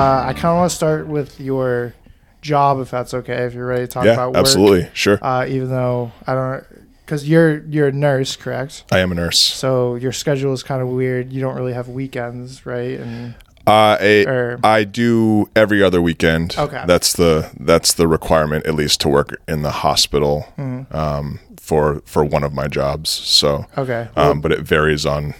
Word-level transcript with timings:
Uh, 0.00 0.24
I 0.28 0.32
kind 0.32 0.46
of 0.46 0.56
want 0.56 0.70
to 0.70 0.76
start 0.76 1.06
with 1.06 1.38
your 1.40 1.94
job, 2.42 2.80
if 2.80 2.90
that's 2.90 3.12
okay. 3.14 3.44
If 3.44 3.54
you're 3.54 3.66
ready 3.66 3.82
to 3.86 3.86
talk 3.86 4.04
yeah, 4.04 4.14
about 4.14 4.28
work. 4.30 4.36
absolutely, 4.38 4.88
sure. 4.94 5.18
Uh, 5.22 5.46
even 5.48 5.68
though 5.68 6.12
I 6.26 6.34
don't, 6.34 6.64
because 7.04 7.28
you're 7.28 7.58
you're 7.66 7.88
a 7.88 7.92
nurse, 7.92 8.36
correct? 8.36 8.84
I 8.90 8.98
am 9.00 9.12
a 9.12 9.14
nurse. 9.14 9.38
So 9.38 9.96
your 9.96 10.12
schedule 10.12 10.52
is 10.52 10.62
kind 10.62 10.80
of 10.82 10.88
weird. 10.88 11.32
You 11.32 11.40
don't 11.40 11.54
really 11.56 11.72
have 11.74 11.88
weekends, 11.88 12.64
right? 12.64 12.98
And 13.00 13.34
Uh, 13.66 13.96
I, 14.00 14.24
Or- 14.26 14.58
I 14.64 14.84
do 14.84 15.48
every 15.54 15.82
other 15.82 16.00
weekend. 16.00 16.56
Okay. 16.56 16.82
That's 16.86 17.12
the 17.12 17.50
that's 17.60 17.92
the 17.92 18.08
requirement, 18.08 18.66
at 18.66 18.74
least 18.74 19.00
to 19.02 19.08
work 19.08 19.40
in 19.46 19.62
the 19.62 19.70
hospital 19.70 20.46
Mm-hmm. 20.58 20.96
um, 20.96 21.40
for 21.60 22.00
for 22.06 22.24
one 22.24 22.42
of 22.42 22.52
my 22.54 22.66
jobs. 22.68 23.10
So, 23.10 23.66
okay, 23.76 24.08
um, 24.16 24.40
but 24.40 24.50
it 24.50 24.60
varies 24.60 25.04
on 25.04 25.34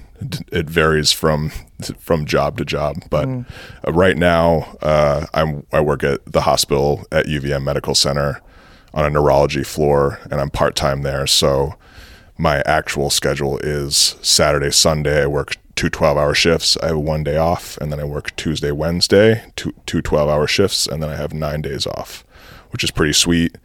it 0.52 0.68
varies 0.68 1.12
from 1.12 1.50
from 1.98 2.26
job 2.26 2.58
to 2.58 2.64
job. 2.64 2.96
But 3.10 3.28
uh, 3.86 3.92
right 3.92 4.16
now, 4.16 4.76
uh, 4.82 5.26
I'm 5.34 5.66
I 5.72 5.80
work 5.80 6.04
at 6.04 6.24
the 6.26 6.42
hospital 6.42 7.06
at 7.10 7.26
UVM 7.26 7.62
Medical 7.62 7.94
Center 7.94 8.40
on 8.92 9.04
a 9.04 9.10
neurology 9.10 9.62
floor, 9.62 10.18
and 10.30 10.40
I'm 10.40 10.50
part 10.50 10.76
time 10.76 11.02
there. 11.02 11.26
So 11.26 11.74
my 12.36 12.62
actual 12.66 13.10
schedule 13.10 13.58
is 13.58 14.16
Saturday, 14.22 14.70
Sunday. 14.70 15.22
I 15.22 15.26
work 15.26 15.56
two 15.76 15.88
12 15.88 16.18
hour 16.18 16.34
shifts. 16.34 16.76
I 16.82 16.88
have 16.88 16.98
one 16.98 17.24
day 17.24 17.36
off, 17.36 17.78
and 17.78 17.92
then 17.92 18.00
I 18.00 18.04
work 18.04 18.34
Tuesday, 18.36 18.70
Wednesday, 18.70 19.44
two, 19.56 19.72
two 19.86 20.02
12 20.02 20.28
hour 20.28 20.46
shifts, 20.46 20.86
and 20.86 21.02
then 21.02 21.10
I 21.10 21.16
have 21.16 21.32
nine 21.32 21.62
days 21.62 21.86
off, 21.86 22.24
which 22.70 22.84
is 22.84 22.90
pretty 22.90 23.12
sweet. 23.12 23.56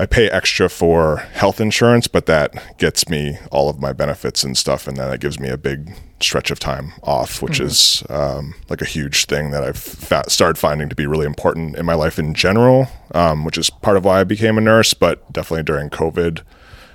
I 0.00 0.06
pay 0.06 0.30
extra 0.30 0.70
for 0.70 1.18
health 1.34 1.60
insurance, 1.60 2.08
but 2.08 2.24
that 2.24 2.78
gets 2.78 3.10
me 3.10 3.36
all 3.52 3.68
of 3.68 3.80
my 3.80 3.92
benefits 3.92 4.42
and 4.42 4.56
stuff, 4.56 4.88
and 4.88 4.96
then 4.96 5.12
it 5.12 5.20
gives 5.20 5.38
me 5.38 5.50
a 5.50 5.58
big 5.58 5.94
stretch 6.20 6.50
of 6.50 6.58
time 6.58 6.94
off, 7.02 7.42
which 7.42 7.60
is 7.60 8.02
um, 8.08 8.54
like 8.70 8.80
a 8.80 8.86
huge 8.86 9.26
thing 9.26 9.50
that 9.50 9.62
I've 9.62 9.76
fa- 9.76 10.24
started 10.28 10.56
finding 10.56 10.88
to 10.88 10.96
be 10.96 11.06
really 11.06 11.26
important 11.26 11.76
in 11.76 11.84
my 11.84 11.92
life 11.92 12.18
in 12.18 12.32
general, 12.32 12.88
um, 13.14 13.44
which 13.44 13.58
is 13.58 13.68
part 13.68 13.98
of 13.98 14.06
why 14.06 14.20
I 14.20 14.24
became 14.24 14.56
a 14.56 14.62
nurse. 14.62 14.94
But 14.94 15.30
definitely 15.34 15.64
during 15.64 15.90
COVID, 15.90 16.44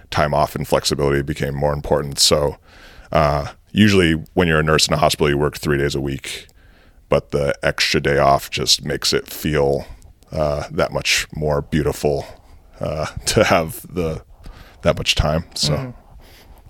time 0.10 0.34
off 0.34 0.56
and 0.56 0.68
flexibility 0.68 1.22
became 1.22 1.54
more 1.54 1.74
important. 1.74 2.18
So 2.18 2.58
uh, 3.12 3.52
usually, 3.72 4.14
when 4.34 4.48
you're 4.48 4.62
a 4.62 4.64
nurse 4.64 4.88
in 4.88 4.96
a 4.96 4.98
hospital, 4.98 5.30
you 5.30 5.38
work 5.38 5.58
three 5.58 5.78
days 5.78 5.94
a 5.94 6.02
week, 6.02 6.48
but 7.10 7.30
the 7.30 7.54
extra 7.62 8.02
day 8.02 8.18
off 8.18 8.50
just 8.50 8.84
makes 8.84 9.14
it 9.14 9.28
feel 9.28 9.86
uh, 10.32 10.64
that 10.72 10.92
much 10.92 11.28
more 11.36 11.62
beautiful 11.62 12.26
uh, 12.80 13.06
to 13.26 13.44
have 13.44 13.82
the 13.94 14.24
that 14.82 14.98
much 14.98 15.16
time. 15.16 15.46
So 15.56 15.94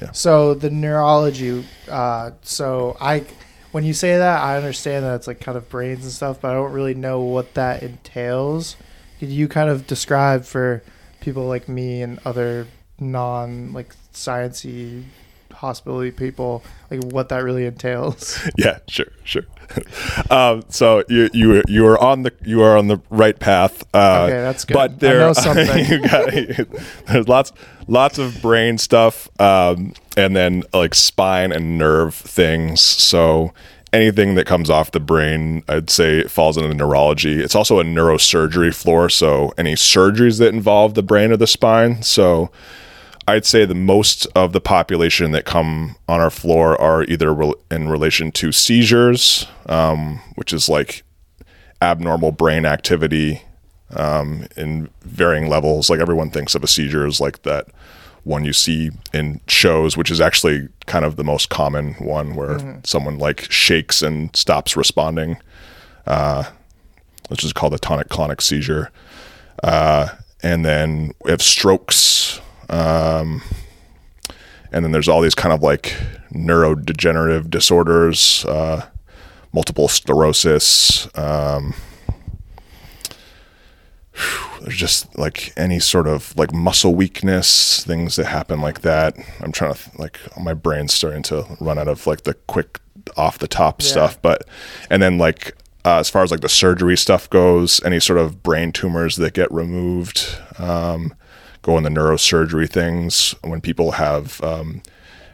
yeah. 0.02 0.12
So 0.12 0.53
the 0.53 0.70
neurology. 0.70 1.66
Uh, 1.89 2.31
so 2.42 2.97
I, 3.00 3.25
when 3.72 3.84
you 3.84 3.94
say 3.94 4.17
that, 4.17 4.42
I 4.42 4.58
understand 4.58 5.06
that 5.06 5.16
it's 5.16 5.28
like 5.28 5.39
kind 5.39 5.58
of 5.58 5.70
brains 5.70 6.03
and 6.03 6.12
stuff, 6.12 6.42
but 6.42 6.52
I 6.52 6.53
don't 6.53 6.72
really 6.72 6.94
know 6.94 7.22
what 7.22 7.53
that 7.53 7.84
entails. 7.84 8.75
Could 9.20 9.30
you 9.30 9.47
kind 9.47 9.70
of 9.70 9.88
describe 9.88 10.44
for 10.44 10.84
people 11.22 11.47
like 11.47 11.70
me 11.70 12.02
and 12.02 12.19
other 12.25 12.67
non 13.00 13.73
like 13.73 13.95
sciencey 14.14 15.03
hospital 15.56 16.09
people 16.11 16.64
like 16.92 17.03
what 17.03 17.30
that 17.30 17.44
really 17.44 17.66
entails? 17.66 18.39
yeah, 18.58 18.80
sure, 18.88 19.08
sure. 19.23 19.44
um, 20.30 20.64
so 20.70 21.03
you 21.09 21.30
you 21.34 21.64
you 21.67 21.86
are 21.88 21.97
on 22.02 22.23
the 22.23 22.31
you 22.44 22.62
are 22.62 22.78
on 22.78 22.88
the 22.88 23.02
right 23.09 23.39
path. 23.39 23.84
Uh, 23.94 24.25
Okay, 24.25 24.42
that's 24.42 24.66
good. 24.66 24.73
But 24.73 24.92
I 24.92 24.95
there, 24.95 25.20
know 25.20 25.34
something. 25.34 25.85
you 25.85 26.00
got, 26.07 26.31
there's 27.07 27.28
lots 27.28 27.52
lots 27.88 28.18
of 28.18 28.41
brain 28.41 28.78
stuff, 28.78 29.29
um, 29.41 29.94
and 30.16 30.35
then 30.35 30.63
like 30.74 30.94
spine 30.94 31.52
and 31.52 31.78
nerve 31.78 32.13
things. 32.13 32.81
So 32.81 33.53
anything 33.91 34.35
that 34.35 34.46
comes 34.46 34.69
off 34.69 34.91
the 34.91 35.00
brain, 35.00 35.63
I'd 35.68 35.90
say 35.90 36.19
it 36.19 36.29
falls 36.29 36.58
into 36.58 36.74
neurology. 36.74 37.41
It's 37.41 37.56
also 37.56 37.79
a 37.79 37.84
neurosurgery 37.84 38.74
floor, 38.75 39.09
so 39.09 39.53
any 39.58 39.74
surgeries 39.74 40.38
that 40.40 40.53
involve 40.53 40.94
the 40.94 41.03
brain 41.03 41.31
or 41.31 41.38
the 41.38 41.47
spine. 41.47 42.03
So 42.03 42.52
I'd 43.28 43.46
say 43.46 43.66
the 43.66 43.74
most 43.74 44.28
of 44.36 44.53
the 44.53 44.62
population 44.62 45.31
that 45.31 45.46
come 45.46 45.96
on 46.08 46.19
our 46.19 46.30
floor 46.30 46.80
are 46.80 47.03
either 47.06 47.34
rel- 47.34 47.56
in 47.72 47.90
relation 47.90 48.31
to 48.34 48.52
seizures, 48.52 49.47
um, 49.66 50.19
which 50.36 50.53
is 50.53 50.69
like 50.69 51.03
abnormal 51.81 52.31
brain 52.31 52.66
activity 52.66 53.41
um, 53.96 54.47
in 54.56 54.90
varying 55.02 55.50
levels. 55.50 55.90
Like 55.90 56.00
everyone 56.00 56.30
thinks 56.30 56.53
of 56.56 56.64
a 56.64 56.68
seizure 56.68 57.06
as 57.06 57.19
like 57.19 57.41
that 57.44 57.68
one 58.24 58.44
you 58.44 58.53
see 58.53 58.91
in 59.14 59.40
shows, 59.47 59.96
which 59.96 60.12
is 60.12 60.19
actually 60.19 60.68
kind 60.88 61.06
of 61.06 61.16
the 61.16 61.24
most 61.24 61.50
common 61.50 61.94
one 61.94 62.35
where 62.35 62.81
someone 62.84 63.18
like 63.18 63.50
shakes 63.52 64.02
and 64.02 64.35
stops 64.35 64.75
responding, 64.75 65.38
uh, 66.08 66.44
which 67.30 67.44
is 67.44 67.53
called 67.53 67.74
a 67.74 67.80
tonic 67.80 68.09
clonic 68.09 68.41
seizure. 68.41 68.91
Uh, 69.64 70.09
and 70.44 70.66
then 70.66 71.12
we 71.24 71.31
have 71.31 71.41
strokes. 71.41 72.40
Um, 72.70 73.42
and 74.72 74.84
then 74.84 74.92
there's 74.92 75.08
all 75.08 75.22
these 75.22 75.36
kind 75.36 75.53
of 75.53 75.62
like 75.62 75.96
neurodegenerative 76.34 77.50
disorders, 77.50 78.44
uh, 78.46 78.86
multiple 79.53 79.88
sclerosis. 79.88 81.08
Um, 81.18 81.74
there's 84.62 84.78
just 84.78 85.18
like 85.18 85.53
any 85.56 85.80
sort 85.80 86.08
of 86.08 86.36
like 86.38 86.53
muscle 86.53 86.96
weakness, 86.96 87.84
things 87.86 88.16
that 88.16 88.26
happen 88.26 88.62
like 88.62 88.82
that. 88.82 89.16
I'm 89.42 89.52
trying 89.52 89.74
to 89.74 89.80
th- 89.80 90.00
like 90.00 90.20
my 90.40 90.53
brain's 90.53 90.94
starting 90.94 91.24
to 91.24 91.46
run 91.59 91.78
out 91.78 91.88
of 91.88 92.08
like 92.08 92.24
the 92.24 92.34
quick 92.34 92.80
off 93.16 93.38
the 93.38 93.47
top 93.47 93.82
stuff, 93.82 94.20
but 94.22 94.47
and 94.90 95.02
then 95.02 95.18
like 95.18 95.56
uh, 95.86 96.00
as 96.00 96.09
far 96.09 96.24
as 96.24 96.32
like 96.32 96.42
the 96.42 96.50
surgery 96.50 96.97
stuff 96.97 97.30
goes, 97.30 97.82
any 97.84 98.00
sort 98.00 98.18
of 98.18 98.42
brain 98.42 98.72
tumors 98.72 99.18
that 99.18 99.34
get 99.34 99.52
removed, 99.52 100.36
um, 100.58 101.14
go 101.66 101.78
in 101.80 101.84
the 101.84 101.90
neurosurgery 101.90 102.70
things. 102.70 103.34
When 103.44 103.59
people 103.59 103.94
have 103.94 104.40
um, 104.44 104.84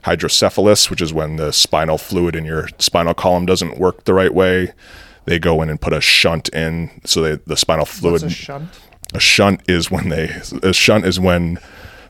hydrocephalus, 0.06 0.90
which 0.90 1.02
is 1.02 1.14
when 1.14 1.36
the 1.36 1.52
spinal 1.52 1.98
fluid 1.98 2.36
in 2.36 2.46
your 2.46 2.70
spinal 2.80 3.14
column 3.14 3.46
doesn't 3.46 3.78
work 3.78 4.06
the 4.06 4.14
right 4.14 4.34
way, 4.34 4.72
they 5.26 5.40
go 5.40 5.62
in 5.62 5.70
and 5.70 5.80
put 5.80 5.94
a 5.94 6.00
shunt 6.02 6.48
in 6.50 6.90
so 7.06 7.22
they, 7.22 7.36
the 7.46 7.58
spinal 7.58 7.86
fluid 7.86 8.22
What's 8.24 8.34
a 8.34 8.38
shunt? 8.38 8.70
a 9.14 9.20
shunt 9.20 9.62
is 9.68 9.92
when 9.92 10.10
they 10.10 10.30
a 10.64 10.74
shunt 10.74 11.06
is 11.06 11.20
when 11.20 11.60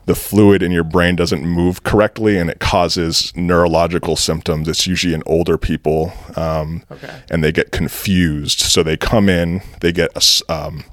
the 0.06 0.14
fluid 0.14 0.62
in 0.62 0.72
your 0.72 0.82
brain 0.84 1.14
doesn't 1.16 1.44
move 1.44 1.82
correctly 1.84 2.38
and 2.38 2.48
it 2.48 2.58
causes 2.58 3.32
neurological 3.36 4.16
symptoms 4.16 4.66
it's 4.66 4.86
usually 4.86 5.12
in 5.14 5.22
older 5.26 5.58
people 5.58 6.12
um, 6.36 6.82
Okay. 6.90 7.12
and 7.30 7.44
they 7.44 7.52
get 7.52 7.70
confused 7.70 8.60
so 8.60 8.82
they 8.82 8.96
come 8.96 9.28
in 9.28 9.60
they 9.80 9.92
get 9.92 10.10
a, 10.16 10.52
um, 10.52 10.84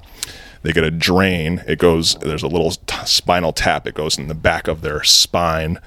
they 0.62 0.72
get 0.72 0.84
a 0.84 0.90
drain. 0.90 1.62
It 1.66 1.78
goes 1.78 2.14
there's 2.16 2.42
a 2.42 2.48
little 2.48 2.70
t- 2.72 2.96
spinal 3.06 3.52
tap. 3.52 3.86
It 3.86 3.94
goes 3.94 4.18
in 4.18 4.28
the 4.28 4.34
back 4.34 4.68
of 4.68 4.82
their 4.82 5.02
spine 5.02 5.78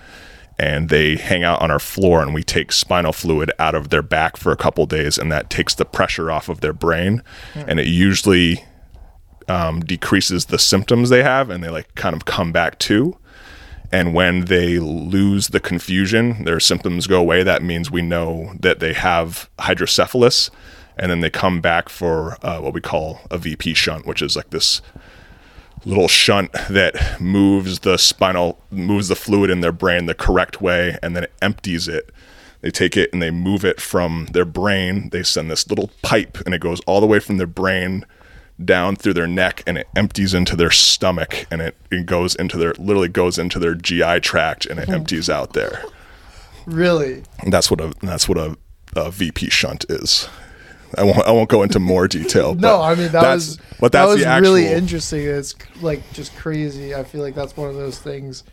and 0.58 0.90
they 0.90 1.16
hang 1.16 1.44
out 1.44 1.62
on 1.62 1.72
our 1.72 1.80
floor 1.80 2.22
and 2.22 2.34
we 2.34 2.44
take 2.44 2.72
spinal 2.72 3.14
fluid 3.14 3.52
out 3.60 3.76
of 3.76 3.90
their 3.90 4.02
back 4.02 4.38
for 4.38 4.52
a 4.52 4.58
couple 4.58 4.86
days 4.86 5.18
and 5.18 5.32
that 5.32 5.50
takes 5.50 5.76
the 5.76 5.86
pressure 5.86 6.32
off 6.32 6.50
of 6.50 6.62
their 6.62 6.74
brain. 6.74 7.24
And 7.68 7.80
it 7.80 7.88
usually 7.88 8.64
um, 9.48 9.82
decreases 9.82 10.46
the 10.46 10.60
symptoms 10.60 11.10
they 11.10 11.24
have 11.24 11.50
and 11.50 11.64
they 11.64 11.70
like 11.70 11.94
kind 11.96 12.16
of 12.16 12.26
come 12.26 12.52
back 12.52 12.80
to. 12.80 13.18
And 13.92 14.16
when 14.16 14.46
they 14.46 14.80
lose 14.80 15.50
the 15.50 15.60
confusion 15.60 16.46
their 16.46 16.60
symptoms 16.60 17.06
go 17.06 17.20
away 17.20 17.44
that 17.44 17.62
means 17.62 17.92
we 17.92 18.02
know 18.02 18.54
that 18.60 18.80
they 18.80 18.94
have 18.94 19.50
hydrocephalus 19.60 20.50
and 20.98 21.12
then 21.12 21.22
they 21.22 21.30
come 21.30 21.62
back 21.62 21.90
for 21.90 22.38
uh, 22.46 22.60
what 22.60 22.74
we 22.74 22.82
call 22.82 23.22
a 23.32 23.38
vp 23.38 23.74
shunt 23.74 24.06
which 24.06 24.22
is 24.22 24.36
like 24.36 24.50
this 24.50 24.82
little 25.86 26.08
shunt 26.08 26.52
that 26.70 27.20
moves 27.20 27.80
the 27.80 27.98
spinal 27.98 28.60
moves 28.72 29.10
the 29.10 29.16
fluid 29.16 29.50
in 29.50 29.62
their 29.62 29.72
brain 29.72 30.06
the 30.06 30.14
correct 30.14 30.62
way 30.62 30.98
and 31.04 31.16
then 31.16 31.24
it 31.24 31.34
empties 31.42 31.88
it 31.88 32.10
they 32.62 32.72
take 32.72 32.96
it 32.96 33.12
and 33.12 33.22
they 33.22 33.32
move 33.32 33.66
it 33.66 33.82
from 33.82 34.28
their 34.32 34.46
brain 34.46 35.10
they 35.10 35.24
send 35.24 35.52
this 35.52 35.68
little 35.70 35.92
pipe 36.02 36.38
and 36.46 36.56
it 36.56 36.62
goes 36.62 36.80
all 36.82 37.02
the 37.02 37.08
way 37.08 37.20
from 37.20 37.38
their 37.38 37.48
brain 37.48 38.06
down 38.64 38.96
through 38.96 39.14
their 39.14 39.28
neck 39.28 39.64
and 39.66 39.78
it 39.78 39.88
empties 39.96 40.34
into 40.34 40.56
their 40.56 40.72
stomach 40.72 41.46
and 41.50 41.62
it, 41.62 41.76
it 41.92 42.06
goes 42.06 42.36
into 42.36 42.58
their 42.58 42.74
literally 42.74 43.08
goes 43.08 43.38
into 43.38 43.60
their 43.60 43.76
GI 43.76 44.20
tract 44.22 44.66
and 44.66 44.80
it 44.80 44.90
empties 44.90 45.30
out 45.30 45.54
there. 45.54 45.84
Really? 46.66 47.24
And 47.40 47.52
that's 47.52 47.70
what 47.70 47.82
a 47.82 47.94
that's 48.02 48.30
what 48.30 48.38
a, 48.38 48.58
a 48.96 49.12
VP 49.12 49.50
shunt 49.50 49.86
is. 49.90 50.30
I 50.98 51.04
won't 51.04 51.20
I 51.20 51.32
won't 51.32 51.50
go 51.50 51.64
into 51.64 51.80
more 51.80 52.08
detail. 52.08 52.54
No, 52.56 52.78
but 52.78 52.82
I 52.82 52.90
mean 52.96 53.04
that 53.06 53.12
that's- 53.14 53.48
was 53.48 53.60
but 53.80 53.92
that 53.94 54.06
was 54.06 54.24
actual, 54.24 54.42
really 54.54 54.68
interesting. 54.68 55.22
It's 55.26 55.56
like 55.82 56.02
just 56.14 56.36
crazy. 56.36 56.94
I 56.96 57.04
feel 57.04 57.22
like 57.22 57.36
that's 57.36 57.58
one 57.58 57.70
of 57.70 57.76
those 57.76 58.00
things 58.00 58.44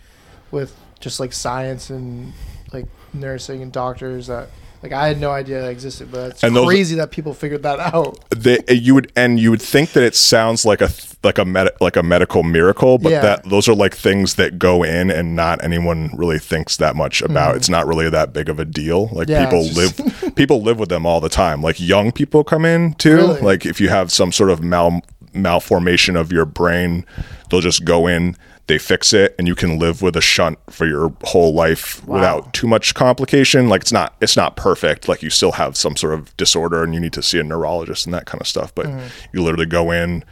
with 0.50 0.74
just 1.00 1.20
like 1.20 1.32
science 1.32 1.90
and 1.90 2.32
like 2.72 2.86
nursing 3.12 3.62
and 3.62 3.72
doctors 3.72 4.26
that 4.28 4.48
Like 4.82 4.92
I 4.92 5.08
had 5.08 5.20
no 5.20 5.30
idea 5.30 5.60
that 5.60 5.68
existed, 5.70 6.10
but 6.10 6.30
it's 6.30 6.42
And 6.42 6.56
those- 6.56 6.66
crazy 6.66 6.96
that 6.96 7.10
people 7.10 7.34
figured 7.34 7.62
that 7.64 7.78
out. 7.80 8.18
they, 8.34 8.58
you 8.70 8.94
would 8.94 9.12
and 9.14 9.38
you 9.38 9.50
would 9.50 9.60
think 9.60 9.92
that 9.92 10.02
it 10.02 10.14
sounds 10.14 10.64
like 10.64 10.80
a 10.80 10.88
like 11.22 11.36
a 11.36 11.44
med, 11.44 11.68
like 11.82 11.96
a 11.96 12.02
medical 12.02 12.42
miracle 12.42 12.96
but 12.96 13.12
Yeah. 13.12 13.20
that 13.20 13.44
those 13.50 13.68
are 13.68 13.74
like 13.74 13.94
things 13.94 14.36
that 14.36 14.58
go 14.58 14.82
in 14.82 15.10
and 15.10 15.36
not 15.36 15.62
anyone 15.62 16.10
really 16.16 16.38
thinks 16.38 16.78
that 16.78 16.96
much 16.96 17.20
about 17.20 17.56
it's 17.56 17.68
not 17.68 17.86
really 17.86 18.08
that 18.08 18.32
big 18.32 18.48
of 18.48 18.58
a 18.58 18.64
deal 18.64 19.10
like 19.12 19.28
Mm. 19.28 19.30
Yeah, 19.32 19.44
people 19.44 19.64
just- 19.68 19.98
live 20.00 20.34
people 20.34 20.62
live 20.62 20.78
with 20.78 20.88
them 20.88 21.04
all 21.04 21.20
the 21.20 21.28
time 21.28 21.60
like 21.60 21.78
young 21.78 22.10
people 22.10 22.42
come 22.42 22.64
in 22.64 22.94
too 22.94 23.16
Really? 23.16 23.40
like 23.42 23.66
if 23.66 23.82
you 23.82 23.90
have 23.90 24.10
some 24.10 24.32
sort 24.32 24.48
of 24.48 24.62
mal 24.62 25.02
malformation 25.34 26.16
of 26.16 26.32
your 26.32 26.46
brain 26.46 27.04
they'll 27.50 27.60
just 27.60 27.84
go 27.84 28.06
in 28.06 28.34
they 28.70 28.78
fix 28.78 29.12
it 29.12 29.34
and 29.38 29.46
you 29.48 29.54
can 29.54 29.78
live 29.78 30.00
with 30.00 30.16
a 30.16 30.20
shunt 30.20 30.58
for 30.70 30.86
your 30.86 31.12
whole 31.24 31.52
life 31.52 32.06
without 32.06 32.52
too 32.54 32.66
much 32.68 32.94
complication 32.94 33.68
like 33.68 33.82
it's 33.82 33.92
not 33.92 34.14
it's 34.20 34.36
not 34.36 34.54
perfect 34.56 35.08
like 35.08 35.22
you 35.22 35.28
still 35.30 35.52
have 35.52 35.76
some 35.76 35.96
sort 35.96 36.14
of 36.14 36.34
disorder 36.36 36.82
and 36.84 36.94
you 36.94 37.00
need 37.00 37.12
to 37.12 37.22
see 37.22 37.38
a 37.38 37.42
neurologist 37.42 38.06
and 38.06 38.14
that 38.14 38.26
kind 38.26 38.40
of 38.40 38.46
stuff 38.46 38.74
but 38.74 38.86
Mm-hmm. 38.86 39.06
you 39.32 39.42
literally 39.42 39.66
go 39.66 39.90
in 39.90 40.24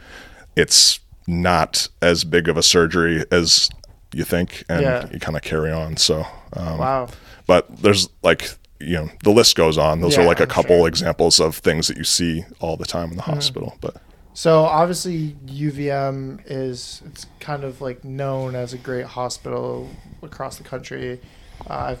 it's 0.55 0.99
not 1.27 1.87
as 2.01 2.23
big 2.23 2.47
of 2.49 2.57
a 2.57 2.63
surgery 2.63 3.23
as 3.31 3.69
you 4.13 4.23
think 4.23 4.63
and 4.69 4.81
Yeah. 4.81 5.07
you 5.11 5.19
kind 5.19 5.35
of 5.37 5.43
carry 5.43 5.71
on 5.71 5.97
so 5.97 6.25
um, 6.53 6.77
Wow. 6.79 7.07
but 7.45 7.67
there's 7.83 8.09
like 8.23 8.49
you 8.79 8.95
know 8.95 9.09
the 9.23 9.31
list 9.31 9.55
goes 9.57 9.77
on 9.77 9.99
those 10.01 10.17
are 10.17 10.25
like 10.25 10.39
a 10.39 10.43
I'm 10.43 10.49
couple 10.49 10.77
sure. 10.79 10.87
examples 10.87 11.39
of 11.39 11.57
things 11.57 11.87
that 11.87 11.97
you 11.97 12.05
see 12.05 12.45
all 12.61 12.77
the 12.77 12.85
time 12.85 13.11
in 13.11 13.17
the 13.17 13.23
hospital 13.23 13.77
but 13.81 13.97
So 14.39 14.63
obviously 14.63 15.35
UVM 15.47 16.43
is 16.45 17.01
it's 17.07 17.25
kind 17.41 17.65
of 17.65 17.81
like 17.81 18.05
known 18.05 18.55
as 18.55 18.71
a 18.71 18.77
great 18.77 19.05
hospital 19.05 19.89
across 20.23 20.57
the 20.57 20.63
country. 20.63 21.19
Uh, 21.67 21.97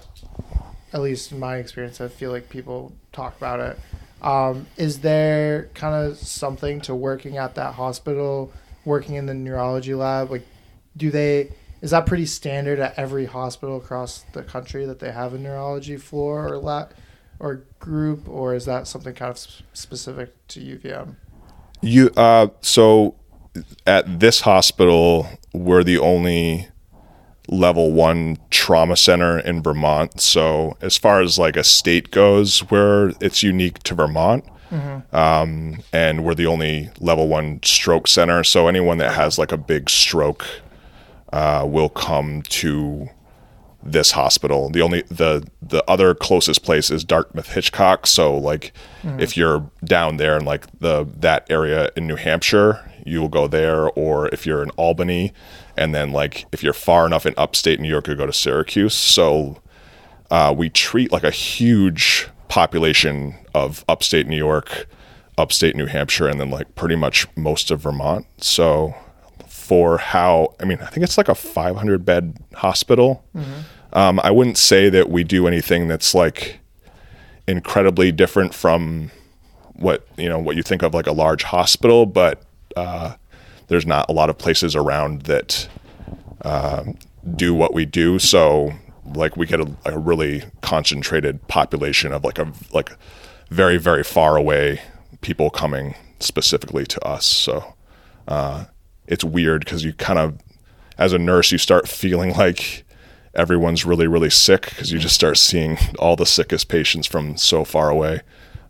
at 0.93 1.01
least 1.01 1.33
in 1.33 1.39
my 1.39 1.57
experience, 1.57 1.99
I 1.99 2.07
feel 2.07 2.31
like 2.31 2.47
people 2.47 2.93
talk 3.11 3.35
about 3.35 3.59
it. 3.59 3.79
Um, 4.21 4.67
is 4.77 5.01
there 5.01 5.69
kind 5.73 5.93
of 5.93 6.17
something 6.17 6.79
to 6.79 6.95
working 6.95 7.35
at 7.35 7.55
that 7.55 7.73
hospital, 7.73 8.53
working 8.85 9.15
in 9.15 9.25
the 9.25 9.33
neurology 9.33 9.93
lab? 9.93 10.31
Like, 10.31 10.47
do 10.95 11.11
they? 11.11 11.51
Is 11.81 11.91
that 11.91 12.05
pretty 12.05 12.25
standard 12.25 12.79
at 12.79 12.97
every 12.97 13.25
hospital 13.25 13.75
across 13.75 14.23
the 14.31 14.43
country 14.43 14.85
that 14.85 14.99
they 14.99 15.11
have 15.11 15.33
a 15.33 15.37
neurology 15.37 15.97
floor 15.97 16.47
or 16.47 16.57
lab 16.57 16.93
or 17.37 17.65
group, 17.79 18.29
or 18.29 18.55
is 18.55 18.63
that 18.63 18.87
something 18.87 19.13
kind 19.13 19.31
of 19.31 19.37
specific 19.73 20.47
to 20.47 20.61
UVM? 20.61 21.17
You 21.81 22.09
uh 22.17 22.47
so 22.61 23.15
at 23.87 24.19
this 24.19 24.41
hospital 24.41 25.27
we're 25.53 25.83
the 25.83 25.97
only 25.97 26.67
level 27.47 27.91
1 27.91 28.37
trauma 28.51 28.95
center 28.95 29.39
in 29.39 29.63
Vermont. 29.63 30.21
So 30.21 30.77
as 30.81 30.97
far 30.97 31.21
as 31.21 31.39
like 31.39 31.57
a 31.57 31.63
state 31.63 32.11
goes, 32.11 32.59
where 32.69 33.09
it's 33.19 33.41
unique 33.41 33.79
to 33.83 33.95
Vermont. 33.95 34.45
Um, 35.11 35.79
and 35.91 36.23
we're 36.23 36.35
the 36.35 36.45
only 36.45 36.91
level 36.99 37.27
1 37.27 37.61
stroke 37.63 38.07
center, 38.07 38.43
so 38.43 38.67
anyone 38.67 38.99
that 38.99 39.13
has 39.13 39.39
like 39.39 39.51
a 39.51 39.57
big 39.57 39.89
stroke 39.89 40.45
uh, 41.33 41.65
will 41.67 41.89
come 41.89 42.43
to 42.43 43.09
this 43.81 44.11
hospital. 44.11 44.69
The 44.69 44.81
only 44.81 45.03
the 45.03 45.47
the 45.61 45.83
other 45.89 46.13
closest 46.13 46.63
place 46.63 46.91
is 46.91 47.03
Dartmouth 47.03 47.53
Hitchcock. 47.53 48.07
So 48.07 48.35
like 48.35 48.73
if 49.17 49.37
you're 49.37 49.69
down 49.83 50.17
there 50.17 50.37
in 50.37 50.45
like 50.45 50.67
the 50.79 51.07
that 51.17 51.49
area 51.49 51.89
in 51.95 52.07
New 52.07 52.15
Hampshire, 52.15 52.91
you 53.05 53.21
will 53.21 53.29
go 53.29 53.47
there 53.47 53.89
or 53.91 54.27
if 54.29 54.45
you're 54.45 54.61
in 54.61 54.69
Albany 54.71 55.33
and 55.77 55.95
then 55.95 56.11
like 56.11 56.45
if 56.51 56.63
you're 56.63 56.73
far 56.73 57.05
enough 57.05 57.25
in 57.25 57.33
upstate 57.37 57.79
New 57.79 57.89
York 57.89 58.07
you 58.07 58.15
go 58.15 58.25
to 58.25 58.33
Syracuse. 58.33 58.93
So 58.93 59.61
uh, 60.29 60.53
we 60.55 60.69
treat 60.69 61.11
like 61.11 61.23
a 61.23 61.31
huge 61.31 62.27
population 62.49 63.35
of 63.53 63.85
upstate 63.87 64.27
New 64.27 64.37
York, 64.37 64.87
upstate 65.37 65.75
New 65.75 65.85
Hampshire 65.85 66.27
and 66.27 66.39
then 66.39 66.49
like 66.49 66.75
pretty 66.75 66.95
much 66.95 67.27
most 67.35 67.71
of 67.71 67.81
Vermont. 67.81 68.25
So 68.39 68.93
for 69.69 69.99
how 69.99 70.55
I 70.59 70.65
mean, 70.65 70.79
I 70.81 70.87
think 70.87 71.03
it's 71.03 71.15
like 71.15 71.29
a 71.29 71.35
500 71.35 72.03
bed 72.03 72.35
hospital. 72.55 73.23
Um, 73.93 74.19
I 74.23 74.31
wouldn't 74.31 74.57
say 74.57 74.89
that 74.89 75.11
we 75.11 75.23
do 75.23 75.47
anything 75.47 75.87
that's 75.87 76.15
like 76.15 76.59
incredibly 77.47 78.11
different 78.11 78.55
from 78.55 79.11
what 79.73 80.07
you 80.17 80.27
know 80.27 80.39
what 80.39 80.55
you 80.55 80.63
think 80.63 80.81
of 80.81 80.95
like 80.95 81.05
a 81.05 81.11
large 81.11 81.43
hospital, 81.43 82.07
but 82.07 82.41
uh, 82.75 83.13
there's 83.67 83.85
not 83.85 84.09
a 84.09 84.11
lot 84.11 84.31
of 84.31 84.39
places 84.39 84.75
around 84.75 85.21
that 85.23 85.69
um, 86.43 86.97
do 87.35 87.53
what 87.53 87.71
we 87.71 87.85
do. 87.85 88.17
So 88.17 88.71
like 89.05 89.37
we 89.37 89.45
get 89.45 89.59
a, 89.59 89.71
a 89.85 89.99
really 89.99 90.45
concentrated 90.61 91.47
population 91.47 92.11
of 92.11 92.23
like 92.23 92.39
a 92.39 92.51
like 92.73 92.97
very 93.51 93.77
very 93.77 94.03
far 94.03 94.35
away 94.35 94.81
people 95.21 95.51
coming 95.51 95.93
specifically 96.19 96.85
to 96.87 96.99
us. 97.05 97.27
So 97.27 97.75
uh, 98.27 98.65
it's 99.09 99.23
weird 99.23 99.65
because 99.65 99.83
you 99.83 99.91
kind 99.91 100.19
of 100.19 100.39
as 100.97 101.11
a 101.11 101.17
nurse 101.17 101.51
you 101.51 101.57
start 101.57 101.89
feeling 101.89 102.33
like 102.35 102.85
everyone's 103.33 103.85
really 103.85 104.07
really 104.07 104.29
sick 104.29 104.69
because 104.69 104.91
you 104.91 104.99
just 104.99 105.15
start 105.15 105.37
seeing 105.37 105.77
all 105.97 106.15
the 106.15 106.25
sickest 106.25 106.69
patients 106.69 107.05
from 107.05 107.35
so 107.35 107.65
far 107.65 107.89
away. 107.89 108.21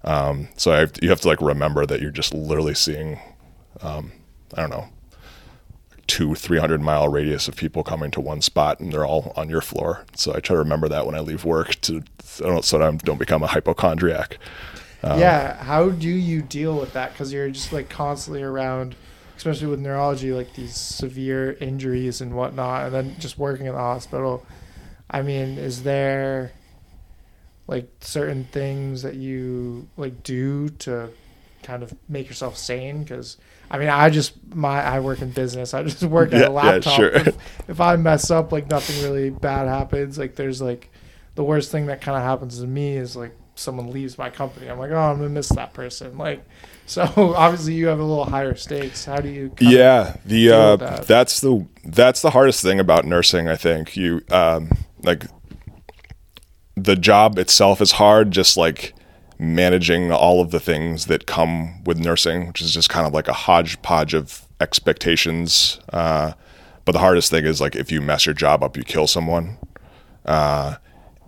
Um, 0.03 0.47
so 0.56 0.71
I 0.71 0.88
you 1.01 1.09
have 1.09 1.21
to 1.21 1.27
like 1.27 1.41
remember 1.41 1.86
that 1.86 2.01
you're 2.01 2.09
just 2.09 2.33
literally 2.33 2.74
seeing 2.74 3.19
um, 3.81 4.12
i 4.56 4.62
don't 4.62 4.71
know 4.71 4.89
two 6.07 6.33
300 6.33 6.81
mile 6.81 7.07
radius 7.07 7.47
of 7.47 7.56
people 7.56 7.83
coming 7.83 8.09
to 8.09 8.19
one 8.19 8.42
spot 8.42 8.80
and 8.80 8.92
they're 8.92 9.06
all 9.06 9.31
on 9.35 9.47
your 9.47 9.62
floor. 9.62 10.06
So 10.15 10.31
i 10.33 10.39
try 10.39 10.56
to 10.56 10.59
remember 10.59 10.88
that 10.89 11.06
when 11.06 11.15
i 11.15 11.19
leave 11.19 11.45
work 11.45 11.80
to 11.81 12.03
I 12.44 12.47
don't, 12.47 12.65
so 12.65 12.81
I 12.81 12.92
don't 12.92 13.19
become 13.19 13.44
a 13.44 13.47
hypochondriac. 13.47 14.38
Yeah 15.03 15.63
how 15.63 15.89
do 15.89 16.09
you 16.09 16.42
deal 16.42 16.80
with 16.80 16.94
that? 16.94 17.12
Because 17.12 17.31
you're 17.33 17.50
just 17.50 17.71
like 17.74 17.89
constantly 17.89 18.42
around 18.42 18.95
especially 19.39 19.68
with 19.68 19.80
neurology 19.81 20.33
like 20.33 20.53
these 20.56 20.75
severe 20.77 21.53
injuries 21.62 22.21
and 22.21 22.36
whatnot 22.36 22.86
and 22.88 22.94
then 22.95 23.15
just 23.19 23.39
working 23.39 23.65
in 23.68 23.74
the 23.74 23.80
hospital 23.80 24.45
i 25.09 25.21
mean 25.24 25.57
is 25.57 25.83
there 25.83 26.53
like 27.68 27.89
certain 28.01 28.45
things 28.45 29.01
that 29.03 29.15
you 29.15 29.88
like 29.97 30.24
do 30.24 30.69
to 30.69 31.09
kind 31.63 31.83
of 31.83 31.94
make 32.07 32.27
yourself 32.27 32.57
sane? 32.57 33.03
Because 33.03 33.38
i 33.69 33.77
mean 33.77 33.89
i 33.89 34.09
just 34.09 34.33
my 34.56 34.81
i 34.81 35.00
work 35.00 35.21
in 35.21 35.31
business. 35.31 35.74
I 35.74 35.83
just 35.83 36.03
work 36.18 36.33
at 36.33 36.39
Yeah, 36.39 36.47
a 36.47 36.51
yeah, 36.62 36.80
laptop. 36.81 36.95
sure. 36.95 37.09
if, 37.09 37.38
if 37.69 37.80
i 37.81 37.95
mess 37.95 38.31
up 38.31 38.51
like 38.51 38.69
nothing 38.69 39.03
really 39.03 39.30
bad 39.30 39.68
happens. 39.68 40.18
Like 40.18 40.35
there's 40.35 40.62
like 40.62 40.89
the 41.35 41.44
worst 41.44 41.71
thing 41.71 41.85
that 41.88 42.01
kind 42.01 42.18
of 42.18 42.24
happens 42.24 42.59
to 42.59 42.68
me 42.68 42.97
is 42.97 43.15
like 43.15 43.35
someone 43.59 43.91
leaves 43.91 44.17
my 44.17 44.29
company 44.29 44.69
i'm 44.69 44.79
like 44.79 44.91
oh 44.91 44.97
i'm 44.97 45.17
gonna 45.17 45.29
miss 45.29 45.50
that 45.50 45.73
person. 45.73 46.18
Like 46.18 46.45
so 46.85 47.04
obviously 47.35 47.73
you 47.75 47.87
have 47.87 47.99
a 47.99 48.04
little 48.04 48.25
higher 48.25 48.56
stakes. 48.56 49.06
How 49.06 49.18
do 49.18 49.30
you 49.30 49.54
yeah 49.59 50.18
the 50.25 50.51
uh 50.51 50.75
that? 50.78 51.07
that's 51.07 51.39
the 51.39 51.68
that's 51.85 52.21
the 52.21 52.31
hardest 52.31 52.63
thing 52.63 52.80
about 52.80 53.06
nursing 53.06 53.47
i 53.47 53.56
think. 53.56 53.95
You 53.95 54.21
um 54.31 54.71
like 55.04 55.25
the 56.75 56.95
job 56.95 57.37
itself 57.37 57.81
is 57.81 57.94
hard 57.94 58.31
just 58.31 58.57
like 58.57 58.94
managing 59.37 60.11
all 60.11 60.42
of 60.42 60.51
the 60.51 60.59
things 60.59 61.06
that 61.06 61.25
come 61.25 61.83
with 61.83 61.97
nursing 61.99 62.47
which 62.47 62.61
is 62.61 62.73
just 62.73 62.89
kind 62.89 63.06
of 63.06 63.13
like 63.13 63.28
a 63.28 63.33
hodgepodge 63.33 64.13
of 64.13 64.45
expectations 64.59 65.80
uh 65.94 66.33
but 66.85 66.94
the 66.94 66.99
hardest 66.99 67.30
thing 67.30 67.45
is 67.45 67.61
like 67.61 67.75
if 67.75 67.92
you 67.92 68.01
mess 68.01 68.25
your 68.25 68.33
job 68.35 68.63
up 68.63 68.75
you 68.75 68.83
kill 68.83 69.07
someone. 69.07 69.57
Uh 70.25 70.75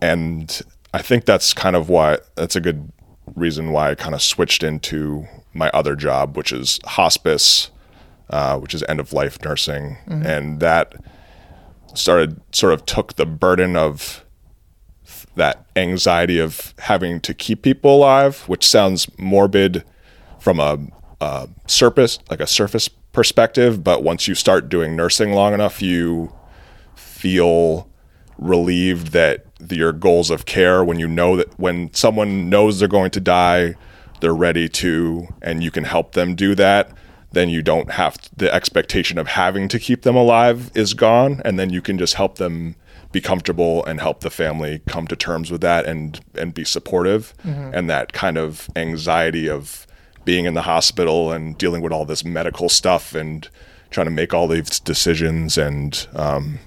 and 0.02 0.62
i 0.94 1.02
think 1.02 1.26
that's 1.26 1.54
kind 1.54 1.76
of 1.76 1.90
why 1.90 2.18
that's 2.36 2.56
a 2.56 2.62
good 2.62 2.92
reason 3.36 3.72
why 3.72 3.92
i 3.92 3.96
kind 3.96 4.16
of 4.16 4.22
switched 4.22 4.64
into 4.64 5.26
my 5.54 5.70
other 5.70 5.96
job 5.96 6.36
which 6.36 6.52
is 6.52 6.80
hospice 6.86 7.72
uh, 8.32 8.58
which 8.58 8.74
is 8.74 8.82
end 8.88 9.00
of 9.00 9.12
life 9.12 9.44
nursing, 9.44 9.98
and 10.08 10.62
that 10.62 10.96
started 11.94 12.40
sort 12.54 12.72
of 12.72 12.86
took 12.86 13.16
the 13.18 13.26
burden 13.26 13.76
of 13.76 14.24
that 15.36 15.66
anxiety 15.76 16.40
of 16.40 16.74
having 16.80 17.20
to 17.20 17.34
keep 17.34 17.62
people 17.62 17.98
alive, 17.98 18.48
which 18.48 18.66
sounds 18.66 19.10
morbid 19.20 19.84
from 20.40 20.62
a, 20.62 20.80
a 21.20 21.50
surface 21.68 22.20
like 22.30 22.40
a 22.40 22.48
surface 22.48 22.88
perspective, 22.88 23.84
but 23.84 24.02
once 24.02 24.30
you 24.30 24.34
start 24.34 24.70
doing 24.70 24.96
nursing 24.96 25.34
long 25.34 25.54
enough, 25.54 25.82
you 25.82 26.34
feel 26.96 27.90
relieved 28.38 29.08
that 29.08 29.46
your 29.70 29.92
goals 29.92 30.30
of 30.30 30.46
care 30.46 30.84
when 30.84 31.00
you 31.00 31.08
know 31.08 31.36
that 31.36 31.60
when 31.60 31.94
someone 31.94 32.50
knows 32.50 32.80
they're 32.80 32.88
going 32.88 33.12
to 33.12 33.20
die 33.20 33.76
they're 34.20 34.34
ready 34.34 34.70
to 34.70 35.28
and 35.42 35.64
you 35.64 35.72
can 35.72 35.84
help 35.84 36.14
them 36.14 36.36
do 36.36 36.56
that 36.56 36.92
then 37.34 37.50
you 37.50 37.62
don't 37.62 37.92
have 37.92 38.18
the 38.36 38.54
expectation 38.54 39.18
of 39.18 39.28
having 39.28 39.68
to 39.68 39.80
keep 39.80 40.02
them 40.02 40.16
alive 40.16 40.70
is 40.76 40.94
gone 40.94 41.42
and 41.46 41.58
then 41.58 41.70
you 41.70 41.82
can 41.82 41.98
just 41.98 42.16
help 42.16 42.36
them 42.38 42.76
be 43.12 43.22
comfortable 43.22 43.84
and 43.86 44.00
help 44.00 44.22
the 44.22 44.30
family 44.30 44.82
come 44.88 45.08
to 45.08 45.16
terms 45.16 45.52
with 45.52 45.62
that 45.62 45.86
and 45.86 46.20
and 46.36 46.54
be 46.54 46.64
supportive. 46.64 47.34
And 47.74 47.90
that 47.90 48.14
kind 48.14 48.38
of 48.38 48.70
anxiety 48.76 49.50
of 49.50 49.86
being 50.24 50.46
in 50.46 50.54
the 50.54 50.62
hospital 50.62 51.32
and 51.32 51.58
dealing 51.58 51.82
with 51.82 51.92
all 51.92 52.06
this 52.06 52.24
medical 52.24 52.70
stuff 52.70 53.16
and 53.16 53.50
trying 53.90 54.06
to 54.06 54.12
make 54.12 54.34
all 54.34 54.48
these 54.48 54.80
decisions 54.80 55.58
and 55.58 56.08
um, 56.14 56.60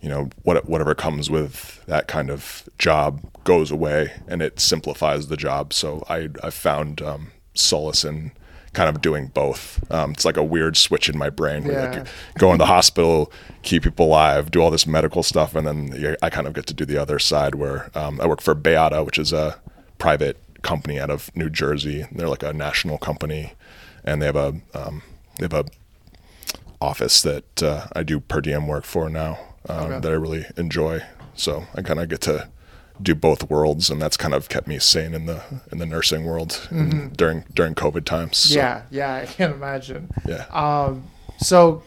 you 0.00 0.08
know 0.08 0.30
what 0.42 0.68
whatever 0.68 0.94
comes 0.94 1.28
with 1.30 1.84
that 1.86 2.08
kind 2.08 2.30
of 2.30 2.68
job 2.78 3.20
goes 3.44 3.70
away 3.70 4.12
and 4.28 4.40
it 4.42 4.58
simplifies 4.60 5.28
the 5.28 5.36
job. 5.36 5.72
So 5.72 6.04
I 6.08 6.28
I 6.42 6.50
found 6.50 7.02
um, 7.02 7.32
solace 7.54 8.04
in 8.04 8.32
kind 8.72 8.88
of 8.88 9.02
doing 9.02 9.26
both. 9.26 9.82
Um, 9.92 10.12
it's 10.12 10.24
like 10.24 10.36
a 10.36 10.44
weird 10.44 10.76
switch 10.76 11.08
in 11.08 11.18
my 11.18 11.28
brain 11.28 11.64
where 11.64 11.74
Yeah. 11.92 11.98
like 11.98 12.06
go 12.38 12.52
in 12.52 12.58
the 12.58 12.66
hospital, 12.66 13.32
keep 13.62 13.82
people 13.82 14.06
alive, 14.06 14.50
do 14.52 14.60
all 14.60 14.70
this 14.70 14.86
medical 14.86 15.22
stuff, 15.24 15.54
and 15.56 15.66
then 15.66 16.16
I 16.22 16.30
kind 16.30 16.46
of 16.46 16.52
get 16.54 16.66
to 16.66 16.74
do 16.74 16.84
the 16.84 16.96
other 16.96 17.18
side 17.18 17.56
where 17.56 17.90
um, 17.96 18.20
I 18.20 18.26
work 18.28 18.40
for 18.40 18.54
Bayada, 18.54 19.04
which 19.04 19.18
is 19.18 19.32
a 19.32 19.58
private 19.98 20.36
company 20.62 21.00
out 21.00 21.10
of 21.10 21.34
New 21.34 21.50
Jersey. 21.50 22.06
They're 22.12 22.28
like 22.28 22.44
a 22.44 22.52
national 22.52 22.98
company, 22.98 23.54
and 24.04 24.22
they 24.22 24.26
have 24.26 24.36
a 24.36 24.60
um, 24.72 25.02
they 25.38 25.44
have 25.44 25.52
a 25.52 25.64
office 26.80 27.22
that 27.22 27.62
uh, 27.62 27.88
I 27.94 28.02
do 28.02 28.20
per 28.20 28.40
diem 28.40 28.66
work 28.66 28.84
for 28.84 29.10
now 29.10 29.38
um, 29.68 29.78
Okay. 29.92 30.00
that 30.00 30.08
I 30.10 30.14
really 30.14 30.46
enjoy. 30.56 31.02
So 31.34 31.64
I 31.74 31.82
kind 31.82 32.00
of 32.00 32.08
get 32.08 32.20
to 32.22 32.48
do 33.02 33.14
both 33.14 33.48
worlds, 33.48 33.88
and 33.88 34.00
that's 34.00 34.16
kind 34.16 34.34
of 34.34 34.48
kept 34.48 34.66
me 34.66 34.78
sane 34.78 35.14
in 35.14 35.24
the 35.26 35.42
in 35.72 35.78
the 35.78 35.86
nursing 35.86 36.24
world 36.24 36.68
in- 36.70 37.10
during 37.16 37.44
during 37.54 37.74
COVID 37.74 38.04
times. 38.04 38.36
So, 38.36 38.54
yeah, 38.56 38.82
yeah, 38.90 39.14
I 39.14 39.26
can't 39.26 39.54
imagine. 39.54 40.10
yeah. 40.26 40.44
Um, 40.50 41.04
so, 41.38 41.82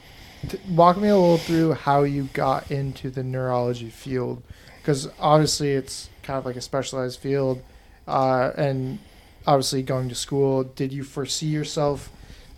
t- 0.50 0.60
walk 0.70 0.98
me 0.98 1.10
a 1.10 1.16
little 1.16 1.38
through 1.38 1.74
how 1.74 2.02
you 2.04 2.30
got 2.34 2.72
into 2.72 3.12
the 3.12 3.22
neurology 3.24 3.90
field, 3.92 4.42
because 4.82 5.08
obviously 5.20 5.74
it's 5.74 6.10
kind 6.24 6.40
of 6.40 6.46
like 6.48 6.56
a 6.56 6.62
specialized 6.62 7.20
field, 7.20 7.62
uh, 8.08 8.52
and 8.58 8.98
obviously 9.46 9.84
going 9.84 10.10
to 10.10 10.16
school. 10.16 10.64
Did 10.64 10.92
you 10.92 11.04
foresee 11.04 11.48
yourself 11.48 12.10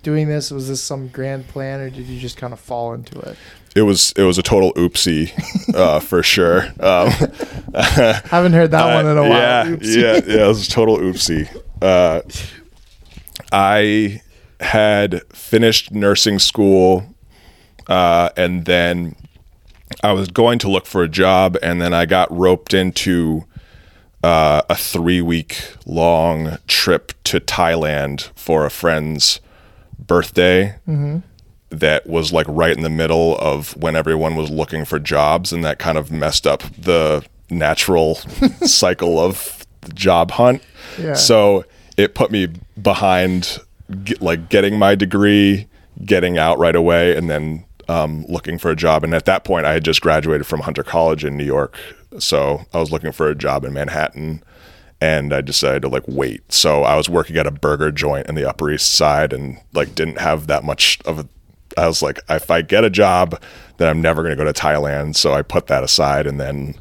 doing 0.01 0.29
this? 0.29 0.49
Was 0.51 0.69
this 0.69 0.81
some 0.81 1.09
grand 1.09 1.49
plan, 1.49 1.81
or 1.81 1.89
did 1.89 2.05
you 2.05 2.21
just 2.21 2.37
kind 2.37 2.53
of 2.53 2.59
fall 2.61 2.93
into 2.93 3.19
it? 3.19 3.35
It 3.75 3.81
was 3.81 4.13
it 4.15 4.23
was 4.23 4.37
a 4.37 4.43
total 4.43 4.73
oopsie 4.73 5.31
uh, 5.75 5.99
for 5.99 6.23
sure. 6.23 6.63
Um, 6.79 7.09
Haven't 7.75 8.53
heard 8.53 8.71
that 8.71 8.95
one 8.95 9.05
in 9.05 9.17
a 9.17 9.21
while. 9.21 9.31
Yeah, 9.31 9.67
Oops. 9.69 9.95
yeah, 9.95 10.21
yeah. 10.25 10.45
It 10.45 10.47
was 10.47 10.67
a 10.67 10.71
total 10.71 10.97
oopsie. 10.97 11.49
Uh, 11.81 12.21
I 13.51 14.21
had 14.61 15.21
finished 15.33 15.91
nursing 15.91 16.39
school, 16.39 17.03
uh, 17.87 18.29
and 18.37 18.63
then 18.63 19.17
I 20.01 20.13
was 20.13 20.29
going 20.29 20.57
to 20.59 20.69
look 20.69 20.85
for 20.85 21.03
a 21.03 21.09
job, 21.09 21.57
and 21.61 21.81
then 21.81 21.93
I 21.93 22.05
got 22.05 22.31
roped 22.35 22.73
into 22.73 23.43
uh, 24.23 24.61
a 24.69 24.75
three 24.75 25.21
week 25.21 25.61
long 25.85 26.57
trip 26.67 27.11
to 27.25 27.41
Thailand 27.41 28.29
for 28.35 28.65
a 28.65 28.71
friend's 28.71 29.41
birthday 29.99 30.75
that 31.79 32.07
was 32.07 32.33
like 32.33 32.45
right 32.49 32.75
in 32.75 32.83
the 32.83 32.89
middle 32.89 33.37
of 33.37 33.75
when 33.77 33.95
everyone 33.95 34.35
was 34.35 34.49
looking 34.49 34.85
for 34.85 34.99
jobs 34.99 35.53
and 35.53 35.63
that 35.63 35.79
kind 35.79 35.97
of 35.97 36.11
messed 36.11 36.47
up 36.47 36.63
the 36.77 37.25
natural 37.49 38.15
cycle 38.65 39.19
of 39.19 39.65
the 39.81 39.93
job 39.93 40.31
hunt. 40.31 40.61
Yeah. 40.99 41.13
So 41.13 41.65
it 41.97 42.15
put 42.15 42.31
me 42.31 42.49
behind 42.81 43.59
get, 44.03 44.21
like 44.21 44.49
getting 44.49 44.77
my 44.77 44.95
degree, 44.95 45.67
getting 46.03 46.37
out 46.37 46.57
right 46.57 46.75
away 46.75 47.15
and 47.15 47.29
then 47.29 47.65
um, 47.87 48.25
looking 48.27 48.57
for 48.57 48.71
a 48.71 48.75
job. 48.75 49.03
And 49.03 49.13
at 49.13 49.25
that 49.25 49.43
point 49.43 49.65
I 49.65 49.73
had 49.73 49.85
just 49.85 50.01
graduated 50.01 50.47
from 50.47 50.61
Hunter 50.61 50.83
College 50.83 51.23
in 51.23 51.37
New 51.37 51.45
York. 51.45 51.77
So 52.19 52.65
I 52.73 52.79
was 52.79 52.91
looking 52.91 53.11
for 53.11 53.27
a 53.29 53.35
job 53.35 53.65
in 53.65 53.73
Manhattan 53.73 54.43
and 55.01 55.33
I 55.33 55.41
decided 55.41 55.83
to 55.83 55.89
like 55.89 56.07
wait. 56.07 56.51
So 56.51 56.83
I 56.83 56.95
was 56.95 57.09
working 57.09 57.37
at 57.37 57.47
a 57.47 57.51
burger 57.51 57.91
joint 57.91 58.27
in 58.27 58.35
the 58.35 58.47
Upper 58.47 58.71
East 58.71 58.93
Side 58.93 59.33
and 59.33 59.59
like 59.73 59.93
didn't 59.95 60.19
have 60.19 60.47
that 60.47 60.63
much 60.63 60.99
of 61.05 61.19
a 61.19 61.27
I 61.77 61.87
was 61.87 62.01
like, 62.01 62.19
if 62.29 62.49
I 62.49 62.61
get 62.61 62.83
a 62.83 62.89
job, 62.89 63.41
then 63.77 63.87
I'm 63.87 64.01
never 64.01 64.21
going 64.21 64.35
to 64.35 64.43
go 64.43 64.49
to 64.49 64.59
Thailand. 64.59 65.15
So 65.15 65.33
I 65.33 65.41
put 65.41 65.67
that 65.67 65.83
aside. 65.83 66.27
And 66.27 66.39
then 66.39 66.75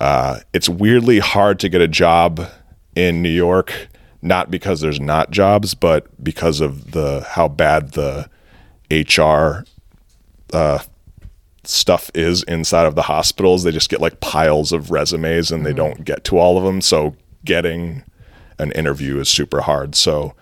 uh, 0.00 0.40
it's 0.52 0.68
weirdly 0.68 1.18
hard 1.18 1.58
to 1.60 1.68
get 1.68 1.80
a 1.80 1.88
job 1.88 2.48
in 2.96 3.22
New 3.22 3.30
York, 3.30 3.88
not 4.22 4.50
because 4.50 4.80
there's 4.80 5.00
not 5.00 5.30
jobs, 5.30 5.74
but 5.74 6.06
because 6.22 6.60
of 6.60 6.92
the 6.92 7.26
how 7.28 7.48
bad 7.48 7.92
the 7.92 8.28
HR 8.90 9.64
uh, 10.52 10.78
stuff 11.64 12.10
is 12.14 12.42
inside 12.44 12.86
of 12.86 12.94
the 12.94 13.02
hospitals. 13.02 13.64
They 13.64 13.72
just 13.72 13.90
get 13.90 14.00
like 14.00 14.20
piles 14.20 14.72
of 14.72 14.90
resumes 14.90 15.50
and 15.50 15.64
they 15.64 15.72
don't 15.72 16.04
get 16.04 16.24
to 16.24 16.38
all 16.38 16.56
of 16.56 16.64
them. 16.64 16.80
So 16.80 17.16
getting 17.44 18.04
an 18.58 18.72
interview 18.72 19.18
is 19.18 19.28
super 19.28 19.62
hard. 19.62 19.94
So 19.94 20.34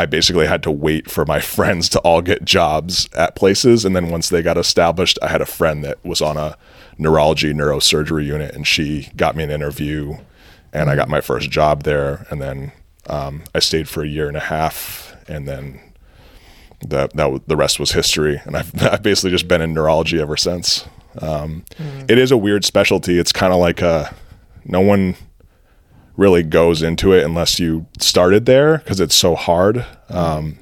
I 0.00 0.06
basically 0.06 0.46
had 0.46 0.62
to 0.62 0.70
wait 0.70 1.10
for 1.10 1.26
my 1.26 1.40
friends 1.56 1.88
to 1.90 1.98
all 2.00 2.22
get 2.22 2.44
jobs 2.44 3.08
at 3.14 3.36
places. 3.36 3.84
And 3.84 3.94
then 3.94 4.08
once 4.10 4.30
they 4.30 4.42
got 4.42 4.56
established, 4.56 5.18
I 5.22 5.28
had 5.28 5.42
a 5.42 5.46
friend 5.46 5.84
that 5.84 6.02
was 6.04 6.22
on 6.22 6.36
a 6.38 6.56
neurology 6.96 7.52
neurosurgery 7.52 8.24
unit 8.24 8.54
and 8.54 8.66
she 8.66 9.10
got 9.16 9.36
me 9.36 9.44
an 9.44 9.50
interview 9.50 10.16
and 10.72 10.88
I 10.88 10.96
got 10.96 11.08
my 11.08 11.20
first 11.20 11.50
job 11.50 11.82
there. 11.82 12.26
And 12.30 12.40
then 12.40 12.72
um, 13.08 13.44
I 13.54 13.58
stayed 13.58 13.88
for 13.88 14.02
a 14.02 14.08
year 14.08 14.28
and 14.28 14.36
a 14.36 14.40
half 14.40 15.14
and 15.28 15.46
then 15.46 15.80
that, 16.88 17.14
that 17.14 17.42
the 17.46 17.56
rest 17.56 17.78
was 17.78 17.92
history. 17.92 18.40
And 18.44 18.56
I've, 18.56 18.82
I've 18.82 19.02
basically 19.02 19.32
just 19.32 19.48
been 19.48 19.60
in 19.60 19.74
neurology 19.74 20.18
ever 20.18 20.36
since. 20.36 20.86
Um, 21.20 21.64
It 22.08 22.16
is 22.18 22.30
a 22.30 22.36
weird 22.38 22.64
specialty. 22.64 23.18
It's 23.18 23.32
kind 23.32 23.52
of 23.52 23.58
like 23.58 23.82
a, 23.82 24.14
no 24.64 24.80
one 24.80 25.16
really 26.20 26.42
goes 26.42 26.82
into 26.82 27.14
it 27.14 27.24
unless 27.24 27.58
you 27.58 27.86
started 27.98 28.44
there 28.44 28.76
because 28.78 29.00
it's 29.00 29.14
so 29.14 29.34
hard. 29.34 29.86
Um, 30.10 30.58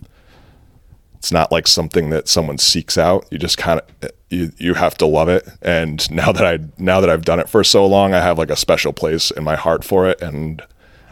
it's 1.16 1.32
not 1.32 1.50
like 1.50 1.66
something 1.66 2.10
that 2.10 2.28
someone 2.28 2.58
seeks 2.58 2.96
out. 2.96 3.26
You 3.32 3.38
just 3.38 3.58
kind 3.58 3.80
of 3.80 4.12
you 4.30 4.52
you 4.56 4.74
have 4.74 4.96
to 4.98 5.06
love 5.06 5.28
it. 5.28 5.48
And 5.60 6.08
now 6.12 6.30
that 6.30 6.46
I 6.46 6.64
now 6.78 7.00
that 7.00 7.10
I've 7.10 7.24
done 7.24 7.40
it 7.40 7.48
for 7.48 7.64
so 7.64 7.84
long, 7.84 8.14
I 8.14 8.20
have 8.20 8.38
like 8.38 8.50
a 8.50 8.56
special 8.56 8.92
place 8.92 9.32
in 9.32 9.42
my 9.42 9.56
heart 9.56 9.82
for 9.82 10.08
it, 10.08 10.22
and 10.22 10.62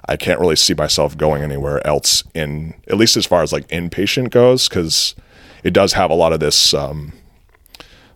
I 0.09 0.17
can't 0.17 0.39
really 0.39 0.55
see 0.55 0.75
myself 0.75 1.19
going 1.19 1.43
anywhere 1.43 1.85
else 1.85 2.23
in 2.33 2.75
at 2.87 2.97
least 2.97 3.17
as 3.17 3.27
far 3.27 3.43
as 3.43 3.53
like 3.53 3.67
inpatient 3.67 4.31
goes 4.31 4.69
because 4.69 5.17
it 5.65 5.73
does 5.73 5.95
have 5.95 6.11
a 6.11 6.15
lot 6.15 6.33
of 6.33 6.39
this. 6.39 6.73
Um, 6.73 7.13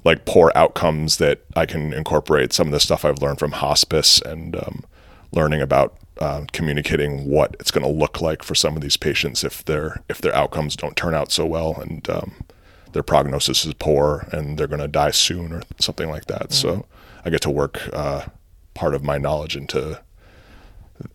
like 0.02 0.24
poor 0.24 0.50
outcomes 0.54 1.18
that 1.18 1.42
I 1.54 1.66
can 1.66 1.92
incorporate 1.92 2.54
some 2.54 2.68
of 2.68 2.72
the 2.72 2.80
stuff 2.80 3.04
I've 3.04 3.20
learned 3.20 3.38
from 3.38 3.52
hospice 3.52 4.18
and 4.22 4.56
um, 4.56 4.82
learning 5.30 5.60
about 5.60 5.94
uh, 6.20 6.44
communicating 6.52 7.28
what 7.28 7.56
it's 7.58 7.70
going 7.70 7.84
to 7.84 7.90
look 7.90 8.20
like 8.20 8.42
for 8.42 8.54
some 8.54 8.76
of 8.76 8.82
these 8.82 8.96
patients 8.96 9.42
if 9.42 9.64
their 9.64 10.02
if 10.08 10.20
their 10.20 10.34
outcomes 10.34 10.76
don't 10.76 10.96
turn 10.96 11.14
out 11.14 11.32
so 11.32 11.46
well 11.46 11.80
and 11.80 12.08
um, 12.10 12.34
their 12.92 13.02
prognosis 13.02 13.64
is 13.64 13.74
poor 13.74 14.28
and 14.32 14.58
they're 14.58 14.66
going 14.66 14.80
to 14.80 14.88
die 14.88 15.10
soon 15.10 15.52
or 15.52 15.62
something 15.78 16.10
like 16.10 16.26
that. 16.26 16.52
So 16.52 16.86
I 17.24 17.30
get 17.30 17.40
to 17.42 17.50
work 17.50 17.88
uh, 17.92 18.26
part 18.74 18.94
of 18.94 19.02
my 19.02 19.18
knowledge 19.18 19.56
into 19.56 20.00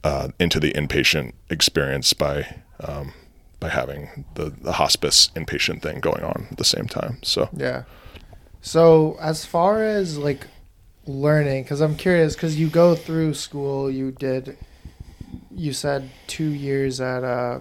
uh, 0.04 0.30
into 0.40 0.60
the 0.60 0.74
inpatient 0.74 1.34
experience 1.50 2.14
by 2.14 2.62
um, 2.80 3.14
by 3.60 3.70
having 3.70 4.26
the, 4.36 4.50
the 4.50 4.74
hospice 4.74 5.30
inpatient 5.36 5.82
thing 5.82 6.00
going 6.00 6.24
on 6.24 6.48
at 6.52 6.58
the 6.58 6.66
same 6.66 6.88
time. 6.88 7.20
So 7.22 7.50
Yeah. 7.54 7.84
So 8.62 9.18
as 9.22 9.46
far 9.46 9.84
as 9.84 10.18
like 10.18 10.48
learning, 11.06 11.64
because 11.64 11.82
I'm 11.82 11.96
curious, 11.96 12.36
because 12.36 12.60
you 12.60 12.70
go 12.70 12.96
through 12.96 13.36
school, 13.36 13.92
you 13.92 14.12
did, 14.12 14.58
you 15.56 15.74
said 15.74 16.10
two 16.28 16.50
years 16.50 17.00
at 17.02 17.24
uh, 17.24 17.60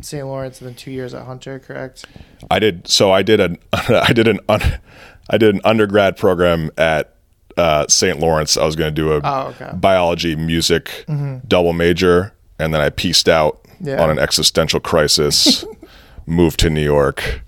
St. 0.00 0.26
Lawrence 0.26 0.60
and 0.60 0.68
then 0.68 0.74
two 0.76 0.90
years 0.90 1.14
at 1.14 1.24
Hunter, 1.26 1.58
correct? 1.58 2.04
I 2.50 2.58
did. 2.58 2.86
So 2.88 3.10
I 3.12 3.22
did 3.22 3.40
an 3.40 3.58
I 3.72 4.12
did 4.12 4.28
an 4.28 4.40
un, 4.48 4.60
I 5.30 5.38
did 5.38 5.54
an 5.54 5.60
undergrad 5.64 6.16
program 6.16 6.70
at 6.78 7.14
uh, 7.56 7.86
St. 7.88 8.18
Lawrence. 8.20 8.56
I 8.56 8.64
was 8.64 8.76
going 8.76 8.94
to 8.94 9.00
do 9.02 9.12
a 9.12 9.20
Oh, 9.24 9.48
okay. 9.48 9.70
biology 9.74 10.36
music 10.36 11.04
double 11.46 11.72
major, 11.72 12.32
and 12.58 12.72
then 12.72 12.80
I 12.80 12.90
pieced 12.90 13.28
out 13.28 13.66
Yeah. 13.80 14.02
on 14.02 14.10
an 14.10 14.18
existential 14.18 14.80
crisis. 14.80 15.64
moved 16.26 16.60
to 16.60 16.68
New 16.68 16.82
York, 16.84 17.40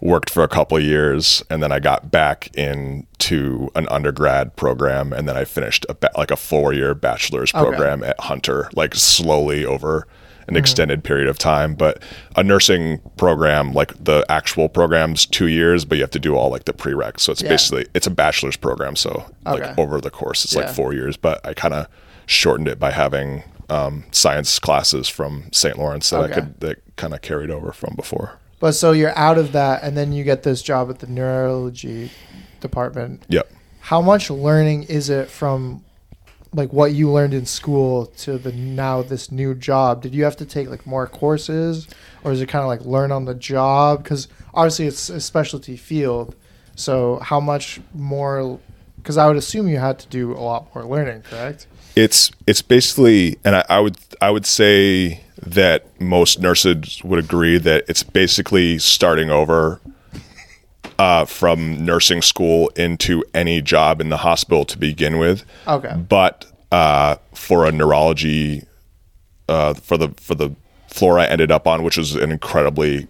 worked 0.00 0.30
for 0.30 0.42
a 0.42 0.48
couple 0.48 0.76
of 0.76 0.82
years, 0.82 1.42
and 1.50 1.62
then 1.62 1.72
I 1.72 1.78
got 1.80 2.10
back 2.10 2.48
into 2.56 3.70
an 3.74 3.88
undergrad 3.88 4.56
program, 4.56 5.12
and 5.12 5.28
then 5.28 5.36
I 5.36 5.44
finished 5.44 5.84
a 5.88 5.94
ba- 5.94 6.10
like 6.16 6.30
a 6.30 6.36
four 6.36 6.72
year 6.72 6.94
bachelor's 6.94 7.52
Okay. 7.54 7.62
program 7.62 8.02
at 8.04 8.18
Hunter, 8.20 8.68
like 8.74 8.94
slowly 8.94 9.64
over 9.64 10.06
an 10.46 10.56
extended 10.56 11.04
period 11.04 11.28
of 11.28 11.36
time. 11.36 11.74
But 11.74 12.02
a 12.34 12.42
nursing 12.42 13.00
program, 13.18 13.74
like 13.74 13.92
the 14.02 14.24
actual 14.30 14.68
program's 14.70 15.26
two 15.26 15.46
years, 15.48 15.84
but 15.84 15.98
you 15.98 16.02
have 16.02 16.10
to 16.12 16.18
do 16.18 16.36
all 16.36 16.48
like 16.50 16.64
the 16.64 16.72
prereqs. 16.72 17.20
So 17.20 17.32
it's 17.32 17.42
Yeah. 17.42 17.50
basically 17.50 17.86
it's 17.94 18.06
a 18.06 18.10
bachelor's 18.10 18.56
program. 18.56 18.96
So 18.96 19.26
Okay. 19.46 19.66
like 19.66 19.78
over 19.78 20.00
the 20.00 20.10
course, 20.10 20.44
it's 20.44 20.54
Yeah. 20.54 20.62
like 20.62 20.70
four 20.70 20.94
years. 20.94 21.18
But 21.18 21.44
I 21.46 21.52
kind 21.52 21.74
of 21.74 21.86
shortened 22.26 22.68
it 22.68 22.78
by 22.78 22.92
having 22.92 23.42
um, 23.70 24.04
science 24.12 24.58
classes 24.58 25.10
from 25.10 25.50
St. 25.52 25.78
Lawrence 25.78 26.08
that 26.08 26.20
Okay. 26.20 26.32
I 26.32 26.34
could 26.36 26.60
that 26.60 26.78
kind 26.96 27.12
of 27.12 27.20
carried 27.20 27.50
over 27.50 27.70
from 27.70 27.92
before. 27.96 28.38
But 28.60 28.72
so 28.72 28.92
you're 28.92 29.16
out 29.16 29.38
of 29.38 29.52
that, 29.52 29.82
and 29.82 29.96
then 29.96 30.12
you 30.12 30.24
get 30.24 30.42
this 30.42 30.62
job 30.62 30.90
at 30.90 30.98
the 30.98 31.06
neurology 31.06 32.10
department. 32.60 33.24
Yep. 33.28 33.50
How 33.80 34.02
much 34.02 34.30
learning 34.30 34.84
is 34.84 35.10
it 35.10 35.30
from 35.30 35.84
like 36.52 36.72
what 36.72 36.92
you 36.92 37.10
learned 37.10 37.34
in 37.34 37.44
school 37.46 38.06
to 38.06 38.38
the 38.38 38.52
now 38.52 39.02
this 39.02 39.30
new 39.30 39.54
job? 39.54 40.02
Did 40.02 40.14
you 40.14 40.24
have 40.24 40.36
to 40.36 40.44
take 40.44 40.68
like 40.68 40.86
more 40.86 41.06
courses, 41.06 41.86
or 42.24 42.32
is 42.32 42.40
it 42.40 42.46
kind 42.46 42.62
of 42.62 42.68
like 42.68 42.80
learn 42.82 43.12
on 43.12 43.24
the 43.26 43.34
job? 43.34 44.02
Because 44.02 44.28
obviously 44.54 44.86
it's 44.86 45.08
a 45.10 45.20
specialty 45.20 45.76
field. 45.76 46.34
So 46.74 47.18
how 47.20 47.40
much 47.40 47.80
more 47.94 48.58
because 48.96 49.16
I 49.16 49.26
would 49.26 49.36
assume 49.36 49.68
you 49.68 49.78
had 49.78 49.98
to 50.00 50.08
do 50.08 50.32
a 50.32 50.40
lot 50.40 50.74
more 50.74 50.84
learning, 50.84 51.22
correct? 51.22 51.66
It's 51.98 52.30
it's 52.46 52.62
basically, 52.62 53.38
and 53.44 53.56
I, 53.56 53.64
I 53.68 53.80
would 53.80 53.96
I 54.20 54.30
would 54.30 54.46
say 54.46 55.24
that 55.44 56.00
most 56.00 56.40
nurses 56.40 57.02
would 57.02 57.18
agree 57.18 57.58
that 57.58 57.84
it's 57.88 58.04
basically 58.04 58.78
starting 58.78 59.30
over 59.30 59.80
uh, 60.98 61.24
from 61.24 61.84
nursing 61.84 62.22
school 62.22 62.68
into 62.76 63.24
any 63.34 63.60
job 63.62 64.00
in 64.00 64.10
the 64.10 64.18
hospital 64.18 64.64
to 64.66 64.78
begin 64.78 65.18
with. 65.18 65.44
Okay. 65.66 65.94
But 66.08 66.46
uh, 66.70 67.16
for 67.34 67.66
a 67.66 67.72
neurology, 67.72 68.64
uh, 69.48 69.74
for 69.74 69.96
the 69.96 70.10
for 70.18 70.36
the 70.36 70.54
floor 70.86 71.18
I 71.18 71.26
ended 71.26 71.50
up 71.50 71.66
on, 71.66 71.82
which 71.82 71.96
was 71.96 72.14
an 72.14 72.30
incredibly 72.30 73.08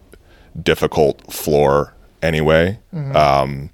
difficult 0.62 1.30
floor 1.30 1.94
anyway, 2.22 2.78
um, 3.14 3.68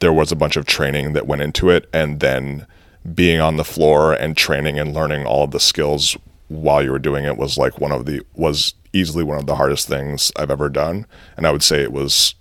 there 0.00 0.12
was 0.12 0.32
a 0.32 0.36
bunch 0.36 0.56
of 0.56 0.66
training 0.66 1.12
that 1.12 1.28
went 1.28 1.42
into 1.42 1.70
it, 1.70 1.88
and 1.92 2.18
then 2.18 2.66
being 3.14 3.40
on 3.40 3.56
the 3.56 3.64
floor 3.64 4.12
and 4.12 4.36
training 4.36 4.78
and 4.78 4.94
learning 4.94 5.26
all 5.26 5.44
of 5.44 5.50
the 5.50 5.60
skills 5.60 6.16
while 6.48 6.82
you 6.82 6.90
were 6.90 6.98
doing 6.98 7.24
it 7.24 7.36
was 7.36 7.58
like 7.58 7.80
one 7.80 7.92
of 7.92 8.06
the 8.06 8.22
was 8.34 8.74
easily 8.92 9.24
one 9.24 9.38
of 9.38 9.46
the 9.46 9.56
hardest 9.56 9.88
things 9.88 10.32
I've 10.36 10.50
ever 10.50 10.68
done, 10.68 11.06
and 11.36 11.46
I 11.46 11.52
would 11.52 11.62
say 11.62 11.82
it 11.82 11.92
was 11.92 12.34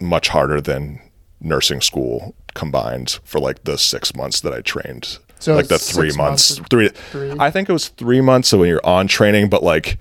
much 0.00 0.28
harder 0.28 0.60
than 0.60 1.00
nursing 1.40 1.80
school 1.80 2.34
combined 2.54 3.18
for 3.24 3.38
like 3.38 3.64
the 3.64 3.78
six 3.78 4.14
months 4.14 4.40
that 4.40 4.52
I 4.52 4.60
trained. 4.60 5.18
So 5.38 5.54
like 5.54 5.68
the 5.68 5.78
three 5.78 6.12
months, 6.12 6.58
months, 6.58 6.68
three, 6.70 6.88
three? 6.88 7.34
I 7.38 7.50
think 7.50 7.68
it 7.68 7.72
was 7.72 7.88
three 7.88 8.20
months. 8.20 8.48
So 8.48 8.58
when 8.58 8.68
you're 8.68 8.84
on 8.84 9.06
training, 9.06 9.48
but 9.48 9.62
like 9.62 9.98